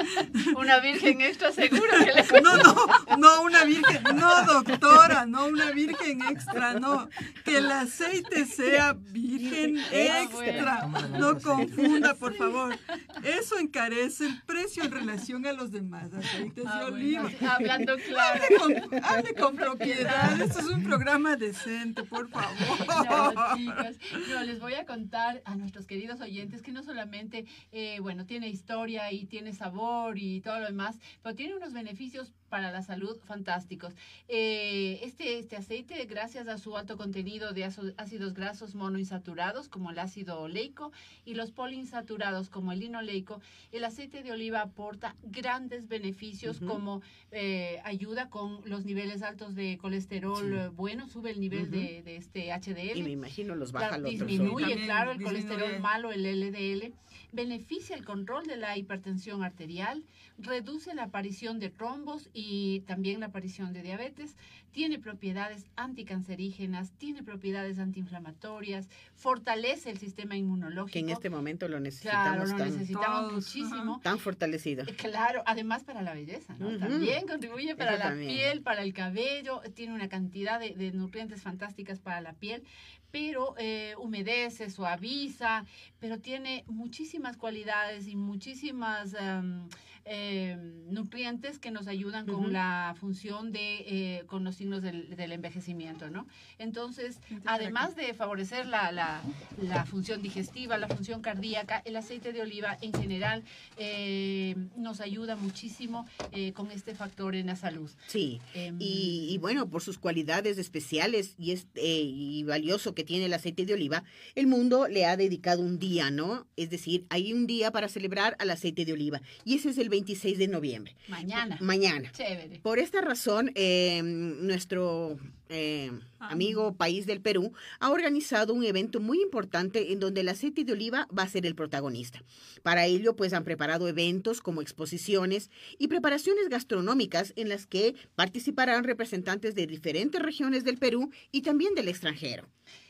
Una 0.58 0.80
virgen 0.80 1.22
extra 1.22 1.52
seguro 1.52 1.84
que 2.04 2.12
le 2.14 2.42
No, 2.42 2.58
no, 2.58 2.76
no 3.18 3.42
una 3.44 3.64
virgen, 3.64 4.04
no 4.16 4.44
doctora, 4.46 5.26
no 5.26 5.46
una 5.48 5.72
virgen 5.72 6.22
extra, 6.24 6.74
no. 6.80 7.08
Que 7.46 7.58
el 7.58 7.72
aceite 7.72 8.46
sea 8.46 8.94
virgen 8.94 9.78
extra. 9.92 10.88
No 11.18 11.40
confunda, 11.40 12.16
por 12.16 12.34
favor. 12.36 12.78
Eso 13.24 13.58
encarece 13.60 14.26
el 14.26 14.42
precio 14.44 14.84
en 14.84 14.92
relación 14.92 15.46
a 15.46 15.54
los 15.54 15.72
demás 15.72 16.12
aceites 16.14 16.66
Ah, 16.68 16.86
de 16.86 16.92
bueno, 16.92 16.96
oliva. 17.28 17.54
hablando 17.54 17.96
claro. 17.98 18.44
Hable 18.44 18.58
con, 18.90 19.04
hable 19.04 19.34
con 19.36 19.56
propiedad. 19.56 20.42
Esto 20.42 20.60
es 20.60 20.66
un 20.68 20.84
programa 20.84 21.36
decente, 21.36 22.04
por 22.04 22.30
No, 22.30 22.36
favor. 22.40 23.58
chicos, 23.58 23.98
no, 24.30 24.44
les 24.44 24.60
voy 24.60 24.74
a 24.74 24.86
contar 24.86 25.42
a 25.46 25.56
nuestros 25.56 25.86
queridos 25.86 26.22
oyentes 26.22 26.62
que 26.62 26.72
no 26.72 26.79
solamente, 26.84 27.46
eh, 27.72 28.00
bueno, 28.00 28.26
tiene 28.26 28.50
historia 28.50 29.12
y 29.12 29.26
tiene 29.26 29.54
sabor 29.54 30.18
y 30.18 30.42
todo 30.42 30.60
lo 30.60 30.66
demás, 30.66 31.00
pero 31.22 31.36
tiene 31.36 31.56
unos 31.56 31.74
beneficios 31.74 32.34
para 32.50 32.72
la 32.72 32.82
salud 32.82 33.18
fantásticos. 33.26 33.94
Eh, 34.28 35.00
este, 35.04 35.40
este 35.40 35.56
aceite, 35.56 36.04
gracias 36.06 36.48
a 36.48 36.58
su 36.58 36.76
alto 36.76 36.98
contenido 36.98 37.54
de 37.54 37.64
ácidos 37.98 38.34
grasos 38.34 38.76
monoinsaturados, 38.76 39.70
como 39.70 39.92
el 39.92 40.00
ácido 40.00 40.40
oleico, 40.42 40.92
y 41.26 41.36
los 41.36 41.52
poliinsaturados, 41.52 42.50
como 42.50 42.72
el 42.72 42.80
linoleico, 42.80 43.42
el 43.72 43.84
aceite 43.86 44.24
de 44.24 44.32
oliva 44.32 44.62
aporta 44.62 45.16
grandes 45.24 45.88
beneficios 45.88 46.60
como 46.60 47.02
eh, 47.32 47.80
ayuda 47.84 48.30
con 48.30 48.62
los 48.66 48.86
niveles 48.86 49.22
altos 49.22 49.56
de 49.56 49.78
colesterol 49.78 50.38
Sí. 50.50 50.56
eh, 50.56 50.68
bueno, 50.70 51.08
sube 51.08 51.32
el 51.32 51.40
nivel 51.40 51.70
de, 51.70 52.02
de 52.04 52.16
este 52.16 52.52
HDL. 52.52 52.98
Y 52.98 53.04
me 53.04 53.12
imagino 53.12 53.56
los 53.56 53.72
baja 53.72 53.90
Claro, 53.90 54.04
los 54.04 54.12
disminuye, 54.12 54.66
También 54.66 54.86
claro, 54.86 55.12
el 55.12 55.18
disminuye. 55.20 55.46
colesterol 55.48 55.80
malo, 55.82 56.12
el 56.12 56.24
LDL, 56.24 56.94
beneficia 57.32 57.96
el 57.96 58.06
control 58.06 58.46
de 58.48 58.58
la 58.58 58.78
hipertensión 58.78 59.44
arterial, 59.44 60.04
reduce 60.38 60.94
la 60.96 61.04
aparición 61.04 61.60
de 61.60 61.70
trombos 61.70 62.30
y 62.34 62.39
también 62.86 63.20
la 63.20 63.28
aparición 63.28 63.74
de 63.74 63.82
diabetes, 63.84 64.36
tiene 64.72 65.00
propiedades 65.00 65.66
anticancerígenas, 65.76 66.92
tiene 66.92 67.24
propiedades 67.24 67.80
antiinflamatorias, 67.80 68.88
fortalece 69.16 69.90
el 69.90 69.98
sistema 69.98 70.36
inmunológico. 70.36 70.94
Que 70.94 71.00
en 71.00 71.10
este 71.10 71.30
momento 71.30 71.68
lo 71.68 71.78
Claro, 71.80 71.84
necesitamos 71.84 72.50
lo 72.52 72.58
tan, 72.58 72.72
necesitamos 72.72 73.20
Todos, 73.22 73.34
muchísimo. 73.34 74.00
tan 74.04 74.20
fortalecido. 74.20 74.84
Eh, 74.84 74.96
Claro, 74.96 75.42
además 75.46 75.84
para 75.84 76.02
la 76.02 76.14
belleza, 76.14 76.56
¿no? 76.60 76.78
También 76.78 77.28
contribuye 77.28 77.76
para 77.76 77.92
Eso 77.96 78.00
la 78.04 78.10
también. 78.10 78.30
piel, 78.36 78.62
para 78.62 78.84
el 78.84 78.94
cabello, 78.94 79.62
tiene 79.74 79.94
una 79.94 80.08
cantidad 80.08 80.60
de, 80.60 80.76
de 80.76 80.92
nutrientes 80.92 81.42
fantásticas 81.42 82.00
para 82.00 82.22
la 82.22 82.34
piel, 82.34 82.64
pero 83.12 83.56
eh, 83.58 83.96
humedece, 83.98 84.70
suaviza, 84.70 85.66
pero 86.00 86.20
tiene 86.20 86.64
muchísimas 86.68 87.38
cualidades 87.38 88.08
y 88.08 88.16
muchísimas 88.16 89.16
em, 89.20 89.68
em, 90.06 90.92
nutrientes 90.92 91.60
que 91.60 91.72
nos 91.72 91.88
ayudan 91.88 92.26
con 92.26 92.52
la 92.54 92.96
función 93.00 93.52
de, 93.52 93.86
eh, 93.88 94.24
con 94.28 94.44
los 94.44 94.56
signos 94.56 94.82
del, 94.82 95.16
del 95.16 95.32
envejecimiento, 95.32 96.10
¿no? 96.10 96.28
Entonces, 96.58 97.20
además 97.46 97.96
de 97.96 98.14
favorecer 98.14 98.66
la, 98.66 98.92
la, 98.92 99.22
la 99.62 99.86
función 99.86 100.22
digestiva, 100.22 100.78
la 100.78 100.88
función 100.88 101.22
cardíaca, 101.22 101.82
el 101.86 101.96
aceite 101.96 102.34
de 102.34 102.42
oliva 102.42 102.78
en 102.82 102.94
general 102.94 103.44
eh, 103.78 104.56
nos 104.76 105.02
ayuda 105.02 105.36
muchísimo 105.36 106.06
eh, 106.32 106.54
con 106.54 106.72
este 106.72 106.96
factor 106.96 107.36
en 107.36 107.48
la 107.48 107.56
salud. 107.56 107.90
Sí. 108.08 108.40
Em, 108.54 108.78
Y, 108.80 109.28
y 109.30 109.38
bueno, 109.38 109.70
por 109.70 109.82
sus 109.82 109.98
cualidades 109.98 110.58
especiales 110.58 111.36
y, 111.38 111.52
es, 111.52 111.68
eh, 111.76 112.02
y 112.04 112.44
valioso 112.44 112.94
que 112.96 113.04
tiene 113.04 113.26
el 113.26 113.34
aceite 113.34 113.66
de 113.66 113.74
oliva, 113.74 114.04
el 114.36 114.48
mundo 114.48 114.88
le 114.88 115.06
ha 115.06 115.18
dedicado 115.18 115.62
un 115.62 115.80
día, 115.80 116.12
¿no? 116.12 116.46
Es 116.56 116.70
decir, 116.70 117.06
hay 117.10 117.34
un 117.34 117.48
día 117.48 117.72
para 117.72 117.88
celebrar 117.90 118.36
al 118.40 118.50
aceite 118.52 118.86
de 118.86 118.94
oliva 118.94 119.22
y 119.46 119.56
ese 119.56 119.70
es 119.70 119.78
el 119.78 119.89
26 119.90 120.38
de 120.38 120.48
noviembre. 120.48 120.96
mañana. 121.08 121.58
Mañana. 121.60 122.12
Chévere. 122.12 122.60
Por 122.60 122.80
esta 122.80 123.02
razón, 123.02 123.52
eh, 123.56 124.02
nuestro 124.04 125.18
eh, 125.50 125.92
amigo 126.20 126.74
país 126.76 127.06
del 127.06 127.22
Perú 127.22 127.54
ha 127.80 127.90
organizado 127.90 128.54
un 128.54 128.64
evento 128.64 129.00
muy 129.00 129.22
importante 129.22 129.92
en 129.92 130.00
donde 130.00 130.22
el 130.22 130.30
aceite 130.30 130.64
de 130.64 130.74
oliva 130.74 131.08
va 131.18 131.24
a 131.24 131.30
ser 131.30 131.46
el 131.46 131.56
protagonista. 131.56 132.24
Para 132.62 132.86
ello, 132.86 133.16
pues 133.16 133.34
han 133.34 133.44
preparado 133.44 133.88
eventos 133.88 134.42
como 134.42 134.62
exposiciones 134.62 135.50
y 135.78 135.88
preparaciones 135.88 136.50
gastronómicas 136.50 137.34
en 137.36 137.50
las 137.50 137.66
que 137.66 137.96
participarán 138.16 138.84
representantes 138.84 139.56
de 139.56 139.66
diferentes 139.66 140.22
regiones 140.22 140.64
del 140.64 140.78
Perú 140.78 141.12
y 141.32 141.42
también 141.42 141.74
del 141.74 141.88
extranjero. 141.88 142.48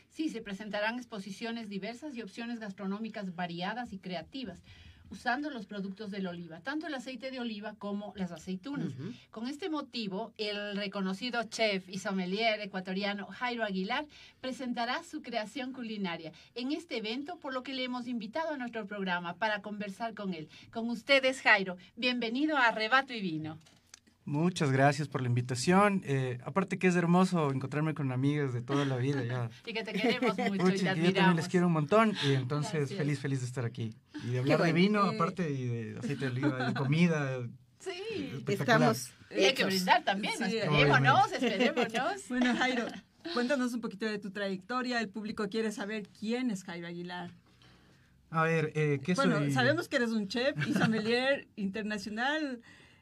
Sí, 0.10 0.28
se 0.28 0.42
presentarán 0.42 0.98
exposiciones 0.98 1.70
diversas 1.70 2.14
y 2.16 2.22
opciones 2.22 2.60
gastronómicas 2.60 3.36
variadas 3.36 3.94
y 3.94 4.00
creativas, 4.00 4.62
usando 5.10 5.50
los 5.50 5.66
productos 5.66 6.12
del 6.12 6.28
oliva, 6.28 6.60
tanto 6.62 6.88
el 6.88 6.94
aceite 6.94 7.32
de 7.32 7.40
oliva 7.40 7.76
como 7.78 8.14
las 8.16 8.32
aceitunas. 8.32 8.94
Con 9.32 9.48
este 9.48 9.70
motivo, 9.70 10.34
el 10.38 10.76
reconocido 10.78 11.44
chef 11.44 11.88
y 11.90 12.00
sommelier 12.00 12.60
ecuatoriano 12.62 13.28
Jairo 13.28 13.64
Aguilar 13.64 14.06
presentará 14.42 15.04
su 15.04 15.22
creación 15.22 15.74
culinaria 15.74 16.32
en 16.56 16.72
este 16.72 16.98
evento, 16.98 17.38
por 17.38 17.54
lo 17.54 17.64
que 17.64 17.74
le 17.74 17.84
hemos 17.84 18.08
invitado 18.08 18.54
a 18.54 18.58
nuestro 18.58 18.86
programa 18.86 19.36
para 19.36 19.62
conversar 19.62 20.14
con 20.14 20.34
él. 20.34 20.48
Con 20.72 20.90
ustedes, 20.90 21.42
Jairo. 21.42 21.78
Bienvenido 21.96 22.58
a 22.58 22.68
Arrebato 22.68 23.14
y 23.14 23.22
Vino. 23.22 23.58
Muchas 24.30 24.72
gracias 24.72 25.08
por 25.08 25.22
la 25.22 25.28
invitación. 25.28 26.04
Eh, 26.06 26.38
aparte 26.46 26.78
que 26.78 26.86
es 26.86 26.96
hermoso 26.96 27.50
encontrarme 27.52 27.96
con 27.96 28.12
amigas 28.12 28.54
de 28.54 28.62
toda 28.62 28.86
la 28.86 28.96
vida 28.98 29.24
ya. 29.24 29.50
Y 29.66 29.74
que 29.74 29.84
te 29.84 29.92
queremos 29.92 30.38
mucho 30.38 30.54
y 30.54 30.60
Pucha, 30.60 30.94
te 30.94 31.02
que 31.02 31.08
yo 31.08 31.14
también 31.16 31.36
les 31.36 31.48
quiero 31.48 31.66
un 31.66 31.74
montón 31.74 32.14
y 32.24 32.34
entonces 32.34 32.74
Gracias. 32.74 33.00
feliz, 33.00 33.20
feliz 33.20 33.40
de 33.40 33.48
estar 33.48 33.66
aquí. 33.66 33.96
Y 34.24 34.30
de 34.30 34.40
hablar 34.40 34.58
de 34.60 34.64
bueno. 34.72 34.76
vino, 34.76 35.02
aparte, 35.02 35.50
y 35.50 35.66
de 35.66 35.98
aceite 35.98 36.26
de 36.26 36.32
oliva, 36.32 36.68
de 36.68 36.74
comida. 36.76 37.40
Sí. 37.80 38.44
Estamos 38.46 39.14
Y 39.32 39.46
hay 39.46 39.54
que 39.54 39.64
brindar 39.64 40.04
también. 40.04 40.34
Sí, 40.38 40.58
esperémonos, 40.58 41.32
esperémonos. 41.32 42.28
Bueno, 42.28 42.54
Jairo, 42.58 42.86
cuéntanos 43.34 43.74
un 43.74 43.80
poquito 43.80 44.06
de 44.06 44.20
tu 44.20 44.32
trayectoria. 44.32 45.00
El 45.00 45.08
público 45.08 45.48
quiere 45.48 45.72
saber 45.72 46.04
quién 46.20 46.52
es 46.52 46.66
Jairo 46.66 46.88
Aguilar. 46.88 47.32
A 48.32 48.44
ver, 48.44 48.74
eh, 48.76 49.00
¿qué 49.02 49.14
Bueno, 49.14 49.38
soy? 49.38 49.54
sabemos 49.54 49.88
que 49.88 49.96
eres 49.96 50.12
un 50.12 50.28
chef 50.28 50.56
y 50.68 50.74
sommelier 50.74 51.48
internacional 51.56 52.60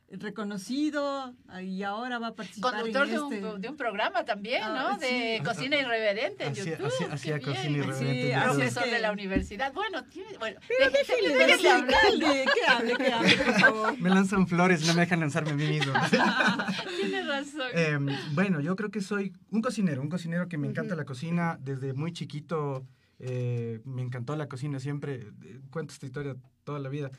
reconocido 0.09 1.33
y 1.61 1.83
ahora 1.83 2.17
va 2.17 2.27
a 2.27 2.35
participar 2.35 2.73
Conductor 2.75 3.07
en 3.07 3.11
de 3.13 3.19
un, 3.21 3.33
este... 3.33 3.59
de 3.59 3.69
un 3.69 3.75
programa 3.77 4.23
también, 4.23 4.61
Ah, 4.63 4.91
¿no? 4.93 4.97
De 4.97 5.37
sí. 5.37 5.43
Cocina 5.43 5.75
Irreverente 5.77 6.45
en 6.45 6.53
YouTube. 6.53 6.85
hacía- 6.85 7.13
hacía 7.13 7.37
bien. 7.37 7.49
Cocina 7.53 7.77
Irreverente 7.77 8.33
Sí, 8.33 8.39
Profesor 8.43 8.83
que- 8.85 8.89
de 8.91 8.99
la 8.99 9.11
universidad. 9.11 9.73
Bueno, 9.73 10.03
tiene, 10.05 10.37
bueno, 10.37 10.59
Pero 10.67 10.91
déjele 10.91 11.69
hablar. 11.69 11.83
alcalde, 12.05 12.45
que 12.53 12.71
hable, 12.71 12.95
que 12.97 13.11
hable, 13.13 13.35
por 13.37 13.53
favor. 13.59 13.99
Me 13.99 14.09
lanzan 14.09 14.47
flores, 14.47 14.85
no 14.87 14.93
me 14.93 15.01
dejan 15.01 15.19
lanzarme 15.19 15.51
a 15.51 15.55
mí 15.55 15.67
mismo. 15.67 15.91
Tiene 17.01 17.23
razón. 17.23 17.67
Eh, 17.73 17.99
bueno, 18.33 18.59
yo 18.61 18.75
creo 18.75 18.89
que 18.91 19.01
soy 19.01 19.33
un 19.51 19.61
cocinero, 19.61 20.01
un 20.01 20.09
cocinero 20.09 20.47
que 20.47 20.57
me 20.57 20.67
encanta 20.67 20.95
la 20.95 21.05
cocina. 21.05 21.57
Desde 21.61 21.93
muy 21.93 22.13
chiquito 22.13 22.85
eh, 23.19 23.81
me 23.83 24.01
encantó 24.03 24.35
la 24.35 24.47
cocina 24.47 24.79
siempre. 24.79 25.27
Eh, 25.43 25.59
Cuento 25.69 25.93
esta 25.93 26.05
historia 26.05 26.35
toda 26.63 26.79
la 26.79 26.89
vida. 26.89 27.11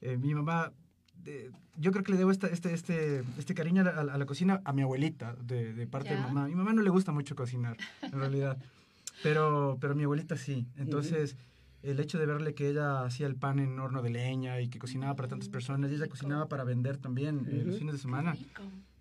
Eh, 0.00 0.16
mi 0.16 0.34
mamá, 0.34 0.72
eh, 1.26 1.50
yo 1.76 1.90
creo 1.92 2.04
que 2.04 2.12
le 2.12 2.18
debo 2.18 2.30
esta- 2.30 2.48
este, 2.48 2.72
este, 2.74 3.22
este 3.38 3.54
cariño 3.54 3.82
a 3.82 3.84
la, 4.04 4.12
a 4.14 4.18
la 4.18 4.26
cocina 4.26 4.60
a 4.64 4.72
mi 4.72 4.82
abuelita, 4.82 5.34
de, 5.42 5.72
de 5.74 5.86
parte 5.86 6.10
de 6.10 6.16
Ya. 6.16 6.22
mamá. 6.26 6.44
A 6.44 6.48
mi 6.48 6.54
mamá 6.54 6.72
no 6.72 6.82
le 6.82 6.90
gusta 6.90 7.12
mucho 7.12 7.34
cocinar, 7.36 7.76
en 8.02 8.12
realidad. 8.18 8.58
Pero, 9.22 9.78
pero 9.80 9.94
mi 9.94 10.02
abuelita 10.04 10.36
sí. 10.36 10.66
Entonces... 10.76 11.36
El 11.84 11.98
hecho 11.98 12.16
de 12.16 12.26
verle 12.26 12.54
que 12.54 12.68
ella 12.68 13.02
hacía 13.04 13.26
el 13.26 13.34
pan 13.34 13.58
en 13.58 13.76
horno 13.80 14.02
de 14.02 14.10
leña 14.10 14.60
y 14.60 14.68
que 14.68 14.78
cocinaba 14.78 15.16
para 15.16 15.26
tantas 15.26 15.48
personas, 15.48 15.90
y 15.90 15.96
ella 15.96 16.06
cocinaba 16.06 16.48
para 16.48 16.62
vender 16.62 16.96
también 16.96 17.44
eh, 17.50 17.64
los 17.66 17.76
fines 17.76 17.92
de 17.94 17.98
semana 18.00 18.36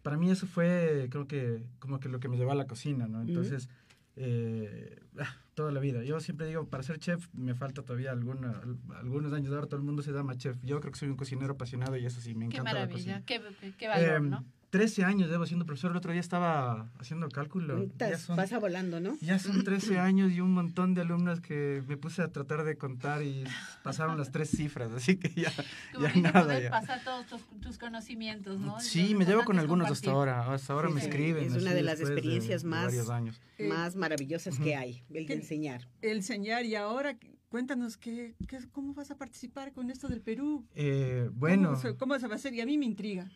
para 0.01 0.17
mí 0.17 0.31
eso 0.31 0.47
fue, 0.47 1.07
creo 1.11 1.27
que, 1.27 1.61
como 1.77 1.99
que 1.99 2.09
lo 2.09 2.19
que 2.19 2.27
me 2.27 2.37
llevó 2.37 2.51
a 2.53 2.55
la 2.55 2.65
cocina, 2.65 3.07
¿no? 3.07 3.21
Entonces, 3.21 3.69
eh, 4.15 4.99
ah, 5.19 5.35
toda 5.61 5.71
la 5.71 5.79
vida. 5.79 6.03
Yo 6.03 6.19
siempre 6.19 6.47
digo, 6.47 6.67
para 6.67 6.81
ser 6.83 6.97
chef 6.97 7.27
me 7.33 7.53
falta 7.53 7.83
todavía 7.83 8.11
alguna, 8.11 8.49
al- 8.63 8.77
algunos 8.97 9.31
años. 9.33 9.53
Ahora 9.53 9.67
todo 9.67 9.77
el 9.77 9.83
mundo 9.85 10.01
se 10.01 10.11
llama 10.11 10.35
chef. 10.35 10.57
Yo 10.63 10.79
creo 10.79 10.91
que 10.91 10.97
soy 10.99 11.09
un 11.09 11.15
cocinero 11.17 11.53
apasionado 11.53 11.95
y 11.97 12.05
eso 12.05 12.19
sí, 12.19 12.33
me 12.33 12.49
Qué 12.49 12.57
encanta 12.57 12.73
la 12.73 12.79
maravilla, 12.87 13.21
cocina. 13.21 13.23
qué, 13.25 13.41
qué- 13.61 13.73
qué 13.77 13.87
valor, 13.87 14.15
Em, 14.17 14.29
¿no? 14.29 14.45
13 14.71 15.03
años 15.03 15.29
llevo 15.29 15.45
siendo 15.45 15.65
profesor. 15.65 15.91
El 15.91 15.97
otro 15.97 16.11
día 16.13 16.21
estaba 16.21 16.89
haciendo 16.97 17.27
cálculo. 17.29 17.85
Ya 17.99 18.17
son, 18.17 18.37
Pasa 18.37 18.57
volando, 18.57 18.99
¿no? 19.01 19.17
ya 19.21 19.37
son 19.37 19.63
13 19.63 19.99
años 19.99 20.31
y 20.31 20.39
un 20.41 20.53
montón 20.53 20.93
de 20.93 21.01
alumnos 21.01 21.41
que 21.41 21.83
me 21.87 21.97
puse 21.97 22.21
a 22.21 22.29
tratar 22.31 22.63
de 22.63 22.77
contar 22.77 23.21
y 23.21 23.43
pasaron 23.83 24.17
las 24.17 24.31
tres 24.31 24.49
cifras. 24.49 24.91
Así 24.93 25.17
que 25.17 25.27
ya, 25.29 25.51
Qué 25.51 25.63
ya 25.93 25.99
bonito 26.09 26.21
nada. 26.33 26.59
ya. 26.59 26.69
pasar 26.71 27.03
todos 27.03 27.27
tus, 27.27 27.41
tus 27.59 27.77
conocimientos, 27.77 28.59
¿no? 28.59 28.79
Sí, 28.79 29.13
me 29.13 29.25
llevo 29.25 29.43
con 29.43 29.59
algunos 29.59 29.91
hasta 29.91 30.09
ahora. 30.11 30.51
Hasta 30.53 30.73
ahora 30.73 30.87
Sí, 30.87 30.93
me 30.95 31.01
sí. 31.01 31.07
escriben. 31.07 31.43
Es 31.55 31.61
una 31.61 31.73
de 31.73 31.83
las 31.83 31.99
experiencias 31.99 32.63
de 32.63 32.69
más- 32.69 32.85
varios 32.85 33.09
años. 33.09 33.41
Eh, 33.57 33.67
Más 33.67 33.95
maravillosas 33.95 34.57
que 34.57 34.75
hay, 34.75 35.03
el 35.09 35.13
de 35.13 35.25
¿Qué- 35.25 35.33
enseñar. 35.33 35.87
El 36.01 36.23
señor, 36.23 36.63
y 36.63 36.75
ahora 36.75 37.17
cuéntanos 37.49 37.97
qué, 37.97 38.35
qué, 38.47 38.57
cómo 38.71 38.93
vas 38.93 39.11
a 39.11 39.17
participar 39.17 39.73
con 39.73 39.91
esto 39.91 40.07
del 40.07 40.21
Perú. 40.21 40.65
Eh, 40.75 41.25
¿Cómo 41.27 41.39
bueno, 41.39 41.75
se, 41.75 41.95
cómo 41.97 42.17
se 42.17 42.27
va 42.27 42.35
a 42.35 42.37
hacer? 42.37 42.53
Y 42.53 42.61
a 42.61 42.65
mí 42.65 42.77
me 42.77 42.85
intriga. 42.85 43.29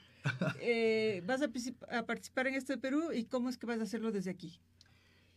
Eh, 0.60 1.22
¿Vas 1.26 1.42
a, 1.42 1.48
particip- 1.48 1.86
a 1.92 2.06
participar 2.06 2.48
en 2.48 2.56
esto 2.56 2.74
de 2.74 2.80
Perú 2.80 3.12
y 3.14 3.26
cómo 3.26 3.50
es 3.50 3.58
que 3.58 3.66
vas 3.66 3.80
a 3.80 3.84
hacerlo 3.84 4.12
desde 4.12 4.32
aquí? 4.32 4.60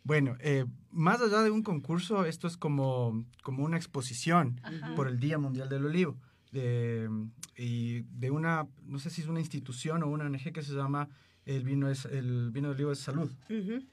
Bueno, 0.04 0.36
eh, 0.40 0.64
más 0.90 1.20
allá 1.20 1.42
de 1.42 1.50
un 1.50 1.62
concurso, 1.62 2.24
esto 2.24 2.46
es 2.46 2.56
como, 2.56 3.26
como 3.42 3.64
una 3.64 3.76
exposición 3.76 4.58
Ajá. 4.62 4.94
por 4.94 5.08
el 5.08 5.18
Día 5.20 5.36
Mundial 5.38 5.68
del 5.68 5.84
Olivo. 5.84 6.16
De, 6.50 7.10
y 7.56 8.00
de 8.18 8.30
una, 8.30 8.66
no 8.84 8.98
sé 8.98 9.10
si 9.10 9.20
es 9.20 9.26
una 9.28 9.40
institución 9.40 10.02
o 10.02 10.06
una 10.08 10.24
ONG 10.24 10.50
que 10.52 10.62
se 10.62 10.72
llama 10.72 11.10
El 11.44 11.62
vino, 11.64 11.90
es, 11.90 12.06
el 12.06 12.50
vino 12.52 12.68
de 12.68 12.74
olivo 12.74 12.92
es 12.92 13.00
salud. 13.00 13.30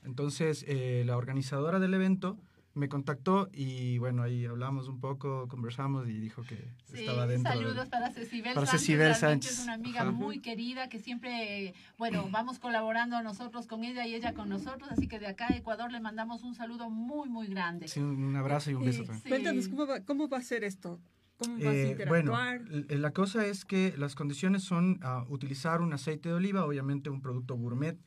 Entonces, 0.04 0.64
eh, 0.68 1.04
la 1.06 1.18
organizadora 1.18 1.80
del 1.80 1.94
evento 1.94 2.40
me 2.76 2.90
contactó 2.90 3.50
y 3.54 3.98
bueno, 4.00 4.22
ahí 4.22 4.46
hablamos 4.46 4.90
un 4.90 5.00
poco, 5.00 5.48
conversamos 5.48 6.08
y 6.10 6.14
dijo 6.20 6.44
que 6.44 6.56
Sí, 6.84 7.00
estaba 7.00 7.26
dentro. 7.26 7.54
saludos 7.54 7.88
para 7.88 8.12
Cecibel 8.12 8.54
para 8.54 8.66
Sánchez. 8.66 8.82
Cecibel 8.82 9.16
Sánchez. 9.16 9.52
Es 9.54 9.60
una 9.64 9.74
amiga 9.74 10.02
Ajá. 10.02 10.12
muy 10.12 10.40
querida 10.40 10.90
que 10.90 11.00
siempre, 11.00 11.74
bueno, 11.98 12.28
vamos 12.32 12.60
colaborando 12.60 13.22
nosotros 13.24 13.66
con 13.66 13.86
ella 13.86 14.06
y 14.06 14.14
ella 14.14 14.34
con 14.34 14.50
nosotros. 14.50 14.90
Así 14.92 15.08
que 15.08 15.20
de 15.20 15.28
acá 15.28 15.48
a 15.54 15.56
Ecuador 15.56 15.90
le 15.92 16.02
mandamos 16.02 16.44
un 16.44 16.54
saludo 16.54 16.90
muy, 16.90 17.30
muy 17.30 17.48
grande. 17.48 17.88
Sí, 17.88 18.02
un 18.02 18.36
abrazo 18.36 18.72
y 18.72 18.74
un 18.74 18.84
beso 18.84 19.04
Y 19.04 19.06
también. 19.06 19.24
Sí. 19.24 19.30
Cuéntanos, 19.30 19.68
¿cómo 19.70 19.88
va, 19.88 20.02
¿cómo 20.02 20.28
va 20.28 20.38
a 20.38 20.44
ser 20.44 20.66
esto? 20.66 21.00
¿Cómo 21.38 21.56
vas 21.56 21.66
a 21.68 21.74
Eh, 21.74 21.96
bueno, 22.10 22.32
interactuar? 22.34 22.62
l- 22.70 22.98
la 23.00 23.12
cosa 23.12 23.46
es 23.46 23.64
que 23.64 23.94
las 23.98 24.16
condiciones 24.16 24.64
son 24.64 25.00
ah, 25.02 25.26
utilizar 25.30 25.82
un 25.82 25.94
aceite 25.94 26.28
de 26.30 26.36
oliva, 26.36 26.66
obviamente 26.66 27.10
un 27.10 27.22
producto 27.22 27.56
gourmet. 27.56 27.98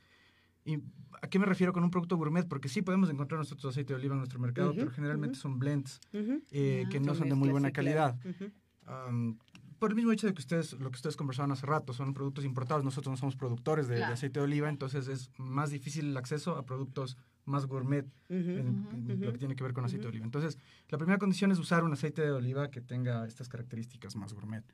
¿Y 0.68 0.82
a 1.22 1.28
qué 1.28 1.38
me 1.38 1.46
refiero 1.46 1.72
con 1.72 1.82
un 1.82 1.90
producto 1.90 2.16
gourmet? 2.16 2.46
Porque 2.46 2.68
sí 2.68 2.82
podemos 2.82 3.08
encontrar 3.08 3.38
nosotros 3.38 3.72
aceite 3.72 3.94
de 3.94 3.98
oliva 3.98 4.12
en 4.14 4.18
nuestro 4.18 4.38
mercado, 4.38 4.70
Ujú, 4.70 4.80
pero 4.80 4.90
generalmente 4.90 5.36
ujú. 5.38 5.40
son 5.42 5.58
blends 5.58 5.98
Ujú. 6.12 6.42
eh, 6.50 6.82
Ya. 6.84 6.88
que 6.90 7.00
no 7.00 7.14
Son 7.14 7.28
de 7.28 7.34
muy 7.34 7.48
buena 7.50 7.70
calidad. 7.72 8.18
Am, 8.86 9.38
por 9.78 9.90
el 9.90 9.96
mismo 9.96 10.10
hecho 10.12 10.26
de 10.26 10.34
que 10.34 10.40
ustedes, 10.40 10.72
lo 10.74 10.90
que 10.90 10.96
ustedes 10.96 11.16
conversaban 11.16 11.52
hace 11.52 11.64
rato, 11.64 11.92
son 11.92 12.12
productos 12.12 12.44
importados, 12.44 12.84
nosotros 12.84 13.12
no 13.12 13.16
somos 13.16 13.36
productores 13.36 13.86
de, 13.86 13.94
de 13.94 14.00
Claro. 14.00 14.14
aceite 14.14 14.40
de 14.40 14.44
oliva, 14.44 14.68
entonces 14.68 15.08
es 15.08 15.30
más 15.38 15.70
difícil 15.70 16.06
el 16.10 16.16
acceso 16.16 16.56
a 16.56 16.64
productos 16.66 17.16
más 17.44 17.64
gourmet 17.66 18.04
en, 18.28 18.86
en 18.92 19.20
lo 19.24 19.32
que 19.32 19.38
tiene 19.38 19.54
que 19.56 19.62
ver 19.64 19.72
con 19.72 19.84
aceite 19.84 20.02
de 20.02 20.08
oliva. 20.08 20.24
Entonces, 20.26 20.58
la 20.90 20.98
primera 20.98 21.18
condición 21.18 21.50
es 21.52 21.58
usar 21.58 21.84
un 21.84 21.92
aceite 21.92 22.22
de 22.22 22.30
oliva 22.32 22.70
que 22.70 22.80
tenga 22.82 23.24
estas 23.26 23.48
características 23.48 24.16
más 24.16 24.32
gourmet 24.34 24.64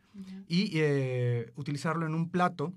y 0.48 0.70
eh, 0.74 1.52
utilizarlo 1.54 2.06
en 2.06 2.14
un 2.14 2.30
plato, 2.30 2.72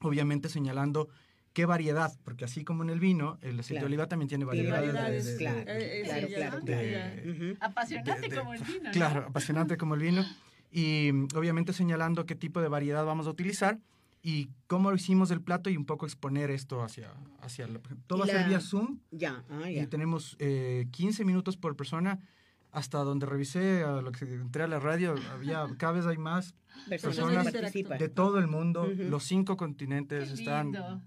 obviamente 0.00 0.48
señalando 0.48 1.08
qué 1.56 1.64
variedad, 1.64 2.12
porque 2.22 2.44
así 2.44 2.64
como 2.64 2.82
en 2.82 2.90
el 2.90 3.00
vino, 3.00 3.38
el 3.40 3.58
aceite 3.58 3.76
Claro. 3.76 3.80
de 3.80 3.86
oliva 3.86 4.06
también 4.08 4.28
tiene 4.28 4.44
variedades. 4.44 4.92
de- 4.92 4.92
variedades, 4.92 5.24
de- 5.24 5.32
de- 5.32 5.38
claro, 6.04 6.60
claro. 6.60 7.56
Apasionante 7.60 8.28
como 8.36 8.52
el 8.52 8.60
vino, 8.62 8.82
¿no? 8.84 8.90
Claro, 8.90 9.24
apasionante 9.26 9.76
como 9.78 9.94
el 9.94 10.00
vino. 10.02 10.22
Y 10.70 11.10
mm, 11.14 11.28
obviamente 11.34 11.72
señalando 11.72 12.26
qué 12.26 12.34
tipo 12.34 12.60
de 12.60 12.68
variedad 12.68 13.06
vamos 13.06 13.26
a 13.26 13.30
utilizar 13.30 13.78
y 14.22 14.50
cómo 14.66 14.92
hicimos 14.92 15.30
el 15.30 15.40
plato 15.40 15.70
y 15.70 15.78
un 15.78 15.86
poco 15.86 16.04
exponer 16.04 16.50
esto 16.50 16.82
hacia, 16.82 17.10
hacia 17.40 17.66
la- 17.68 17.80
todo 18.06 18.18
Y 18.18 18.20
va 18.20 18.34
a 18.34 18.36
ser 18.38 18.48
vía 18.48 18.60
Zoom 18.60 18.98
Ya, 19.10 19.42
ah, 19.48 19.70
y 19.70 19.76
ya. 19.76 19.86
tenemos 19.88 20.36
eh, 20.38 20.88
15 20.90 21.24
minutos 21.24 21.56
por 21.56 21.74
persona. 21.74 22.18
Hasta 22.70 22.98
donde 22.98 23.24
revisé, 23.24 23.82
a 23.84 24.02
lo 24.02 24.12
que 24.12 24.26
entré 24.26 24.64
a 24.64 24.66
la 24.66 24.78
radio, 24.78 25.14
había 25.32 25.64
cada 25.78 25.92
vez 25.92 26.04
hay 26.04 26.18
más 26.18 26.54
Personas 26.90 27.46
personas 27.50 27.72
de 27.98 28.08
todo 28.10 28.38
el 28.38 28.46
mundo, 28.48 28.82
Ujú. 28.82 29.04
los 29.04 29.24
cinco 29.24 29.56
continentes 29.56 30.28
Qué 30.28 30.34
están. 30.34 30.72
lindo. 30.72 31.00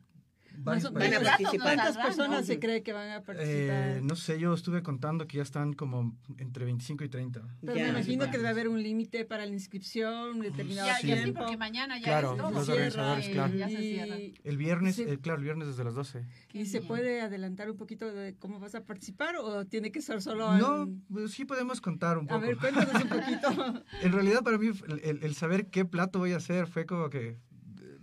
Van 0.62 0.86
a 0.86 0.92
participar. 0.92 1.60
¿Cuántas 1.62 1.98
personas 1.98 2.42
¿no? 2.42 2.46
se 2.46 2.60
cree 2.60 2.84
que 2.84 2.92
van 2.94 3.10
a 3.12 3.22
participar? 3.24 3.50
Eh, 3.98 4.02
no 4.04 4.16
sé, 4.16 4.40
yo 4.40 4.54
estuve 4.54 4.84
contando 4.84 5.26
que 5.28 5.38
ya 5.38 5.44
están 5.44 5.74
como 5.74 6.18
entre 6.38 6.66
25 6.66 7.04
y 7.06 7.10
30. 7.10 7.42
Pero 7.62 7.76
Ya, 7.76 7.84
me 7.86 7.90
imagino 7.92 8.26
ya. 8.26 8.32
que 8.32 8.38
debe 8.38 8.50
haber 8.50 8.68
un 8.68 8.82
límite 8.84 9.24
para 9.26 9.46
la 9.46 9.54
inscripción, 9.54 10.40
determinado 10.42 10.88
Ya, 10.88 10.94
ya 10.96 11.00
sí, 11.00 11.08
tiempo. 11.24 11.40
porque 11.42 11.58
mañana 11.58 11.98
ya 11.98 12.04
Claro, 12.06 12.32
es 12.34 12.38
todo. 12.38 12.52
los 12.52 12.70
organizadores, 12.70 13.28
Eh, 13.28 13.32
claro. 13.32 13.54
Ya 13.56 13.68
se 13.70 14.34
El 14.44 14.58
viernes, 14.58 15.00
eh, 15.00 15.18
claro, 15.22 15.38
el 15.40 15.44
viernes 15.46 15.68
desde 15.70 15.84
las 15.84 15.96
12. 15.96 16.26
y 16.54 16.66
se 16.66 16.80
bien. 16.80 16.88
puede 16.88 17.22
adelantar 17.22 17.70
un 17.72 17.78
poquito 17.78 18.12
de 18.14 18.36
cómo 18.36 18.60
vas 18.60 18.76
a 18.76 18.84
participar 18.84 19.36
o 19.38 19.66
tiene 19.66 19.92
que 19.92 20.02
ser 20.02 20.22
solo 20.22 20.58
No, 20.58 20.84
en- 20.84 21.02
pues 21.12 21.32
sí 21.32 21.46
podemos 21.46 21.80
contar 21.82 22.18
un 22.18 22.26
A 22.26 22.28
poco. 22.36 22.42
ver, 22.42 22.58
cuéntanos 22.58 23.02
un 23.04 23.10
poquito. 23.10 23.50
En 24.02 24.12
realidad 24.12 24.44
para 24.44 24.58
mí 24.58 24.68
el, 24.88 25.00
el- 25.04 25.24
el 25.24 25.36
saber 25.36 25.68
qué 25.68 25.86
plato 25.86 26.20
voy 26.20 26.34
a 26.34 26.38
hacer 26.38 26.68
fue 26.68 26.86
como 26.86 27.10
que 27.10 27.38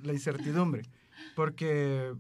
la 0.03 0.13
incertidumbre, 0.13 0.83
porque 1.35 2.13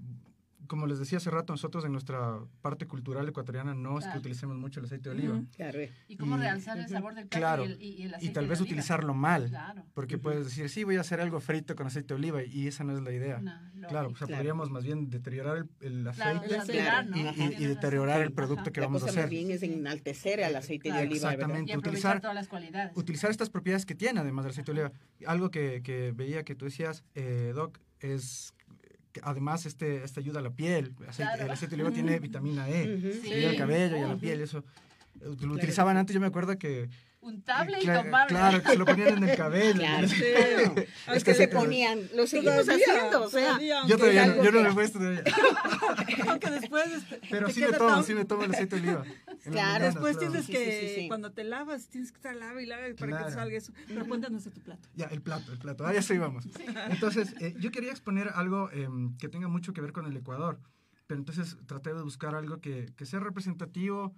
como 0.67 0.87
les 0.87 0.99
decía 0.99 1.19
hace 1.19 1.31
rato, 1.31 1.53
nosotros 1.53 1.85
en 1.85 1.93
nuestra 1.93 2.39
parte 2.62 2.87
cultural 2.87 3.29
ecuatoriana 3.29 3.75
no 3.75 3.99
es 3.99 4.07
que 4.07 4.19
utilicemos 4.19 4.57
mucho 4.57 4.81
el 4.81 4.87
aceite 4.87 5.09
de 5.11 5.14
oliva. 5.17 5.41
Claro. 5.57 5.79
Y 6.09 6.17
cómo 6.17 6.37
Y- 6.37 6.41
realzar 6.41 6.79
el 6.79 6.89
sabor 6.89 7.14
del 7.14 7.27
plato 7.27 7.39
Claro, 7.41 7.64
y 7.64 7.73
el, 7.73 7.83
y 7.83 8.03
el 8.03 8.11
Y 8.11 8.14
aceite 8.14 8.35
tal 8.35 8.45
de 8.45 8.51
vez 8.51 8.61
oliva. 8.61 8.73
utilizarlo 8.73 9.14
mal, 9.14 9.49
Claro. 9.49 9.85
porque 9.95 10.19
puedes 10.19 10.45
decir, 10.45 10.69
sí, 10.69 10.85
voy 10.85 10.97
a 10.97 11.01
hacer 11.01 11.21
algo 11.21 11.41
frito 11.41 11.75
con 11.77 11.87
aceite 11.87 12.09
de 12.09 12.14
oliva, 12.14 12.43
y 12.45 12.67
esa 12.67 12.85
no 12.85 12.97
es 12.97 13.03
la 13.03 13.12
idea. 13.12 13.39
No, 13.41 13.89
Claro, 13.89 14.09
o 14.09 14.17
sea, 14.17 14.27
Claro. 14.27 14.39
podríamos 14.41 14.71
más 14.71 14.85
bien 14.85 15.11
deteriorar 15.11 15.59
el, 15.59 15.69
el 15.81 16.09
aceite 16.09 16.49
¿no? 17.09 17.17
y, 17.17 17.21
y- 17.43 17.62
y 17.62 17.67
deteriorar 17.67 18.21
el 18.21 18.33
producto 18.33 18.62
Ajá. 18.62 18.71
que 18.73 18.81
La 18.81 18.87
vamos 18.87 19.03
a 19.03 19.07
cosa 19.07 19.17
más 19.21 19.25
hacer. 19.27 19.31
bien 19.31 19.51
es 19.51 19.62
enaltecer 19.62 20.43
al 20.43 20.57
aceite 20.57 20.89
Claro. 20.89 21.03
de 21.03 21.07
oliva. 21.09 21.33
Exactamente. 21.33 21.73
Y 21.73 21.77
utilizar- 21.77 22.21
todas 22.21 22.35
las 22.35 22.49
cualidades. 22.49 22.93
utilizar 22.97 23.31
estas 23.31 23.51
propiedades 23.51 23.87
que 23.87 23.95
tiene, 23.95 24.21
además 24.21 24.45
del 24.45 24.51
aceite 24.53 24.73
de 24.73 24.81
oliva. 24.83 24.93
Algo 25.27 25.51
que, 25.51 25.83
que 25.83 26.12
veía 26.12 26.43
que 26.45 26.55
tú 26.55 26.64
decías, 26.64 27.05
eh, 27.14 27.53
Doc, 27.55 27.79
es 28.01 28.53
además 29.23 29.67
este, 29.67 30.05
este 30.05 30.21
ayuda 30.21 30.41
a 30.41 30.43
la 30.43 30.51
piel. 30.51 30.95
Aceite- 31.07 31.17
Claro. 31.17 31.45
El 31.45 31.51
aceite 31.51 31.77
de 31.77 31.83
oliva 31.83 31.95
tiene 31.95 32.19
vitamina 32.19 32.69
E, 32.69 32.97
Ujú. 32.97 33.12
Sí. 33.23 33.33
ayuda 33.33 33.51
al 33.51 33.57
cabello 33.57 33.97
y 33.97 34.01
a 34.01 34.09
la 34.09 34.17
piel, 34.17 34.41
eso. 34.41 34.64
Lo 35.21 35.53
utilizaban 35.55 35.97
antes, 35.97 36.12
yo 36.14 36.21
me 36.21 36.27
acuerdo 36.27 36.59
que... 36.59 36.89
Untable 37.27 37.79
y 37.83 37.87
tomable. 37.87 38.29
Claro, 38.29 38.62
que 38.62 38.68
se 38.68 38.77
lo 38.79 38.85
ponían 38.87 39.18
en 39.18 39.29
el 39.29 39.37
cabello. 39.43 39.79
Claro. 39.81 40.09
Sí. 40.09 40.22
Es 41.12 41.24
que 41.24 41.33
que 41.33 41.35
se 41.35 41.49
ponían, 41.49 42.01
lo 42.14 42.27
seguimos 42.27 42.64
Todavía, 42.64 42.87
haciendo, 42.87 43.22
o 43.24 43.29
sea. 43.29 43.47
todavía, 43.49 43.83
Yo 43.87 43.97
todavía 43.99 44.27
no, 44.27 44.37
yo 44.45 44.53
no 44.53 44.59
que- 44.59 44.64
me 44.64 44.70
he 44.70 44.72
puesto 44.74 44.99
todavía. 44.99 45.22
Aunque 46.29 46.51
después 46.51 46.93
este, 46.93 47.20
Pero 47.31 47.51
sí 47.51 47.61
me 47.61 47.72
tomo, 47.72 47.89
tan- 47.95 48.05
sí 48.05 48.14
me 48.14 48.24
tomo 48.24 48.45
el 48.45 48.51
aceite 48.53 48.77
de 48.81 48.83
oliva. 48.83 49.05
Claro, 49.51 49.85
Después 49.85 50.16
claro. 50.16 50.33
tienes 50.33 50.47
Sí, 50.47 50.53
que, 50.53 50.81
sí, 50.81 50.89
sí, 50.89 50.95
sí. 51.03 51.09
cuando 51.09 51.33
te 51.33 51.45
lavas, 51.45 51.89
tienes 51.89 52.11
que 52.12 52.16
estar 52.16 52.35
lava 52.37 52.61
y 52.62 52.66
lava 52.66 52.83
para 52.83 52.95
que 52.95 53.07
Claro. 53.07 53.27
te 53.27 53.33
salga 53.33 53.57
eso. 53.57 53.72
Pero 53.89 54.07
cuéntanos 54.07 54.45
de 54.45 54.51
tu 54.51 54.61
plato. 54.61 54.89
Ya, 54.95 55.07
el 55.07 55.20
plato, 55.22 55.53
el 55.53 55.59
plato. 55.59 55.87
Ah, 55.87 55.93
ya 55.93 56.03
sí 56.03 56.16
vamos. 56.18 56.45
Entonces, 56.91 57.35
eh, 57.41 57.55
yo 57.59 57.70
quería 57.70 57.91
exponer 57.91 58.31
algo 58.35 58.70
em, 58.72 59.16
que 59.18 59.29
tenga 59.29 59.49
mucho 59.49 59.72
que 59.72 59.81
ver 59.81 59.93
con 59.93 60.07
el 60.07 60.16
Ecuador. 60.16 60.61
Pero 61.07 61.20
entonces 61.20 61.57
traté 61.66 61.95
de 61.95 62.03
buscar 62.03 62.35
algo 62.35 62.61
que, 62.61 62.93
que 62.97 63.07
sea 63.07 63.20
representativo. 63.20 64.14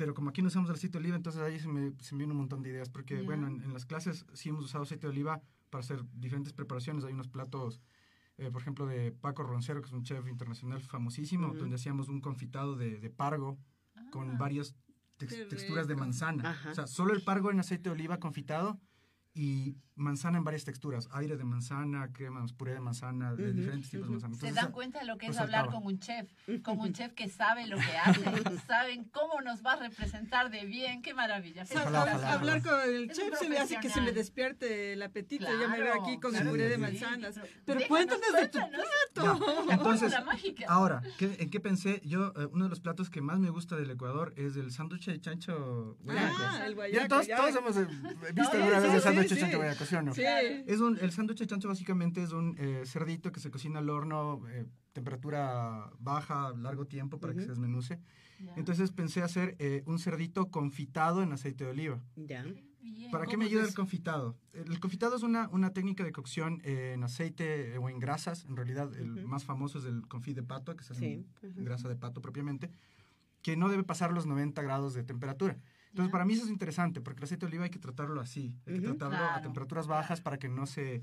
Pero 0.00 0.14
como 0.14 0.30
aquí 0.30 0.40
no 0.40 0.48
usamos 0.48 0.70
el 0.70 0.76
aceite 0.76 0.94
de 0.96 1.02
oliva, 1.04 1.16
entonces 1.16 1.42
ahí 1.42 1.58
se 1.60 1.68
me, 1.68 1.92
se 2.00 2.14
me 2.14 2.20
vino 2.24 2.32
un 2.32 2.38
montón 2.38 2.62
de 2.62 2.70
ideas. 2.70 2.88
Porque, 2.88 3.20
bueno, 3.20 3.46
en, 3.48 3.60
en 3.62 3.74
las 3.74 3.84
clases 3.84 4.24
sí 4.32 4.48
hemos 4.48 4.64
usado 4.64 4.84
aceite 4.84 5.06
de 5.06 5.10
oliva 5.10 5.42
para 5.68 5.80
hacer 5.80 6.02
diferentes 6.14 6.54
preparaciones. 6.54 7.04
Hay 7.04 7.12
unos 7.12 7.28
platos, 7.28 7.82
eh, 8.38 8.50
por 8.50 8.62
ejemplo, 8.62 8.86
de 8.86 9.12
Paco 9.12 9.42
Roncero, 9.42 9.82
que 9.82 9.88
es 9.88 9.92
un 9.92 10.02
chef 10.02 10.26
internacional 10.26 10.80
famosísimo, 10.80 11.52
donde 11.52 11.74
hacíamos 11.76 12.08
un 12.08 12.22
confitado 12.22 12.76
de, 12.76 12.98
de 12.98 13.10
pargo 13.10 13.58
con 14.10 14.30
Ah. 14.30 14.36
varias 14.38 14.74
tex- 15.18 15.36
Qué 15.36 15.44
texturas 15.44 15.86
de 15.86 15.96
manzana. 15.96 16.48
Ajá. 16.48 16.70
O 16.70 16.74
sea, 16.74 16.86
solo 16.86 17.12
el 17.12 17.20
pargo 17.22 17.50
en 17.50 17.60
aceite 17.60 17.90
de 17.90 17.94
oliva 17.94 18.16
confitado 18.18 18.80
y 19.32 19.76
manzana 19.94 20.38
en 20.38 20.44
varias 20.44 20.64
texturas. 20.64 21.08
Aire 21.12 21.36
de 21.36 21.44
manzana, 21.44 22.10
crema, 22.12 22.44
puré 22.56 22.72
de 22.72 22.80
manzana, 22.80 23.34
de 23.34 23.44
Ujú, 23.50 23.52
diferentes 23.52 23.90
tipos 23.90 24.06
ujú. 24.08 24.14
de 24.16 24.20
manzana. 24.22 24.34
Se 24.34 24.38
Entonces, 24.46 24.54
dan 24.56 24.64
esa- 24.64 24.72
cuenta 24.72 24.98
de 25.00 25.04
lo 25.04 25.18
que 25.18 25.26
pues 25.26 25.36
es 25.36 25.42
hablar 25.42 25.60
saltaba. 25.66 25.82
con 25.82 25.92
un 25.92 25.98
chef, 26.00 26.30
con 26.62 26.80
un 26.80 26.92
chef 26.94 27.12
que 27.12 27.28
sabe 27.28 27.66
lo 27.66 27.76
que 27.76 27.96
hace, 27.98 28.20
saben 28.66 29.04
cómo 29.10 29.40
nos 29.42 29.62
va 29.64 29.74
a 29.74 29.76
representar 29.76 30.50
de 30.50 30.64
bien, 30.64 31.02
qué 31.02 31.12
maravilla. 31.14 31.64
Ojalá, 31.70 31.84
hab- 31.84 32.02
ojalá, 32.16 32.32
hablar 32.32 32.58
ojalá. 32.60 32.82
con 32.82 32.94
el 32.94 33.10
Es 33.10 33.16
chef 33.18 33.38
se 33.38 33.48
me 33.50 33.58
hace 33.58 33.78
que 33.78 33.90
se 33.90 34.00
me 34.00 34.12
despierte 34.12 34.94
el 34.94 35.02
apetito. 35.02 35.44
ya 35.44 35.68
me 35.68 35.76
veo 35.80 35.92
Claro, 35.92 36.02
aquí 36.02 36.18
con 36.18 36.30
el 36.34 36.40
claro. 36.40 36.50
puré 36.50 36.68
de 36.68 36.74
Sí, 36.76 36.80
manzanas. 36.80 37.34
pero 37.34 37.46
Pero 37.66 37.78
déjanos, 37.80 37.88
cuéntanos 37.88 38.32
de 38.40 38.48
tu 38.48 38.58
cuéntanos. 38.58 38.86
plato. 39.14 39.66
Ya, 39.68 39.74
Entonces, 39.74 40.14
ahora, 40.66 41.02
¿qué- 41.18 41.36
¿en 41.40 41.50
qué 41.50 41.60
pensé? 41.60 42.00
Yo, 42.04 42.32
eh, 42.36 42.46
uno 42.50 42.64
de 42.64 42.70
los 42.70 42.80
platos 42.80 43.10
que 43.10 43.20
más 43.20 43.38
me 43.38 43.50
gusta 43.50 43.76
del 43.76 43.90
Ecuador 43.90 44.32
es 44.36 44.56
el 44.56 44.72
sándwich 44.72 45.06
de 45.06 45.20
chancho 45.20 45.98
guayaco. 46.02 46.36
Ah, 46.40 46.62
el 46.64 46.70
Ya, 46.70 46.74
guayaco. 46.74 47.08
todos, 47.08 47.26
ya. 47.26 47.36
todos 47.36 47.54
hemos 47.56 47.76
eh, 47.76 47.84
visto 48.32 48.50
Sí, 48.50 48.56
alguna 48.56 48.80
vez 48.80 48.90
sí, 48.90 48.96
el 48.96 49.02
sándwich 49.02 49.19
sí, 49.28 49.34
de 49.34 49.40
chancho. 49.40 49.60
Es 50.66 50.80
un, 50.80 50.98
el 50.98 51.12
sándwich 51.12 51.38
de 51.38 51.46
chancho 51.46 51.68
básicamente 51.68 52.22
es 52.22 52.32
un 52.32 52.56
eh, 52.58 52.82
cerdito 52.86 53.32
que 53.32 53.40
se 53.40 53.50
cocina 53.50 53.78
al 53.80 53.90
horno, 53.90 54.42
eh, 54.48 54.66
temperatura 54.92 55.90
baja, 55.98 56.52
largo 56.56 56.86
tiempo 56.86 57.18
para 57.20 57.32
que 57.32 57.38
Ujú. 57.40 57.46
se 57.46 57.50
desmenuce. 57.52 58.00
Ya. 58.40 58.54
Entonces 58.56 58.90
pensé 58.92 59.22
hacer 59.22 59.56
eh, 59.58 59.82
un 59.86 59.98
cerdito 59.98 60.50
confitado 60.50 61.22
en 61.22 61.32
aceite 61.32 61.64
de 61.64 61.70
oliva. 61.70 62.02
Ya. 62.16 62.44
Bien. 62.82 63.10
¿Para 63.10 63.26
qué 63.26 63.32
¿Cómo 63.32 63.40
me 63.40 63.44
es 63.44 63.50
ayuda 63.52 63.64
el 63.68 63.74
confitado? 63.74 64.38
El 64.54 64.80
confitado 64.80 65.14
es 65.14 65.22
una, 65.22 65.48
una 65.50 65.72
técnica 65.74 66.02
de 66.02 66.12
cocción 66.12 66.62
eh, 66.64 66.92
en 66.94 67.04
aceite 67.04 67.74
eh, 67.74 67.78
o 67.78 67.90
en 67.90 67.98
grasas. 67.98 68.46
En 68.46 68.56
realidad, 68.56 68.90
el 68.96 69.18
Ujú. 69.18 69.28
más 69.28 69.44
famoso 69.44 69.78
es 69.78 69.84
el 69.84 70.08
confit 70.08 70.34
de 70.36 70.42
pato, 70.42 70.74
que 70.76 70.84
se 70.84 70.94
hace 70.94 71.00
Sí. 71.00 71.26
en 71.58 71.64
grasa 71.64 71.88
de 71.90 71.96
pato 71.96 72.22
propiamente, 72.22 72.70
que 73.42 73.56
no 73.56 73.68
debe 73.68 73.84
pasar 73.84 74.12
los 74.12 74.24
90 74.26 74.62
grados 74.62 74.94
de 74.94 75.02
temperatura. 75.04 75.58
Entonces, 75.90 76.10
para 76.12 76.24
mí 76.24 76.34
eso 76.34 76.44
es 76.44 76.50
interesante, 76.50 77.00
porque 77.00 77.18
el 77.20 77.24
aceite 77.24 77.46
de 77.46 77.50
oliva 77.50 77.64
hay 77.64 77.70
que 77.70 77.78
tratarlo 77.78 78.20
así. 78.20 78.54
Hay 78.66 78.74
que 78.74 78.80
tratarlo 78.80 79.18
a 79.18 79.40
temperaturas 79.42 79.86
bajas 79.86 80.20
para 80.20 80.38
que 80.38 80.48
no 80.48 80.66
se... 80.66 81.02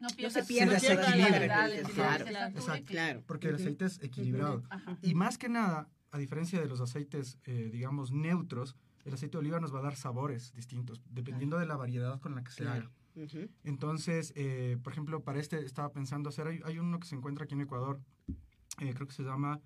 no 0.00 0.08
se 0.30 0.42
pierda, 0.44 0.78
sus 0.78 0.88
se 0.88 0.96
desequilibre. 0.96 1.32
minerales, 1.32 1.86
Claro. 2.86 3.22
Porque 3.26 3.48
el 3.48 3.56
aceite 3.56 3.84
es 3.86 4.00
equilibrado. 4.02 4.62
Y 5.02 5.14
más 5.14 5.38
que 5.38 5.48
nada, 5.48 5.88
a 6.10 6.18
diferencia 6.18 6.60
de 6.60 6.66
los 6.68 6.80
aceites, 6.80 7.38
eh, 7.44 7.70
digamos, 7.72 8.12
neutros, 8.12 8.76
el 9.04 9.14
aceite 9.14 9.32
de 9.32 9.38
oliva 9.40 9.58
nos 9.60 9.74
va 9.74 9.80
a 9.80 9.82
dar 9.82 9.96
sabores 9.96 10.52
distintos, 10.54 11.02
dependiendo 11.10 11.58
de 11.58 11.66
la 11.66 11.76
variedad 11.76 12.20
con 12.20 12.34
la 12.34 12.44
que 12.44 12.52
se 12.52 12.62
Claro. 12.62 12.90
haga. 13.14 13.48
Entonces, 13.64 14.32
eh, 14.36 14.78
por 14.82 14.92
ejemplo, 14.92 15.22
para 15.22 15.38
este 15.40 15.64
estaba 15.64 15.92
pensando 15.92 16.28
hacer, 16.30 16.46
hay, 16.46 16.60
hay 16.64 16.78
uno 16.78 16.98
que 17.00 17.06
se 17.06 17.14
encuentra 17.16 17.44
aquí 17.44 17.54
en 17.54 17.60
Ecuador, 17.62 18.00
eh, 18.80 18.94
creo 18.94 19.06
que 19.06 19.12
se 19.14 19.22
llama 19.22 19.60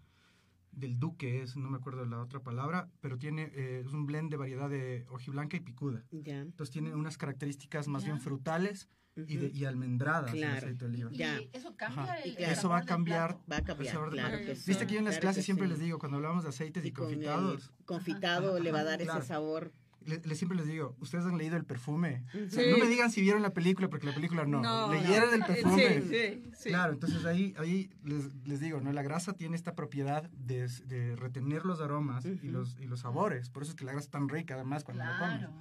del 0.76 0.98
duque, 1.00 1.42
es, 1.42 1.56
no 1.56 1.70
me 1.70 1.78
acuerdo 1.78 2.04
la 2.04 2.20
otra 2.20 2.40
palabra, 2.40 2.88
pero 3.00 3.18
tiene, 3.18 3.50
eh, 3.54 3.82
es 3.84 3.92
un 3.92 4.06
blend 4.06 4.30
de 4.30 4.36
variedad 4.36 4.68
de 4.70 5.06
hojiblanca 5.10 5.56
y 5.56 5.60
picuda. 5.60 6.04
Ya. 6.10 6.40
Entonces 6.40 6.72
tiene 6.72 6.94
unas 6.94 7.16
características 7.18 7.88
más 7.88 8.02
Ya. 8.02 8.10
bien 8.10 8.20
frutales 8.20 8.88
y, 9.16 9.38
de, 9.38 9.50
y 9.52 9.64
almendradas 9.64 10.32
en 10.34 10.40
Claro. 10.40 10.56
aceite 10.58 10.88
de 10.88 11.04
oliva. 11.06 11.10
Y 11.12 11.50
eso 11.54 11.74
cambia 11.76 12.14
el, 12.16 12.32
Y 12.32 12.36
claro. 12.36 12.52
Eso 12.52 12.68
va 12.68 12.78
a 12.78 12.84
cambiar. 12.84 13.38
Va 13.50 13.56
a 13.56 13.64
cambiar, 13.64 13.86
el 13.88 13.92
sabor 13.92 14.10
del 14.10 14.20
claro 14.20 14.38
que. 14.38 14.52
Viste 14.52 14.86
que 14.86 14.92
yo 14.92 14.98
en 14.98 15.06
las 15.06 15.14
claro 15.14 15.22
clases 15.22 15.44
siempre 15.46 15.66
sí. 15.66 15.70
les 15.72 15.80
digo, 15.80 15.98
cuando 15.98 16.18
hablamos 16.18 16.42
de 16.44 16.50
aceites 16.50 16.84
y, 16.84 16.92
con 16.92 17.06
el 17.06 17.12
confitados, 17.14 17.72
confitado 17.86 18.60
le 18.60 18.70
va 18.72 18.80
a 18.80 18.84
dar 18.84 19.00
ese 19.00 19.22
sabor. 19.22 19.72
Le- 20.06 20.20
le- 20.24 20.34
siempre 20.34 20.56
les 20.56 20.66
digo, 20.66 20.96
ustedes 21.00 21.24
han 21.24 21.36
leído 21.38 21.56
el 21.56 21.64
perfume. 21.64 22.24
O 22.28 22.50
sea, 22.50 22.62
Sí. 22.64 22.70
No 22.70 22.78
me 22.78 22.86
digan 22.88 23.10
si 23.10 23.20
vieron 23.20 23.42
la 23.42 23.52
película, 23.52 23.88
porque 23.88 24.06
la 24.06 24.14
película 24.14 24.44
no. 24.46 24.60
No, 24.62 24.92
Leyeron 24.92 25.34
el 25.34 25.40
Sí, 25.42 25.46
perfume. 25.52 26.02
sí, 26.02 26.42
sí. 26.56 26.68
Claro, 26.70 26.92
entonces 26.92 27.24
ahí, 27.24 27.54
ahí 27.58 27.90
les, 28.04 28.34
les 28.44 28.60
digo, 28.60 28.80
¿no? 28.80 28.92
La 28.92 29.02
grasa 29.02 29.32
tiene 29.34 29.56
esta 29.56 29.74
propiedad 29.74 30.30
de, 30.30 30.68
de 30.86 31.16
retener 31.16 31.64
los 31.64 31.80
aromas 31.80 32.24
y, 32.24 32.48
los, 32.48 32.78
y 32.80 32.86
los 32.86 33.00
sabores. 33.00 33.50
Por 33.50 33.62
eso 33.62 33.72
es 33.72 33.76
que 33.76 33.84
la 33.84 33.92
grasa 33.92 34.06
es 34.06 34.10
tan 34.10 34.28
rica 34.28 34.54
además 34.54 34.84
cuando 34.84 35.04
la 35.04 35.18
comes. 35.18 35.38
Claro. 35.38 35.52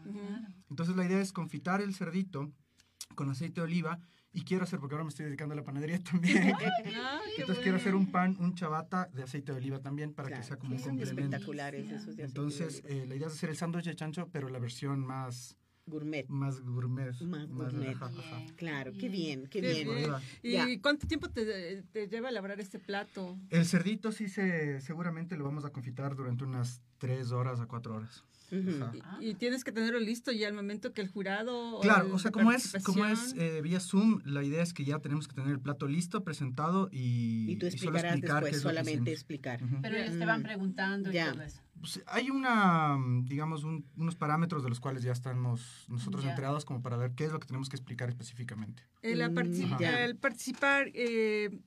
Entonces 0.69 0.95
la 0.95 1.05
idea 1.05 1.19
es 1.21 1.33
confitar 1.33 1.81
el 1.81 1.93
cerdito 1.95 2.51
con 3.15 3.29
aceite 3.29 3.61
de 3.61 3.65
oliva 3.65 3.99
y 4.35 4.43
quiero 4.43 4.63
hacer, 4.65 4.79
porque 4.79 4.95
ahora 4.95 5.03
me 5.05 5.09
estoy 5.09 5.25
dedicando 5.25 5.53
a 5.53 5.55
la 5.55 5.63
panadería 5.63 6.01
también. 6.03 6.53
Entonces 7.37 7.63
quiero 7.63 7.77
hacer 7.77 7.95
un 7.95 8.11
pan, 8.11 8.35
un 8.39 8.53
chabata 8.55 9.09
de 9.13 9.23
aceite 9.23 9.51
de 9.51 9.57
oliva 9.57 9.79
también 9.79 10.13
para 10.13 10.27
Claro, 10.27 10.41
que 10.41 10.47
sea 10.47 10.57
como 10.57 10.71
que 10.75 10.81
un 10.83 10.89
complemento. 10.89 11.21
espectaculares 11.23 11.85
esos 11.85 11.91
de 11.91 11.97
aceite 11.97 12.21
de 12.21 12.27
Entonces 12.27 12.83
oliva. 12.85 13.03
eh, 13.03 13.07
la 13.07 13.15
idea 13.15 13.27
es 13.27 13.33
hacer 13.33 13.49
el 13.49 13.57
sándwich 13.57 13.85
de 13.85 13.95
chancho, 13.95 14.29
pero 14.31 14.49
la 14.49 14.59
versión 14.59 14.99
más, 15.05 15.57
gourmet. 15.87 16.27
más 16.27 16.59
gourmet. 16.61 17.13
Más 17.21 17.47
gourmet. 17.49 17.95
Claro, 18.55 18.91
qué 18.99 19.07
bien, 19.09 19.43
qué 19.47 19.61
Qué 19.61 19.83
bien. 19.83 20.11
¿Y 20.41 20.51
Ya. 20.53 20.67
cuánto 20.81 21.07
tiempo 21.07 21.29
te, 21.29 21.83
te 21.91 22.07
lleva 22.07 22.27
a 22.27 22.31
elaborar 22.31 22.59
este 22.59 22.79
plato? 22.79 23.37
El 23.49 23.65
cerdito 23.65 24.11
sí 24.11 24.27
se, 24.27 24.81
seguramente 24.81 25.37
lo 25.37 25.43
vamos 25.45 25.63
a 25.65 25.69
confitar 25.69 26.15
durante 26.15 26.43
unas 26.43 26.81
3 26.97 27.31
horas 27.31 27.59
a 27.59 27.67
4 27.67 27.95
horas. 27.95 28.23
Ajá. 28.51 28.91
Y, 29.21 29.29
y 29.29 29.35
tienes 29.35 29.63
que 29.63 29.71
tenerlo 29.71 29.99
listo 29.99 30.31
ya 30.31 30.47
al 30.47 30.53
momento 30.53 30.93
que 30.93 31.01
el 31.01 31.07
jurado... 31.09 31.79
Claro, 31.81 32.07
el 32.07 32.11
o 32.13 32.19
sea, 32.19 32.31
como 32.31 32.51
es, 32.51 32.73
como 32.83 33.05
es 33.05 33.33
eh, 33.37 33.61
vía 33.61 33.79
Zoom, 33.79 34.21
la 34.25 34.43
idea 34.43 34.61
es 34.63 34.73
que 34.73 34.85
ya 34.85 34.99
tenemos 34.99 35.27
que 35.27 35.35
tener 35.35 35.51
el 35.51 35.59
plato 35.59 35.87
listo, 35.87 36.23
presentado 36.23 36.89
y, 36.91 37.51
Y 37.51 37.55
tú 37.57 37.65
y 37.67 37.71
solo 37.71 37.97
explicarás 37.97 38.11
explicar 38.13 38.43
qué 38.43 38.49
después, 38.51 38.61
solamente 38.61 39.11
explicar. 39.11 39.59
Pero 39.81 39.97
ellos 39.97 40.17
te 40.19 40.25
van 40.25 40.43
preguntando 40.43 41.09
y 41.09 41.13
Ya. 41.13 41.31
todo 41.33 41.43
eso. 41.43 41.61
Pues, 41.79 42.01
hay 42.07 42.29
una, 42.29 42.97
digamos, 43.23 43.63
un- 43.63 43.85
unos 43.97 44.15
parámetros 44.15 44.63
de 44.63 44.69
los 44.69 44.79
cuales 44.79 45.03
ya 45.03 45.11
estamos 45.11 45.85
nosotros 45.89 46.23
Ya. 46.23 46.29
enterados 46.31 46.65
como 46.65 46.81
para 46.81 46.97
ver 46.97 47.11
qué 47.15 47.25
es 47.25 47.31
lo 47.31 47.39
que 47.39 47.47
tenemos 47.47 47.69
que 47.69 47.75
explicar 47.75 48.09
específicamente. 48.09 48.83
El, 49.01 49.19
participar, 50.17 50.89
eh, 50.93 51.59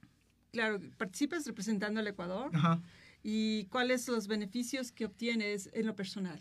claro, 0.53 0.81
participas 0.97 1.47
representando 1.47 2.01
al 2.01 2.07
Ecuador 2.07 2.51
Ajá. 2.55 2.81
y 3.23 3.67
cuáles 3.67 4.05
son 4.05 4.15
los 4.17 4.27
beneficios 4.29 4.93
que 4.93 5.05
obtienes 5.05 5.69
en 5.73 5.87
lo 5.87 5.95
personal. 5.95 6.41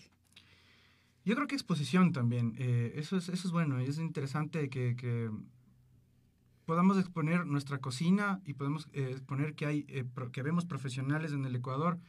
Yo 1.27 1.35
creo 1.35 1.45
que 1.47 1.55
exposición 1.55 2.13
también. 2.13 2.53
eh, 2.57 2.93
eso, 2.95 3.17
es, 3.17 3.27
eso 3.27 3.47
es 3.49 3.51
bueno 3.51 3.79
es 3.79 3.97
interesante 3.99 4.69
que, 4.69 4.95
que 4.95 5.29
podamos 6.65 6.97
exponer 6.97 7.45
nuestra 7.45 7.79
cocina 7.79 8.39
y 8.45 8.53
podemos 8.53 8.87
eh, 8.93 9.09
exponer 9.11 9.53
que, 9.53 9.65
hay, 9.65 9.85
eh, 9.89 10.05
pro- 10.05 10.31
que 10.31 10.41
vemos 10.41 10.65
profesionales 10.65 11.33
en 11.33 11.45
el 11.45 11.53
Ecuador 11.55 11.99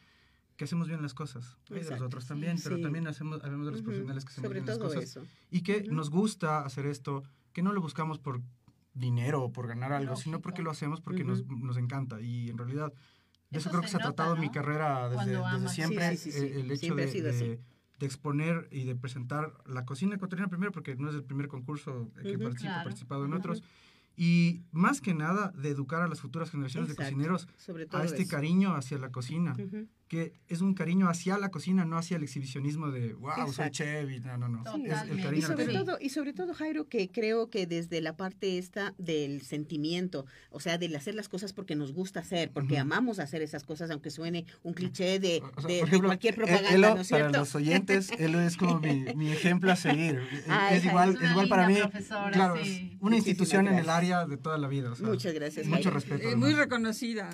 que 0.57 0.65
hacemos 0.65 0.87
bien 0.87 1.03
las 1.03 1.15
cosas. 1.15 1.57
Hay 1.71 1.81
de 1.83 1.91
los 1.91 2.01
otros 2.01 2.27
también, 2.27 2.59
pero 2.63 2.77
Sí. 2.77 2.83
también 2.83 3.09
hacemos, 3.09 3.43
habemos 3.43 3.67
de 3.67 3.73
los 3.73 3.81
Ujú. 3.81 3.87
profesionales 3.91 4.25
que 4.25 4.31
hacemos 4.31 4.49
Sobre 4.49 4.61
bien 4.61 4.67
las 4.67 4.79
cosas. 4.79 5.03
eso. 5.03 5.23
Y 5.51 5.63
que 5.63 5.79
Ujú. 5.87 5.95
nos 5.95 6.11
gusta 6.11 6.65
hacer 6.65 6.87
esto, 6.87 7.25
que 7.53 7.63
no 7.63 7.73
lo 7.73 7.81
buscamos 7.81 8.21
por 8.21 8.41
dinero 8.95 9.43
o 9.43 9.53
por 9.53 9.67
ganar 9.67 9.93
algo, 9.93 10.15
sino 10.15 10.35
Lógico. 10.35 10.43
porque 10.43 10.63
lo 10.63 10.71
hacemos 10.71 11.01
porque 11.01 11.23
Ujú. 11.23 11.31
nos, 11.31 11.47
nos 11.47 11.77
encanta. 11.77 12.21
Y 12.21 12.51
en 12.51 12.59
realidad, 12.59 12.93
de 13.51 13.59
eso, 13.59 13.69
Eso 13.69 13.71
creo 13.71 13.81
que 13.83 13.89
se 13.89 13.93
se 13.93 13.97
ha 13.97 14.01
nota, 14.01 14.15
tratado 14.15 14.35
¿no? 14.37 14.43
mi 14.43 14.51
carrera 14.51 15.09
desde, 15.09 15.37
desde 15.37 15.69
siempre. 15.71 16.17
sí, 16.17 16.31
sí, 16.33 16.39
eh, 16.39 16.61
El 16.61 16.71
hecho 16.71 16.81
Siempre 16.81 17.05
ha 17.05 17.07
de, 17.07 17.13
de- 17.33 17.61
de 17.99 18.07
exponer 18.07 18.69
y 18.71 18.85
de 18.85 18.95
presentar 18.95 19.53
la 19.67 19.85
cocina 19.85 20.15
ecuatoriana 20.17 20.49
primero, 20.49 20.73
porque 20.73 20.95
no 20.97 21.09
es 21.09 21.15
el 21.15 21.25
primer 21.25 21.49
concurso 21.49 22.11
que 22.23 22.37
Ujú. 22.37 22.43
participo, 22.45 22.69
Claro. 22.71 22.85
participado 22.85 23.25
en 23.25 23.33
otros. 23.33 23.63
Y 24.17 24.63
más 24.73 25.01
que 25.01 25.15
nada, 25.15 25.53
de 25.53 25.69
educar 25.71 26.03
a 26.03 26.09
las 26.09 26.21
futuras 26.21 26.51
generaciones 26.51 26.91
Exacto. 26.91 27.05
de 27.11 27.15
cocineros 27.17 27.49
Sobre 27.57 27.87
todo 27.87 28.01
a 28.01 28.05
este 28.05 28.23
eso. 28.23 28.31
cariño 28.31 28.75
hacia 28.75 28.99
la 28.99 29.11
cocina. 29.13 29.55
Que 30.09 30.33
es 30.49 30.61
un 30.63 30.73
cariño 30.75 31.09
hacia 31.09 31.37
la 31.39 31.51
cocina, 31.51 31.85
no 31.85 31.99
hacia 31.99 32.17
el 32.17 32.23
exhibicionismo 32.23 32.91
de, 32.91 33.13
wow, 33.15 33.33
soy 33.37 33.47
Exacto. 33.49 33.73
chef 33.75 34.11
y 34.11 34.21
no, 34.21 34.39
no, 34.39 34.49
no. 34.49 34.63
Es 34.63 35.03
el 35.03 35.23
cariño 35.23 35.33
Y 35.37 35.43
sobre, 35.43 35.65
cocina. 35.67 35.85
todo, 35.85 35.99
y 36.01 36.09
sobre 36.09 36.33
todo, 36.33 36.55
Jairo, 36.55 36.89
que 36.89 37.11
creo 37.11 37.51
que 37.51 37.67
desde 37.67 38.01
la 38.01 38.17
parte 38.17 38.57
esta 38.59 38.95
del 38.99 39.43
sentimiento, 39.43 40.25
o 40.51 40.61
sea, 40.61 40.79
del 40.79 40.97
hacer 40.97 41.15
las 41.15 41.29
cosas 41.29 41.53
porque 41.53 41.77
nos 41.77 41.93
gusta 41.93 42.21
hacer, 42.21 42.51
porque 42.51 42.75
Ujú. 42.75 42.83
amamos 42.83 43.19
hacer 43.19 43.43
esas 43.43 43.65
cosas, 43.65 43.91
aunque 43.91 44.11
suene 44.11 44.47
un 44.63 44.73
cliché 44.73 45.19
de, 45.19 45.41
O 45.41 45.41
sea, 45.41 45.51
de- 45.51 45.57
por 45.61 45.67
de 45.69 45.79
ejemplo, 45.81 46.09
cualquier 46.09 46.35
él- 46.35 46.39
propaganda, 46.39 46.71
Elo, 46.75 46.95
¿no 46.95 47.01
es 47.03 47.09
para 47.09 47.23
cierto? 47.25 47.39
los 47.41 47.55
oyentes, 47.55 48.11
él 48.19 48.35
es 48.37 48.57
como 48.57 48.81
mi, 48.81 49.05
mi 49.15 49.31
ejemplo 49.31 49.71
a 49.73 49.77
seguir. 49.77 50.19
Es- 50.33 50.45
Ay, 50.49 50.77
es 50.79 50.83
Jairo, 50.85 50.89
igual, 50.91 51.19
es 51.23 51.31
igual 51.31 51.49
para 51.49 51.69
mí. 51.69 51.75
claro, 52.33 52.57
sí. 52.57 52.71
es 52.71 52.79
una 52.79 53.11
Muchísimas 53.11 53.17
institución 53.19 53.67
en 53.67 53.75
el 53.75 53.85
gracias. 53.85 53.97
área 53.97 54.27
de 54.27 54.37
toda 54.39 54.57
la 54.59 54.69
vida. 54.69 54.93
o 54.93 54.95
sea, 54.95 55.07
Muchas 55.09 55.35
gracias, 55.35 55.67
Mucho 55.67 55.77
Jairo. 55.77 55.91
respeto. 55.91 56.29
Eh, 56.29 56.37
muy 56.37 56.55
reconocida. 56.55 57.29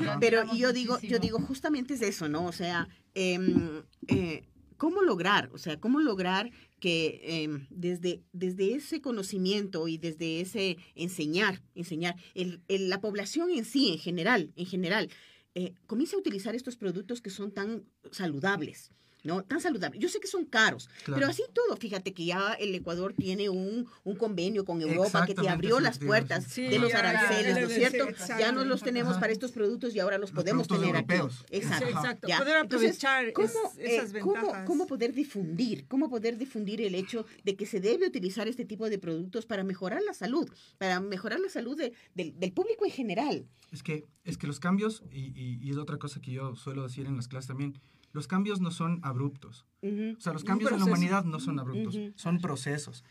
Ajá. 0.00 0.18
Pero 0.20 0.42
y 0.52 0.58
yo 0.58 0.72
digo, 0.72 0.98
yo 1.00 1.18
digo, 1.18 1.38
justamente 1.38 1.94
es 1.94 2.02
eso, 2.02 2.17
¿no? 2.26 2.46
O 2.46 2.52
sea, 2.52 2.88
em, 3.14 3.82
eh, 4.08 4.42
¿cómo 4.78 5.02
lograr? 5.02 5.50
O 5.52 5.58
sea, 5.58 5.78
¿cómo 5.78 6.00
lograr 6.00 6.50
que 6.80 7.20
em, 7.22 7.66
desde, 7.70 8.22
desde 8.32 8.74
ese 8.74 9.00
conocimiento 9.00 9.86
y 9.88 9.98
desde 9.98 10.40
ese 10.40 10.78
enseñar, 10.94 11.62
enseñar, 11.74 12.16
el, 12.34 12.62
el- 12.68 12.88
la 12.88 13.00
población 13.00 13.50
en 13.50 13.64
sí, 13.64 13.90
en 13.92 13.98
general, 13.98 14.52
en 14.56 14.66
general, 14.66 15.10
eh, 15.54 15.74
comience 15.86 16.16
a 16.16 16.18
utilizar 16.20 16.54
estos 16.54 16.76
productos 16.76 17.20
que 17.20 17.30
son 17.30 17.52
tan 17.52 17.84
saludables? 18.10 18.90
¿No? 19.28 19.42
Tan 19.44 19.60
saludables. 19.60 20.00
Yo 20.00 20.08
sé 20.08 20.20
que 20.20 20.26
son 20.26 20.46
caros, 20.46 20.88
Claro. 21.04 21.20
pero 21.20 21.26
así 21.30 21.42
todo, 21.52 21.76
fíjate 21.76 22.14
que 22.14 22.24
ya 22.24 22.54
el 22.54 22.74
Ecuador 22.74 23.12
tiene 23.12 23.50
un, 23.50 23.86
un 24.04 24.16
convenio 24.16 24.64
con 24.64 24.80
Europa 24.80 25.26
que 25.26 25.34
te 25.34 25.46
abrió 25.50 25.80
las 25.80 25.98
puertas 25.98 26.44
Sí, 26.44 26.62
de 26.62 26.78
los 26.78 26.94
aranceles, 26.94 27.52
¿no 27.60 27.66
es 27.68 27.74
cierto? 27.74 28.06
Ya 28.38 28.52
no 28.52 28.64
los 28.64 28.82
tenemos 28.82 29.12
Ajá. 29.12 29.20
para 29.20 29.32
estos 29.34 29.52
productos 29.52 29.94
y 29.94 30.00
ahora 30.00 30.16
los, 30.16 30.30
Los 30.32 30.36
podemos 30.42 30.66
tener 30.66 30.94
europeos. 30.94 31.42
aquí. 31.46 31.56
Exacto. 31.58 31.86
Sí, 31.86 31.92
exacto. 31.92 32.28
Ya. 32.28 32.38
Poder 32.38 32.56
Entonces, 32.62 33.04
aprovechar 33.04 33.32
¿Cómo, 33.34 33.48
es- 33.48 33.78
eh, 33.78 33.96
esas 33.96 34.12
cómo- 34.22 34.32
ventajas. 34.32 34.66
cómo 34.66 34.86
poder 34.86 35.12
difundir? 35.12 35.86
¿Cómo 35.88 36.08
poder 36.08 36.38
difundir 36.38 36.80
el 36.80 36.94
hecho 36.94 37.26
de 37.44 37.54
que 37.54 37.66
se 37.66 37.80
debe 37.80 38.06
utilizar 38.06 38.48
este 38.48 38.64
tipo 38.64 38.88
de 38.88 38.98
productos 38.98 39.44
para 39.44 39.62
mejorar 39.62 40.00
la 40.02 40.14
salud, 40.14 40.48
para 40.78 41.00
mejorar 41.00 41.38
la 41.40 41.50
salud 41.50 41.76
de- 41.76 41.92
del, 42.14 42.38
del 42.40 42.52
público 42.52 42.86
en 42.86 42.92
general? 42.92 43.46
Es 43.72 43.82
que, 43.82 44.06
es 44.24 44.38
que 44.38 44.46
los 44.46 44.58
cambios, 44.58 45.02
y, 45.12 45.26
y- 45.38 45.58
y 45.62 45.70
es 45.70 45.76
otra 45.76 45.98
cosa 45.98 46.22
que 46.22 46.30
yo 46.32 46.56
suelo 46.56 46.84
decir 46.84 47.04
en 47.06 47.16
las 47.16 47.28
clases 47.28 47.48
también, 47.48 47.78
los 48.18 48.26
cambios 48.28 48.60
no 48.60 48.70
son 48.70 49.00
abruptos. 49.02 49.64
O 49.80 50.20
sea, 50.20 50.32
los 50.32 50.42
cambios 50.42 50.72
en 50.72 50.80
la 50.80 50.84
humanidad 50.84 51.24
no 51.24 51.38
son 51.38 51.58
abruptos, 51.60 51.96
son 52.16 52.40
procesos. 52.40 53.04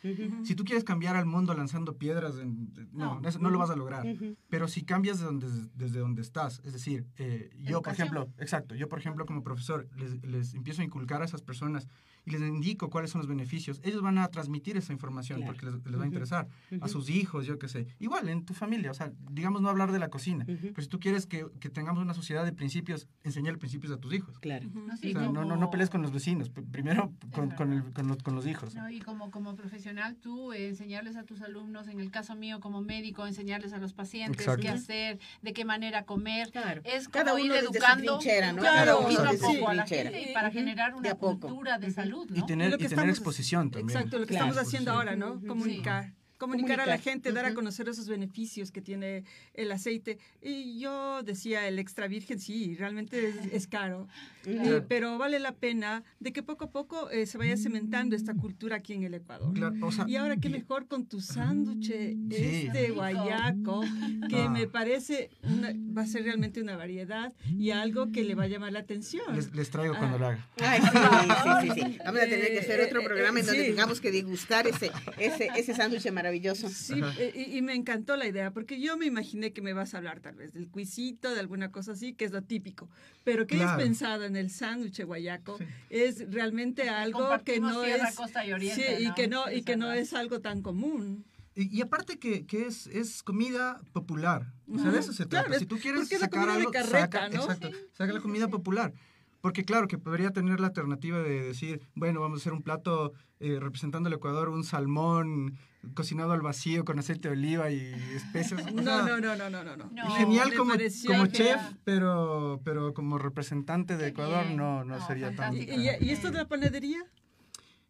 Si 0.44 0.54
tú 0.54 0.66
quieres 0.66 0.84
cambiar 0.84 1.16
al 1.16 1.26
mundo 1.26 1.54
lanzando 1.54 1.98
piedras, 1.98 2.38
en- 2.40 2.74
no, 2.92 3.22
No. 3.22 3.50
lo 3.50 3.58
vas 3.58 3.70
a 3.70 3.76
lograr. 3.76 4.06
Pero 4.50 4.68
si 4.68 4.84
cambias 4.84 5.20
de 5.20 5.26
donde, 5.26 5.48
desde 5.76 6.00
donde 6.00 6.22
estás, 6.22 6.62
es 6.66 6.74
decir, 6.74 7.06
eh, 7.18 7.50
yo, 7.58 7.82
por 7.82 7.94
ejemplo, 7.94 8.28
exacto, 8.38 8.76
yo, 8.76 8.90
por 8.90 9.00
ejemplo, 9.00 9.26
como 9.26 9.44
profesor, 9.44 9.88
les, 9.96 10.22
les 10.24 10.54
empiezo 10.54 10.82
a 10.82 10.86
inculcar 10.86 11.22
a 11.22 11.26
esas 11.26 11.42
personas 11.42 11.88
y 12.28 12.32
les 12.32 12.42
indico 12.42 12.90
cuáles 12.90 13.10
son 13.10 13.20
los 13.20 13.28
beneficios, 13.28 13.80
ellos 13.84 14.02
van 14.02 14.18
a 14.18 14.28
transmitir 14.28 14.76
esa 14.76 14.92
información 14.92 15.40
Claro. 15.40 15.54
porque 15.54 15.66
les, 15.66 15.76
les 15.86 15.98
va 16.00 16.04
a 16.04 16.08
interesar. 16.08 16.48
A 16.82 16.88
sus 16.90 17.10
hijos, 17.10 17.46
yo 17.46 17.58
qué 17.58 17.70
sé. 17.70 17.88
Igual, 18.00 18.28
en 18.28 18.44
tu 18.44 18.54
familia, 18.54 18.92
o 18.92 18.94
sea, 18.94 19.12
digamos 19.32 19.62
no 19.62 19.70
hablar 19.70 19.92
de 19.94 20.00
la 20.00 20.10
cocina, 20.10 20.44
Ujú. 20.48 20.68
pero 20.74 20.82
si 20.82 20.88
tú 20.90 21.00
quieres 21.00 21.26
que, 21.26 21.46
que 21.62 21.70
tengamos 21.70 22.04
una 22.04 22.14
sociedad 22.14 22.44
de 22.44 22.52
principios, 22.52 23.08
enseñarle 23.24 23.58
principios 23.58 23.94
a 23.94 23.98
tus 23.98 24.14
hijos. 24.14 24.38
Claro. 24.40 24.68
No, 24.74 25.30
O 25.30 25.32
no, 25.32 25.46
no, 25.46 25.56
no 25.56 25.70
pelees 25.70 25.90
con 25.90 26.02
los 26.02 26.12
vecinos, 26.12 26.50
primero 26.50 27.14
con, 27.32 27.52
con, 27.52 27.72
el- 27.72 27.94
con 27.94 28.08
los, 28.08 28.18
con 28.18 28.36
los 28.36 28.46
hijos. 28.46 28.76
No, 28.76 28.90
y 28.90 29.00
como, 29.00 29.32
como 29.32 29.56
profesional, 29.56 30.18
tú 30.18 30.52
eh, 30.52 30.68
enseñarles 30.68 31.16
a 31.16 31.24
tus 31.24 31.42
alumnos, 31.42 31.88
en 31.88 32.02
el 32.02 32.12
caso 32.12 32.36
mío 32.36 32.60
como 32.60 32.82
médico, 32.82 33.26
enseñarles 33.26 33.72
a 33.72 33.78
los 33.78 33.94
pacientes 33.94 34.42
Exacto. 34.42 34.62
qué 34.64 34.70
hacer, 34.70 35.20
de 35.42 35.54
qué 35.54 35.64
manera 35.64 36.04
comer. 36.04 36.52
Claro. 36.52 36.82
Es 36.84 37.08
Cada 37.08 37.32
como 37.32 37.44
uno 37.44 37.46
ir 37.46 37.52
desde 37.54 37.68
su 37.68 37.74
educando 37.74 38.18
trinchera, 38.20 38.52
¿no? 38.52 38.60
Claro, 38.62 38.76
claro, 38.84 39.00
uno 39.00 39.08
poco 39.10 39.22
a 39.22 39.32
desde 39.32 39.46
su 39.46 39.54
poco 39.54 39.70
a 39.70 39.74
la 39.76 39.86
trinchera. 39.86 40.12
gente 40.12 40.32
y 40.32 40.34
para 40.34 40.52
generar 40.52 40.94
una 40.96 41.14
cultura 41.16 41.78
de 41.78 41.88
Ujú. 41.88 41.96
Salud, 42.26 42.38
Y 42.38 42.46
tener, 42.46 42.72
Lo 42.72 42.78
que 42.78 42.84
y 42.86 42.88
tener 42.88 43.06
estamos- 43.10 43.18
exposición 43.18 43.72
también. 43.72 43.98
Exacto, 43.98 44.20
lo 44.20 44.26
que 44.26 44.34
Claro. 44.34 44.46
estamos 44.48 44.68
haciendo 44.68 44.92
ahora, 44.92 45.16
¿no? 45.16 45.34
Ujú. 45.34 46.17
Comunicar. 46.38 46.78
Comunicar 46.78 46.80
a 46.82 46.86
la 46.86 46.98
gente, 47.02 47.32
dar 47.32 47.46
a 47.46 47.54
conocer 47.54 47.90
esos 47.90 48.08
beneficios 48.08 48.72
que 48.72 48.82
tiene 48.82 49.24
el 49.54 49.72
aceite. 49.72 50.18
Y 50.42 50.80
yo 50.80 51.24
decía, 51.24 51.68
el 51.68 51.80
extra 51.80 52.08
virgen, 52.08 52.40
sí, 52.40 52.76
realmente 52.76 53.30
es, 53.30 53.36
es 53.52 53.68
caro. 53.68 54.08
Eh, 54.46 54.82
pero 54.88 55.18
vale 55.18 55.40
la 55.40 55.52
pena 55.54 56.04
de 56.20 56.32
que 56.32 56.44
poco 56.44 56.66
a 56.66 56.72
poco 56.72 57.10
eh, 57.10 57.26
se 57.26 57.38
vaya 57.38 57.58
cementando 57.58 58.16
esta 58.16 58.34
cultura 58.34 58.78
aquí 58.78 58.94
en 58.94 59.04
el 59.04 59.14
Ecuador. 59.16 59.54
Claro, 59.54 59.76
o 59.82 59.92
sea, 59.92 60.06
Y 60.08 60.16
ahora 60.16 60.38
qué 60.38 60.50
mejor 60.50 60.88
con 60.88 61.06
tu 61.06 61.20
sándwich, 61.22 61.90
este 61.90 62.82
Rico. 62.84 62.96
guayaco, 62.96 63.82
que 64.30 64.38
Ah. 64.44 64.50
me 64.50 64.68
parece 64.68 65.30
una- 65.44 65.74
va 65.98 66.04
a 66.04 66.08
ser 66.08 66.24
realmente 66.24 66.62
una 66.62 66.78
variedad 66.78 67.34
y 67.58 67.72
algo 67.72 68.12
que 68.12 68.24
le 68.24 68.36
va 68.36 68.44
a 68.44 68.48
llamar 68.48 68.72
la 68.74 68.80
atención. 68.80 69.36
les, 69.36 69.54
les 69.54 69.70
traigo 69.70 69.96
Ah. 69.96 70.00
cuando 70.00 70.18
lo 70.20 70.28
haga. 70.28 70.48
Ay, 70.62 70.82
sí, 70.82 70.88
sí, 70.88 71.70
sí, 71.82 71.92
sí. 71.94 71.98
Vamos 72.06 72.22
a 72.22 72.26
tener 72.26 72.48
que 72.52 72.60
hacer 72.60 72.80
Eh, 72.80 72.86
otro 72.86 73.02
eh, 73.02 73.06
programa 73.06 73.40
en 73.40 73.46
donde 73.46 73.62
sí. 73.64 73.68
tengamos 73.70 74.00
que 74.00 74.12
degustar 74.12 74.68
ese, 74.68 74.92
ese, 75.18 75.50
ese 75.56 75.74
sándwich 75.74 76.10
maravilloso. 76.12 76.27
Sí, 76.70 77.02
eh, 77.20 77.32
y, 77.36 77.58
y 77.58 77.62
me 77.62 77.74
encantó 77.76 78.16
la 78.18 78.28
idea, 78.28 78.52
porque 78.52 78.80
yo 78.80 78.98
me 78.98 79.06
imaginé 79.06 79.54
que 79.54 79.62
me 79.62 79.74
vas 79.74 79.94
a 79.94 79.98
hablar 79.98 80.20
tal 80.20 80.36
vez 80.36 80.54
del 80.54 80.68
cuisito, 80.70 81.34
de 81.34 81.40
alguna 81.40 81.72
cosa 81.72 81.94
así, 81.94 82.14
que 82.14 82.26
es 82.26 82.32
lo 82.32 82.42
típico. 82.44 82.90
Pero 83.24 83.48
que 83.48 83.58
Claro. 83.58 83.78
pensado 83.84 84.24
en 84.26 84.36
el 84.36 84.50
sándwich 84.50 85.04
guayaco 85.04 85.58
Sí. 85.58 85.66
es 85.90 86.32
realmente 86.32 86.90
algo 86.90 87.30
que 87.44 87.60
no 87.60 87.82
tierra, 87.84 88.10
es... 88.10 88.16
costa 88.16 88.46
y 88.46 88.54
oriente, 88.54 88.98
sí, 88.98 89.04
y 89.04 89.08
¿no? 89.08 89.16
que 89.16 89.28
no, 89.28 89.52
y 89.52 89.56
es 89.60 89.66
que 89.66 89.78
no 89.78 89.92
es 89.92 90.14
algo 90.14 90.40
tan 90.42 90.62
común. 90.62 91.26
Y, 91.56 91.76
y 91.76 91.82
aparte 91.82 92.20
que, 92.20 92.46
que 92.46 92.68
es, 92.68 92.86
es 92.88 93.24
comida 93.24 93.82
popular. 93.92 94.54
O 94.72 94.78
sea, 94.78 94.92
de 94.92 95.00
eso 95.00 95.12
se 95.12 95.26
Claro, 95.26 95.46
trata. 95.46 95.56
es- 95.56 95.62
Si 95.62 95.66
tú 95.66 95.80
quieres 95.80 96.12
es 96.12 96.20
sacar 96.20 96.48
algo, 96.50 96.72
carreta, 96.72 97.00
saca, 97.02 97.30
¿no? 97.30 97.42
exacto, 97.42 97.70
Sí, 97.70 97.76
saca 97.94 98.12
sí, 98.12 98.16
la 98.18 98.22
comida 98.22 98.46
sí. 98.46 98.52
popular. 98.52 98.94
Porque 99.42 99.64
claro, 99.64 99.88
que 99.88 99.98
podría 99.98 100.32
tener 100.32 100.60
la 100.60 100.68
alternativa 100.68 101.20
de 101.20 101.42
decir, 101.44 101.82
bueno, 101.96 102.20
vamos 102.22 102.40
a 102.40 102.42
hacer 102.42 102.54
un 102.54 102.64
plato 102.64 103.14
eh, 103.40 103.60
representando 103.60 104.10
el 104.10 104.16
Ecuador, 104.16 104.50
un 104.50 104.64
salmón 104.64 105.58
cocinado 105.94 106.32
al 106.34 106.42
vacío 106.42 106.84
con 106.84 106.98
aceite 107.00 107.30
de 107.30 107.34
oliva 107.34 107.70
y 107.70 107.78
especias. 108.16 108.64
No, 108.74 108.82
no, 109.08 109.20
no, 109.20 109.36
no, 109.36 109.50
no, 109.50 109.64
no. 109.64 109.76
no. 109.78 110.12
Genial 110.16 110.54
como, 110.56 110.74
como 111.06 111.28
chef, 111.28 111.62
pero, 111.84 112.60
pero 112.64 112.94
como 112.94 113.18
representante 113.20 113.96
de 113.96 114.08
Ecuador 114.08 114.48
no, 114.56 114.84
no, 114.84 114.98
No, 114.98 115.08
sería 115.08 115.34
tan... 115.36 115.56
¿Y, 115.56 115.60
y- 115.62 115.90
y 116.02 116.10
esto 116.10 116.32
de 116.32 116.40
la 116.40 116.48
panadería? 116.48 117.00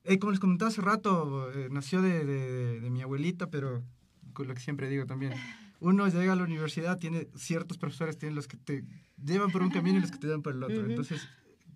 Eh, 0.04 0.20
como 0.20 0.32
les 0.32 0.40
comentaba 0.40 0.70
hace 0.70 0.82
rato, 0.82 1.52
eh, 1.54 1.70
nació 1.72 2.02
de, 2.02 2.24
de- 2.26 2.80
de 2.82 2.90
mi 2.90 3.02
abuelita, 3.02 3.50
pero 3.50 3.84
con 4.34 4.48
lo 4.48 4.54
que 4.54 4.60
siempre 4.62 4.90
digo 4.90 5.06
también. 5.06 5.34
Uno 5.80 6.08
llega 6.08 6.34
a 6.34 6.36
la 6.36 6.44
universidad, 6.44 6.98
tiene 6.98 7.28
ciertos 7.36 7.78
profesores, 7.78 8.18
tienen 8.18 8.36
los 8.36 8.48
que 8.48 8.58
te 8.58 8.84
llevan 9.24 9.52
por 9.52 9.62
un 9.62 9.70
camino 9.70 9.98
y 10.00 10.02
los 10.02 10.10
que 10.12 10.18
te 10.18 10.26
llevan 10.28 10.42
por 10.42 10.54
el 10.54 10.64
otro. 10.64 10.84
Entonces, 10.86 11.28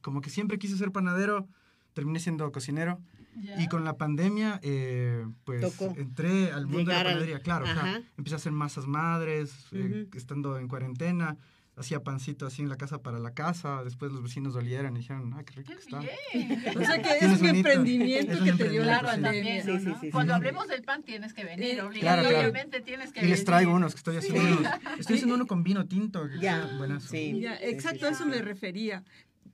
como 0.01 0.21
que 0.21 0.29
siempre 0.29 0.57
quise 0.59 0.77
ser 0.77 0.91
panadero, 0.91 1.47
terminé 1.93 2.19
siendo 2.19 2.51
cocinero. 2.51 2.99
Ya. 3.39 3.61
Y 3.61 3.67
con 3.69 3.85
la 3.85 3.95
pandemia, 3.97 4.59
eh, 4.61 5.25
pues 5.45 5.61
Tocó 5.61 5.93
entré 5.97 6.51
al 6.51 6.65
mundo 6.67 6.91
de 6.91 6.95
la 6.95 6.99
al- 6.99 7.05
panadería. 7.05 7.39
Claro, 7.39 7.63
claro. 7.65 7.79
Ajá. 7.79 8.01
Empecé 8.17 8.35
a 8.35 8.37
hacer 8.37 8.51
masas 8.51 8.87
madres, 8.87 9.53
eh, 9.71 10.07
Ujú. 10.09 10.17
estando 10.17 10.57
en 10.57 10.67
cuarentena. 10.67 11.37
Hacía 11.77 12.03
pancito 12.03 12.45
así 12.45 12.61
en 12.61 12.67
la 12.67 12.75
casa 12.75 13.01
para 13.01 13.17
la 13.19 13.31
casa. 13.33 13.85
Después 13.85 14.11
los 14.11 14.21
vecinos 14.21 14.53
olieron 14.57 14.97
y 14.97 14.99
dijeron, 14.99 15.33
¡ay, 15.33 15.45
qué 15.45 15.53
rico 15.55 15.69
Qué 15.69 15.75
que 15.75 15.79
está! 15.81 15.99
bien. 15.99 16.77
O 16.77 16.85
sea 16.85 17.01
que 17.01 17.09
es 17.13 17.19
Tienes 17.19 17.41
un 17.41 17.47
bonito. 17.47 17.69
emprendimiento 17.69 18.31
Es 18.33 18.39
un 18.41 18.45
que 18.45 18.51
te 18.53 18.69
dio 18.69 18.83
la 18.83 19.01
pandemia. 19.01 19.31
También, 19.63 19.63
Sí, 19.79 19.85
¿no? 19.87 19.93
sí, 19.95 19.99
sí, 20.01 20.11
Cuando 20.11 20.33
sí. 20.33 20.35
hablemos 20.35 20.67
del 20.67 20.81
pan 20.83 21.01
tienes 21.03 21.33
que 21.33 21.45
venir, 21.45 21.77
Eh, 21.79 21.81
obligatoriamente 21.81 22.81
tienes 22.81 23.13
que 23.13 23.19
Y 23.19 23.23
venir. 23.23 23.37
les 23.37 23.45
traigo 23.45 23.73
unos 23.73 23.93
que 23.93 23.97
estoy 23.99 24.17
haciendo 24.17 24.41
Sí. 24.41 24.51
unos. 24.59 24.99
Estoy 24.99 25.15
haciendo 25.15 25.35
uno 25.35 25.47
con 25.47 25.63
vino 25.63 25.85
tinto. 25.87 26.27
que 26.29 26.39
Ya, 26.39 26.69
buenazo. 26.77 27.07
sí. 27.07 27.39
Ya, 27.39 27.55
exacto, 27.55 27.99
sí, 27.99 28.05
a 28.05 28.09
eso 28.09 28.23
sí. 28.25 28.29
me 28.29 28.41
refería. 28.41 29.03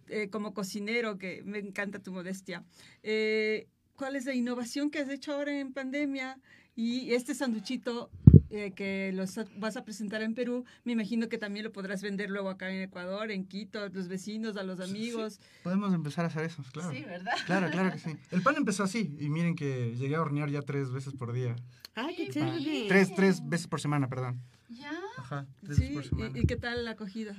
Eh, 0.09 0.29
como 0.29 0.53
cocinero, 0.53 1.17
que 1.17 1.41
me 1.45 1.59
encanta 1.59 1.99
tu 1.99 2.11
modestia. 2.11 2.63
Eh, 3.03 3.67
¿Cuál 3.95 4.15
es 4.15 4.25
la 4.25 4.33
innovación 4.33 4.89
que 4.89 4.99
has 4.99 5.09
hecho 5.09 5.33
ahora 5.33 5.59
en 5.59 5.73
pandemia? 5.73 6.39
Y 6.75 7.13
este 7.13 7.33
sanduchito 7.33 8.09
eh, 8.51 8.71
que 8.75 9.11
los 9.13 9.37
vas 9.57 9.75
a 9.75 9.83
presentar 9.83 10.21
en 10.21 10.35
Perú, 10.35 10.63
me 10.85 10.93
imagino 10.93 11.27
que 11.27 11.37
también 11.37 11.65
lo 11.65 11.71
podrás 11.71 12.01
vender 12.03 12.29
luego 12.29 12.49
acá 12.49 12.69
en 12.71 12.81
Ecuador, 12.83 13.31
en 13.31 13.45
Quito, 13.45 13.81
a 13.81 13.89
los 13.89 14.07
vecinos, 14.07 14.55
a 14.55 14.63
los 14.63 14.79
amigos. 14.79 15.39
Podemos 15.63 15.93
empezar 15.93 16.23
a 16.23 16.27
hacer 16.29 16.45
eso, 16.45 16.63
claro. 16.71 16.91
Sí, 16.91 17.01
¿verdad? 17.03 17.33
Claro, 17.47 17.69
claro 17.71 17.91
que 17.91 17.99
sí. 17.99 18.15
El 18.31 18.43
pan 18.43 18.55
empezó 18.55 18.83
así. 18.83 19.15
Y 19.19 19.29
miren 19.29 19.55
que 19.55 19.95
llegué 19.97 20.15
a 20.15 20.21
hornear 20.21 20.49
ya 20.49 20.61
tres 20.61 20.91
veces 20.91 21.13
por 21.15 21.33
día. 21.33 21.55
Ay, 21.95 22.15
qué 22.15 22.23
Ah, 22.27 22.31
chévere. 22.31 22.85
tres, 22.87 23.13
tres 23.15 23.41
veces 23.49 23.67
por 23.67 23.81
semana, 23.81 24.07
perdón. 24.07 24.39
Ya. 24.69 24.91
Ajá, 25.17 25.47
tres 25.63 25.77
Sí, 25.77 25.81
veces 25.81 25.95
por 25.95 26.05
semana. 26.05 26.37
¿Y, 26.37 26.43
y 26.43 26.45
qué 26.45 26.55
tal 26.55 26.85
la 26.85 26.91
acogida? 26.91 27.35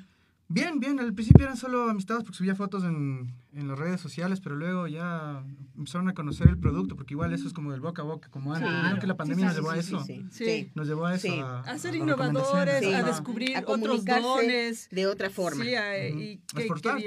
Bien, 0.51 0.81
bien. 0.81 0.99
Al 0.99 1.13
principio 1.13 1.45
eran 1.45 1.59
solo 1.59 1.91
amistades 1.91 2.23
porque 2.25 2.39
subía 2.39 2.55
fotos 2.55 2.83
en, 2.85 3.35
en 3.53 3.69
las 3.69 3.79
redes 3.79 4.01
sociales, 4.01 4.41
pero 4.41 4.57
luego 4.57 4.87
ya 4.87 5.45
empezaron 5.77 6.09
a 6.09 6.15
conocer 6.15 6.49
el 6.49 6.57
producto, 6.59 6.97
porque 6.97 7.13
igual 7.13 7.35
eso 7.35 7.47
es 7.47 7.53
como 7.53 7.71
del 7.71 7.81
boca 7.83 8.01
a 8.01 8.05
boca, 8.07 8.29
como 8.31 8.55
antes. 8.55 8.69
Claro. 8.69 8.99
Que 8.99 9.07
la 9.07 9.17
pandemia 9.17 9.51
Sí, 9.51 9.57
nos 9.57 9.57
llevó 9.57 9.73
sí, 9.75 9.79
a 9.79 9.83
sí, 9.83 9.89
eso. 9.95 10.05
sí, 10.05 10.27
Sí. 10.31 10.45
sí. 10.47 10.71
Nos 10.75 10.89
llevó 10.89 11.05
a 11.05 11.15
eso. 11.15 11.29
Sí. 11.29 11.39
A, 11.39 11.61
A 11.61 11.79
ser 11.79 11.93
a 11.93 11.97
innovadores, 11.99 12.83
a 12.95 13.03
descubrir 13.03 13.57
A 13.57 13.61
otros 13.61 13.79
comunicarse 13.79 14.23
dones. 14.27 14.89
de 14.91 15.07
otra 15.07 15.29
forma. 15.29 15.65
Sí, 15.65 15.75
a- 15.75 15.83
Ujú. 16.11 16.19
y 16.19 16.41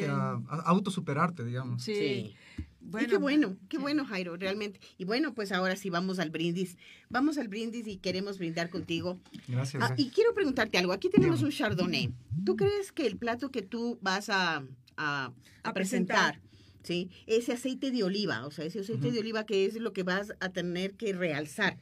a 0.05 0.11
a, 0.11 0.33
a 0.49 0.61
autosuperarte, 0.67 1.43
digamos. 1.43 1.81
Sí. 1.83 2.35
Bueno, 2.83 3.07
y 3.07 3.09
qué 3.09 3.17
bueno, 3.17 3.57
qué 3.69 3.77
bueno, 3.77 4.05
Jairo, 4.05 4.35
realmente. 4.37 4.79
Y 4.97 5.05
bueno, 5.05 5.33
pues 5.33 5.51
ahora 5.51 5.75
sí 5.75 5.89
vamos 5.89 6.19
al 6.19 6.29
brindis. 6.29 6.77
Vamos 7.09 7.37
al 7.37 7.47
brindis 7.47 7.87
y 7.87 7.97
queremos 7.97 8.37
brindar 8.37 8.69
contigo. 8.69 9.19
Gracias. 9.47 9.81
Ah, 9.83 9.87
gracias. 9.89 9.99
y 10.07 10.11
quiero 10.11 10.33
preguntarte 10.33 10.77
algo. 10.77 10.91
Aquí 10.91 11.09
tenemos 11.09 11.41
un 11.43 11.51
chardonnay. 11.51 12.11
¿Tú 12.45 12.55
crees 12.55 12.91
que 12.91 13.05
el 13.07 13.17
plato 13.17 13.49
que 13.51 13.61
tú 13.61 13.97
vas 14.01 14.29
a, 14.29 14.57
a- 14.57 14.63
a 14.97 15.33
A 15.63 15.73
presentar, 15.73 16.39
presentar. 16.39 16.41
¿sí? 16.83 17.09
ese 17.27 17.53
aceite 17.53 17.91
de 17.91 18.03
oliva, 18.03 18.45
o 18.45 18.51
sea, 18.51 18.65
ese 18.65 18.79
aceite 18.81 19.11
de 19.11 19.19
oliva 19.19 19.45
que 19.45 19.65
es 19.65 19.75
lo 19.75 19.93
que 19.93 20.03
vas 20.03 20.33
a 20.39 20.49
tener 20.49 20.95
que 20.95 21.13
realzar, 21.13 21.77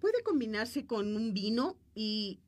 puede 0.00 0.22
combinarse 0.22 0.84
con 0.84 1.16
un 1.16 1.32
vino 1.32 1.76
y 1.94 2.38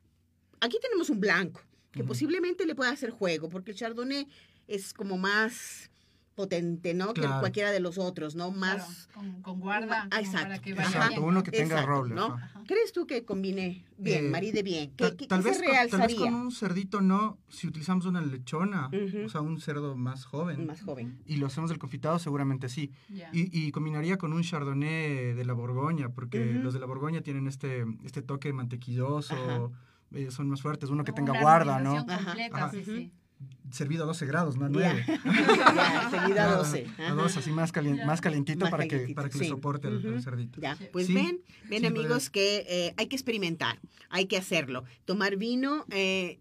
aquí 0.61 0.77
tenemos 0.83 1.09
un 1.11 1.21
blanco 1.21 1.63
que 1.93 2.05
posiblemente 2.05 2.67
le 2.67 2.75
pueda 2.75 2.91
hacer 2.91 3.11
juego, 3.11 3.49
porque 3.49 3.71
el 3.71 3.77
chardonnay 3.79 4.29
es 4.69 4.93
como 4.93 5.17
más 5.17 5.91
potente, 6.37 6.93
¿no? 6.95 7.15
Que 7.15 7.23
cualquiera 7.23 7.73
de 7.73 7.81
los 7.81 7.97
otros, 7.99 8.37
¿no? 8.37 8.53
Más... 8.53 9.07
Claro, 9.07 9.31
con, 9.33 9.43
con 9.43 9.61
guarda. 9.61 10.03
Ah, 10.05 10.09
como 10.11 10.21
exacto, 10.21 10.43
Para 10.49 10.59
que 10.61 10.75
vaya 10.75 10.89
Exacto, 10.89 11.09
bien. 11.17 11.25
uno 11.25 11.43
que 11.43 11.51
tenga 11.51 11.65
Exacto, 11.77 11.87
roble. 11.91 12.15
¿no? 12.15 12.37
¿Crees 12.67 12.93
tú 12.93 13.07
que 13.07 13.25
combine 13.25 13.85
bien, 13.97 14.27
Eh, 14.27 14.29
maride 14.31 14.63
bien? 14.63 14.91
¿Qué, 14.91 15.05
Tal, 15.09 15.17
qué- 15.17 15.27
tal 15.27 15.43
qué 15.43 15.49
vez 15.49 15.59
se 15.59 15.65
con, 15.65 15.75
tal 15.89 16.01
vez 16.07 16.15
con 16.15 16.35
un 16.35 16.53
cerdito 16.53 17.01
no, 17.01 17.39
si 17.49 17.67
utilizamos 17.67 18.05
una 18.05 18.21
lechona, 18.21 18.89
Ujú. 18.89 19.25
o 19.25 19.29
sea, 19.31 19.41
un 19.41 19.59
cerdo 19.61 19.97
más 19.97 20.27
joven, 20.27 20.67
Más 20.67 20.83
joven. 20.83 21.19
y 21.27 21.37
lo 21.37 21.47
hacemos 21.47 21.71
del 21.71 21.79
confitado, 21.79 22.19
seguramente 22.19 22.69
sí. 22.69 22.93
Y, 23.33 23.67
y 23.67 23.73
combinaría 23.73 24.19
con 24.19 24.33
un 24.35 24.43
chardonnay 24.43 25.33
de 25.33 25.45
la 25.45 25.55
Borgoña, 25.55 26.11
porque 26.11 26.45
los 26.53 26.75
de 26.75 26.81
la 26.81 26.87
Borgoña 26.87 27.23
tienen 27.23 27.47
este, 27.49 27.85
este 28.05 28.21
toque 28.21 28.53
mantequilloso, 28.53 29.73
eh, 30.13 30.31
son 30.31 30.49
más 30.51 30.61
fuertes, 30.61 30.91
uno 30.91 31.03
que 31.03 31.13
tenga 31.13 31.33
una 31.33 31.41
guarda, 31.41 31.81
¿no? 31.81 31.97
completa, 32.05 32.57
ajá. 32.57 32.71
sí, 32.71 32.85
sí. 32.85 33.11
Servido 33.71 34.05
a 34.05 34.07
12 34.07 34.27
grados, 34.27 34.57
no 34.57 34.67
a 34.67 34.71
Ya. 34.71 34.95
9. 34.95 35.07
ya, 35.77 36.09
seguida 36.11 36.51
Ah, 36.53 36.57
12. 36.57 36.87
A 36.99 37.13
12, 37.13 37.39
así 37.41 37.51
más, 37.51 37.73
calien- 37.73 37.97
Ya. 37.97 38.07
más 38.07 38.21
calientito 38.21 38.61
Más 38.61 38.71
para 38.71 38.87
que, 38.87 39.13
para 39.15 39.29
que 39.29 39.35
sí. 39.39 39.41
le 39.45 39.49
soporte 39.51 39.89
al, 39.89 39.97
al 39.99 40.07
Ujú. 40.13 40.23
cerdito. 40.23 40.61
Ya, 40.61 40.79
pues 40.93 41.09
Sí, 41.09 41.15
ven, 41.15 41.41
ven 41.69 41.81
sí, 41.81 41.87
amigos 41.87 42.31
que 42.31 42.65
eh, 42.69 42.95
hay 42.97 43.07
que 43.09 43.17
experimentar, 43.17 43.79
hay 44.09 44.27
que 44.27 44.37
hacerlo. 44.39 44.85
Tomar 45.05 45.37
vino, 45.37 45.85
eh, 45.91 46.39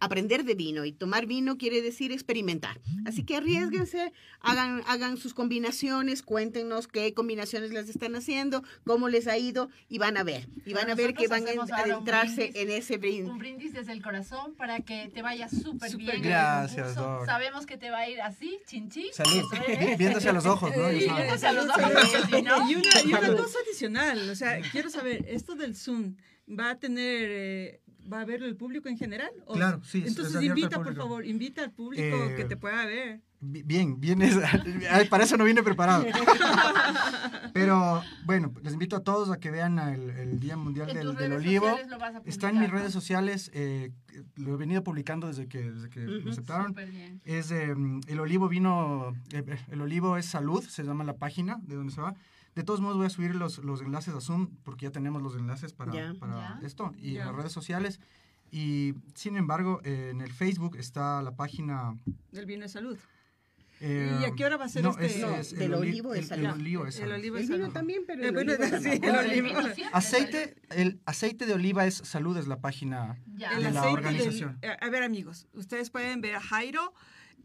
aprender 0.00 0.44
de 0.44 0.54
vino 0.54 0.84
y 0.84 0.92
tomar 0.92 1.26
vino 1.26 1.56
quiere 1.58 1.82
decir 1.82 2.12
experimentar. 2.12 2.80
Así 3.04 3.24
que 3.24 3.36
arriesguense, 3.36 4.12
hagan, 4.40 4.82
hagan 4.86 5.16
sus 5.16 5.34
combinaciones, 5.34 6.22
cuéntenos 6.22 6.86
qué 6.88 7.14
combinaciones 7.14 7.72
las 7.72 7.88
están 7.88 8.14
haciendo, 8.16 8.62
cómo 8.84 9.08
les 9.08 9.26
ha 9.26 9.36
ido 9.38 9.70
y 9.88 9.98
van 9.98 10.16
a 10.16 10.22
ver. 10.24 10.48
Y 10.66 10.72
van 10.74 10.90
a 10.90 10.94
ver 10.94 11.14
que 11.14 11.26
van 11.28 11.44
a 11.46 11.50
adentrarse 11.50 12.34
brindis. 12.50 12.62
en 12.62 12.70
ese 12.70 12.96
brindis. 12.98 13.30
Un 13.30 13.38
brindis 13.38 13.72
desde 13.72 13.92
el 13.92 14.02
corazón 14.02 14.54
para 14.54 14.80
que 14.80 15.10
te 15.12 15.22
vaya 15.22 15.48
súper 15.48 15.96
bien. 15.96 16.22
Gracias. 16.22 16.94
Doc. 16.94 17.26
Sabemos 17.26 17.66
que 17.66 17.76
te 17.76 17.90
va 17.90 17.98
a 17.98 18.08
ir 18.08 18.20
así, 18.20 18.58
chinchín. 18.66 19.06
Salud. 19.12 19.44
Viéndose 19.98 20.28
a 20.28 20.32
los 20.32 20.46
ojos, 20.46 20.70
¿no? 20.76 20.88
Sí, 20.90 20.96
Y- 20.96 20.98
viéndose 21.12 21.46
a 21.46 21.52
los 21.52 21.66
ojos, 21.66 21.80
salud. 21.82 21.94
porque 22.20 22.36
si 22.36 22.42
no- 22.42 22.70
Y 22.70 22.74
una, 22.76 22.88
y 23.04 23.08
una 23.08 23.20
Salud. 23.20 23.36
cosa 23.38 23.58
adicional, 23.66 24.30
o 24.30 24.34
sea, 24.34 24.60
quiero 24.72 24.90
saber, 24.90 25.24
¿esto 25.28 25.54
del 25.54 25.74
Zoom 25.74 26.16
va 26.48 26.70
a 26.70 26.78
tener, 26.78 27.28
eh, 27.30 27.80
va 28.10 28.20
a 28.20 28.24
verlo 28.24 28.46
el 28.46 28.56
público 28.56 28.88
en 28.88 28.96
general? 28.96 29.30
¿O- 29.46 29.54
Claro, 29.54 29.80
sí, 29.84 29.98
es- 29.98 30.04
es 30.04 30.10
Entonces 30.16 30.42
invita, 30.42 30.82
por 30.82 30.94
favor, 30.94 31.24
invita 31.26 31.62
al 31.62 31.70
público 31.72 32.02
Eh, 32.04 32.34
que 32.36 32.44
te 32.44 32.56
pueda 32.56 32.84
ver. 32.86 33.20
Bi- 33.40 33.62
Bien, 33.62 34.00
bien, 34.00 34.20
es- 34.22 34.36
para 35.10 35.24
eso 35.24 35.36
no 35.36 35.44
vine 35.44 35.62
preparado. 35.62 36.04
Pero 37.52 38.02
bueno, 38.24 38.52
les 38.62 38.72
invito 38.72 38.96
a 38.96 39.00
todos 39.00 39.30
a 39.30 39.38
que 39.38 39.50
vean 39.50 39.78
el, 39.78 40.10
el 40.10 40.40
Día 40.40 40.56
Mundial 40.56 40.92
del, 40.92 41.32
Olivo. 41.32 41.66
lo 41.88 41.98
Está 42.24 42.50
en 42.50 42.60
mis 42.60 42.70
redes 42.70 42.92
sociales, 42.92 43.50
eh, 43.54 43.90
lo 44.36 44.54
he 44.54 44.56
venido 44.56 44.82
publicando 44.84 45.26
desde 45.28 45.46
que, 45.48 45.70
desde 45.70 45.88
que 45.90 46.04
Ujú. 46.06 46.24
me 46.24 46.30
aceptaron. 46.30 46.74
Es 47.24 47.50
eh, 47.50 47.74
el 48.06 48.20
olivo 48.20 48.48
vino, 48.48 49.14
eh, 49.32 49.44
el 49.70 49.80
olivo 49.80 50.16
es 50.16 50.26
salud, 50.26 50.62
se 50.64 50.82
llama 50.84 51.04
la 51.04 51.14
página 51.16 51.58
de 51.62 51.76
donde 51.76 51.92
se 51.92 52.00
va. 52.00 52.14
De 52.58 52.64
todos 52.64 52.80
modos 52.80 52.96
voy 52.96 53.06
a 53.06 53.10
subir 53.10 53.36
los, 53.36 53.58
los 53.58 53.80
enlaces 53.82 54.12
a 54.16 54.20
Zoom 54.20 54.48
porque 54.64 54.86
ya 54.86 54.90
tenemos 54.90 55.22
los 55.22 55.36
enlaces 55.36 55.72
para, 55.72 55.92
para 56.18 56.58
esto 56.64 56.92
y 56.98 57.16
en 57.16 57.26
las 57.26 57.32
redes 57.36 57.52
sociales. 57.52 58.00
Y 58.50 58.94
sin 59.14 59.36
embargo, 59.36 59.80
eh, 59.84 60.08
en 60.10 60.20
el 60.22 60.32
Facebook 60.32 60.76
está 60.76 61.22
la 61.22 61.36
página... 61.36 61.96
Del 62.32 62.46
vino 62.46 62.62
de 62.62 62.68
salud. 62.68 62.98
eh, 63.80 64.18
¿Y 64.20 64.24
a 64.24 64.32
qué 64.34 64.44
hora 64.44 64.56
va 64.56 64.64
a 64.64 64.68
ser 64.68 64.82
no, 64.82 64.90
este? 64.90 65.06
es- 65.06 65.20
No, 65.20 65.36
es 65.36 65.52
del 65.52 65.62
el 65.62 65.74
oli- 65.74 65.90
olivo 65.90 66.12
de 66.14 66.18
el- 66.18 66.24
salud. 66.26 66.46
El 66.46 66.50
olivo 66.52 66.86
es 66.88 66.96
El 66.98 67.02
salud. 67.46 67.48
vino 67.52 67.68
también, 67.72 68.02
pero 68.08 68.24
Eh, 68.24 68.28
el 68.28 68.82
sí, 68.82 68.90
el 69.02 69.14
olivo. 69.16 69.50
Aceite, 69.92 70.56
el 70.70 71.00
aceite 71.06 71.46
de 71.46 71.52
oliva 71.52 71.86
es 71.86 71.94
salud, 71.94 72.36
es 72.38 72.48
la 72.48 72.60
página 72.60 73.20
Ya. 73.36 73.52
El 73.52 73.62
de 73.62 73.70
la 73.70 73.88
organización. 73.88 74.58
a 74.80 74.88
ver, 74.90 75.04
amigos, 75.04 75.46
ustedes 75.52 75.90
pueden 75.90 76.20
ver 76.22 76.34
a 76.34 76.40
Jairo 76.40 76.92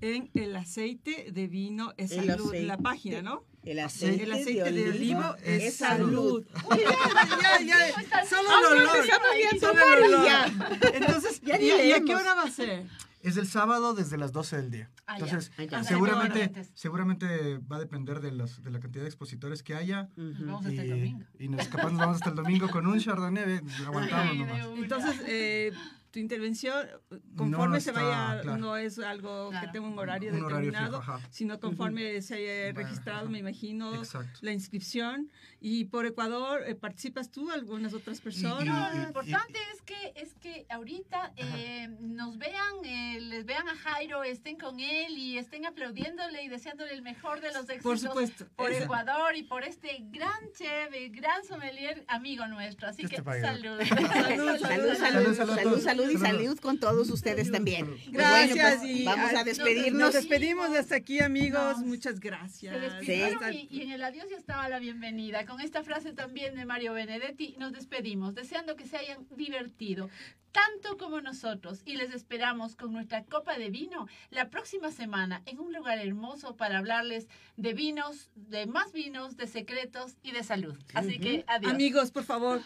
en 0.02 0.32
el 0.34 0.56
aceite 0.56 1.32
de 1.32 1.48
vino 1.48 1.94
es 1.98 2.14
El 2.14 2.26
salud, 2.26 2.48
aceite. 2.48 2.66
la 2.66 2.78
página, 2.80 3.22
¿no? 3.22 3.44
El 3.64 3.80
aceite, 3.80 4.24
El 4.24 4.32
aceite 4.34 4.72
de 4.72 4.90
olivo 4.90 5.36
es, 5.44 5.64
es 5.64 5.76
salud. 5.78 6.46
salud. 6.46 6.46
Uy, 6.72 6.78
ya, 6.82 7.60
ya, 7.66 7.88
ya, 8.02 8.26
solo 8.26 8.50
el 8.60 8.82
olor. 8.82 9.08
ya 9.08 9.60
Solo 9.60 9.80
el 9.98 10.04
olor. 10.14 10.26
ya. 10.26 10.46
Entonces, 10.94 11.42
Ya 11.42 11.60
¿y, 11.60 11.92
a 11.94 12.02
qué 12.04 12.14
hora 12.16 12.34
va 12.36 12.44
a 12.44 12.52
ser? 12.52 12.86
Es 13.22 13.38
el 13.38 13.48
sábado 13.48 13.94
desde 13.94 14.18
las 14.18 14.34
12 14.34 14.58
del 14.58 14.70
día. 14.70 14.92
Ah, 15.08 15.18
ya. 15.18 15.24
Entonces, 15.26 15.52
Ah, 15.58 15.64
ya. 15.64 15.84
seguramente, 15.86 16.52
seguramente 16.74 17.58
va 17.60 17.78
a 17.78 17.80
depender 17.80 18.20
de, 18.20 18.32
los- 18.34 18.62
de 18.62 18.70
la 18.70 18.82
cantidad 18.82 19.04
de 19.04 19.08
expositores 19.10 19.64
que 19.64 19.76
haya. 19.76 20.10
Ujú. 20.18 20.34
Vamos 20.46 20.66
hasta 20.66 20.82
el 20.82 20.88
Y, 20.88 20.90
domingo. 20.90 21.26
y 21.40 21.48
nos 21.48 21.68
capaz 21.70 21.90
nos 21.92 22.00
vamos 22.00 22.16
hasta 22.18 22.32
el 22.32 22.36
domingo 22.36 22.70
con 22.70 22.86
un 22.86 23.00
Chardonnay, 23.00 23.62
aguantamos 23.86 24.30
de 24.34 24.38
nomás. 24.40 24.68
Entonces, 24.78 25.22
eh, 25.26 25.72
tu 26.14 26.20
intervención, 26.20 26.88
conforme 27.36 27.78
No 27.78 27.82
se 27.82 27.90
está, 27.90 28.04
vaya, 28.04 28.42
claro. 28.44 28.58
no 28.60 28.78
es 28.78 29.00
algo 29.00 29.50
Claro. 29.50 29.66
que 29.66 29.74
tenga 29.74 29.88
un 29.88 29.98
horario 29.98 30.32
Un 30.32 30.44
horario 30.44 30.68
determinado, 30.68 31.02
fijo, 31.02 31.12
ajá. 31.14 31.28
sino 31.32 31.60
conforme 31.60 32.22
se 32.22 32.36
haya 32.36 32.72
registrado, 32.72 33.22
ajá. 33.22 33.30
me 33.30 33.40
imagino, 33.40 33.96
Exacto. 33.96 34.40
la 34.42 34.52
inscripción. 34.52 35.32
Y 35.60 35.86
por 35.86 36.06
Ecuador, 36.06 36.62
eh, 36.68 36.76
¿participas 36.76 37.32
tú, 37.32 37.50
algunas 37.50 37.94
otras 37.96 38.22
personas? 38.22 38.64
No, 38.64 38.94
y- 38.94 38.96
lo 38.96 39.02
y- 39.02 39.08
importante 39.08 39.58
es 39.74 39.82
que 39.82 40.14
es 40.16 40.34
que 40.36 40.68
ahorita 40.70 41.34
eh, 41.36 41.88
nos 42.00 42.38
vean, 42.38 42.86
eh, 42.86 43.20
les 43.20 43.46
vean 43.46 43.68
a 43.68 43.76
Jairo, 43.76 44.24
estén 44.24 44.58
con 44.58 44.80
él 44.80 45.18
y 45.18 45.38
estén 45.40 45.66
aplaudiéndole 45.66 46.44
y 46.44 46.48
deseándole 46.48 46.94
el 46.94 47.02
mejor 47.02 47.42
de 47.42 47.48
los 47.54 47.62
éxitos 47.70 47.82
Por 47.84 47.98
supuesto. 47.98 48.46
por 48.56 48.72
Esa. 48.72 48.84
Ecuador 48.84 49.36
y 49.36 49.44
por 49.44 49.64
este 49.64 49.98
gran 50.12 50.52
chef, 50.56 50.94
el 50.94 51.10
gran 51.12 51.44
sommelier 51.44 52.06
amigo 52.08 52.46
nuestro. 52.48 52.88
Así 52.90 53.02
Dios 53.02 53.10
que 53.10 53.18
te 53.18 53.24
pague. 53.24 53.42
salud. 53.42 53.80
Salud, 53.82 53.88
Salud, 54.14 54.58
salud, 54.60 54.96
Salud, 54.98 55.36
salud, 55.36 55.80
salud, 55.80 56.03
salud, 56.12 56.42
y 56.42 56.46
salud. 56.46 56.60
con 56.60 56.78
todos 56.80 57.10
ustedes 57.10 57.52
también. 57.52 57.88
Gracias. 58.12 58.56
bueno, 58.58 58.80
pues, 58.82 58.90
y 58.92 59.04
vamos 59.06 59.30
a 59.30 59.34
nos- 59.34 59.46
despedirnos. 59.46 60.02
Nos 60.02 60.14
despedimos 60.14 60.72
de 60.72 60.80
hasta 60.80 60.96
aquí, 60.96 61.20
amigos. 61.20 61.78
Nos- 61.80 61.86
Muchas 61.86 62.16
Se 62.16 62.20
gracias. 62.22 62.82
despidieron 62.82 63.34
Hasta- 63.36 63.52
y, 63.54 63.68
y 63.70 63.82
en 63.84 63.92
el 63.92 64.04
adiós 64.04 64.26
ya 64.30 64.38
estaba 64.38 64.68
la 64.70 64.80
bienvenida. 64.80 65.46
Con 65.46 65.62
esta 65.62 65.84
frase 65.84 66.14
también 66.14 66.56
de 66.56 66.66
Mario 66.66 66.94
Benedetti 66.94 67.56
nos 67.58 67.72
despedimos, 67.72 68.36
deseando 68.36 68.76
que 68.76 68.86
se 68.88 68.98
hayan 68.98 69.26
divertido 69.36 70.10
tanto 70.52 70.98
como 70.98 71.20
nosotros 71.20 71.82
y 71.84 71.96
les 71.96 72.14
esperamos 72.14 72.76
con 72.76 72.94
nuestra 72.94 73.24
copa 73.24 73.58
de 73.58 73.72
vino 73.72 74.08
la 74.30 74.50
próxima 74.52 74.92
semana 74.92 75.42
en 75.48 75.60
un 75.60 75.74
lugar 75.74 75.98
hermoso 75.98 76.56
para 76.56 76.78
hablarles 76.78 77.28
de 77.58 77.74
vinos, 77.74 78.30
de 78.36 78.68
más 78.68 78.92
vinos, 78.94 79.36
de 79.36 79.48
secretos 79.48 80.16
y 80.22 80.32
de 80.32 80.44
salud. 80.44 80.78
Así 80.94 81.18
que 81.18 81.44
adiós. 81.48 81.72
Amigos, 81.74 82.12
por 82.12 82.24
favor. 82.24 82.62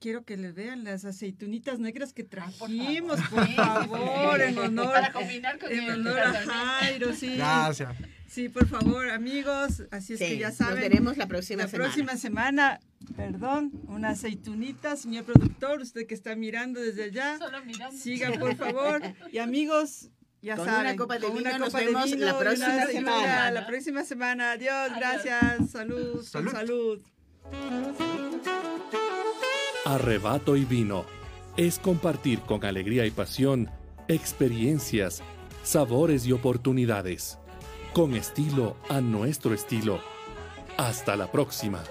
Quiero 0.00 0.24
que 0.24 0.38
les 0.38 0.54
vean 0.54 0.82
las 0.82 1.04
aceitunitas 1.04 1.78
negras 1.78 2.14
que 2.14 2.24
Por 2.24 2.30
trajimos, 2.30 3.20
favor. 3.20 3.46
por 3.86 3.98
favor, 3.98 4.40
en 4.40 4.58
honor, 4.58 4.92
Para 4.94 5.12
combinar 5.12 5.58
con 5.58 5.70
en 5.70 5.78
el 5.84 5.90
honor 5.90 6.18
a 6.20 6.32
Jairo, 6.32 7.12
sí. 7.14 7.36
Gracias. 7.36 7.94
Sí, 8.26 8.48
por 8.48 8.66
favor, 8.66 9.10
amigos. 9.10 9.82
Así 9.90 10.14
es 10.14 10.18
Sí, 10.20 10.24
que 10.26 10.38
ya 10.38 10.48
nos 10.48 10.56
saben. 10.56 10.80
veremos 10.80 11.18
la 11.18 11.26
próxima 11.26 11.64
la 11.64 11.68
semana. 11.68 11.84
próxima 11.90 12.16
semana, 12.16 12.80
perdón, 13.14 13.72
una 13.88 14.10
aceitunita, 14.10 14.96
señor 14.96 15.24
productor, 15.24 15.80
usted 15.82 16.06
que 16.06 16.14
está 16.14 16.34
mirando 16.34 16.80
desde 16.80 17.04
allá. 17.04 17.36
Solo 17.38 17.62
mirando. 17.66 17.94
Siga, 17.98 18.32
por 18.38 18.56
favor. 18.56 19.02
Y 19.30 19.36
amigos, 19.38 20.08
ya 20.40 20.56
Con 20.56 20.64
saben. 20.64 20.86
una 20.86 20.96
copa 20.96 21.18
de 21.18 21.26
con 21.26 21.36
vino 21.36 21.50
una 21.50 21.58
nos 21.58 21.68
copa 21.68 21.80
de 21.80 21.86
vemos 21.86 22.04
vino 22.10 22.24
la 22.24 22.38
próxima 22.38 22.66
aceituna 22.68 23.12
semana. 23.16 23.50
La 23.50 23.66
próxima 23.66 24.04
semana. 24.04 24.52
Adiós, 24.52 24.72
Adiós. 24.92 24.96
gracias. 24.98 25.70
Salud, 25.72 26.22
Salud. 26.22 26.52
salud. 26.52 27.02
Arrebato 29.84 30.56
y 30.56 30.64
vino 30.66 31.06
es 31.56 31.78
compartir 31.78 32.40
con 32.40 32.64
alegría 32.64 33.06
y 33.06 33.10
pasión 33.10 33.70
experiencias, 34.08 35.22
sabores 35.62 36.26
y 36.26 36.32
oportunidades, 36.32 37.38
con 37.94 38.14
estilo 38.14 38.76
a 38.88 39.00
nuestro 39.00 39.54
estilo. 39.54 40.00
Hasta 40.76 41.16
la 41.16 41.32
próxima. 41.32 41.82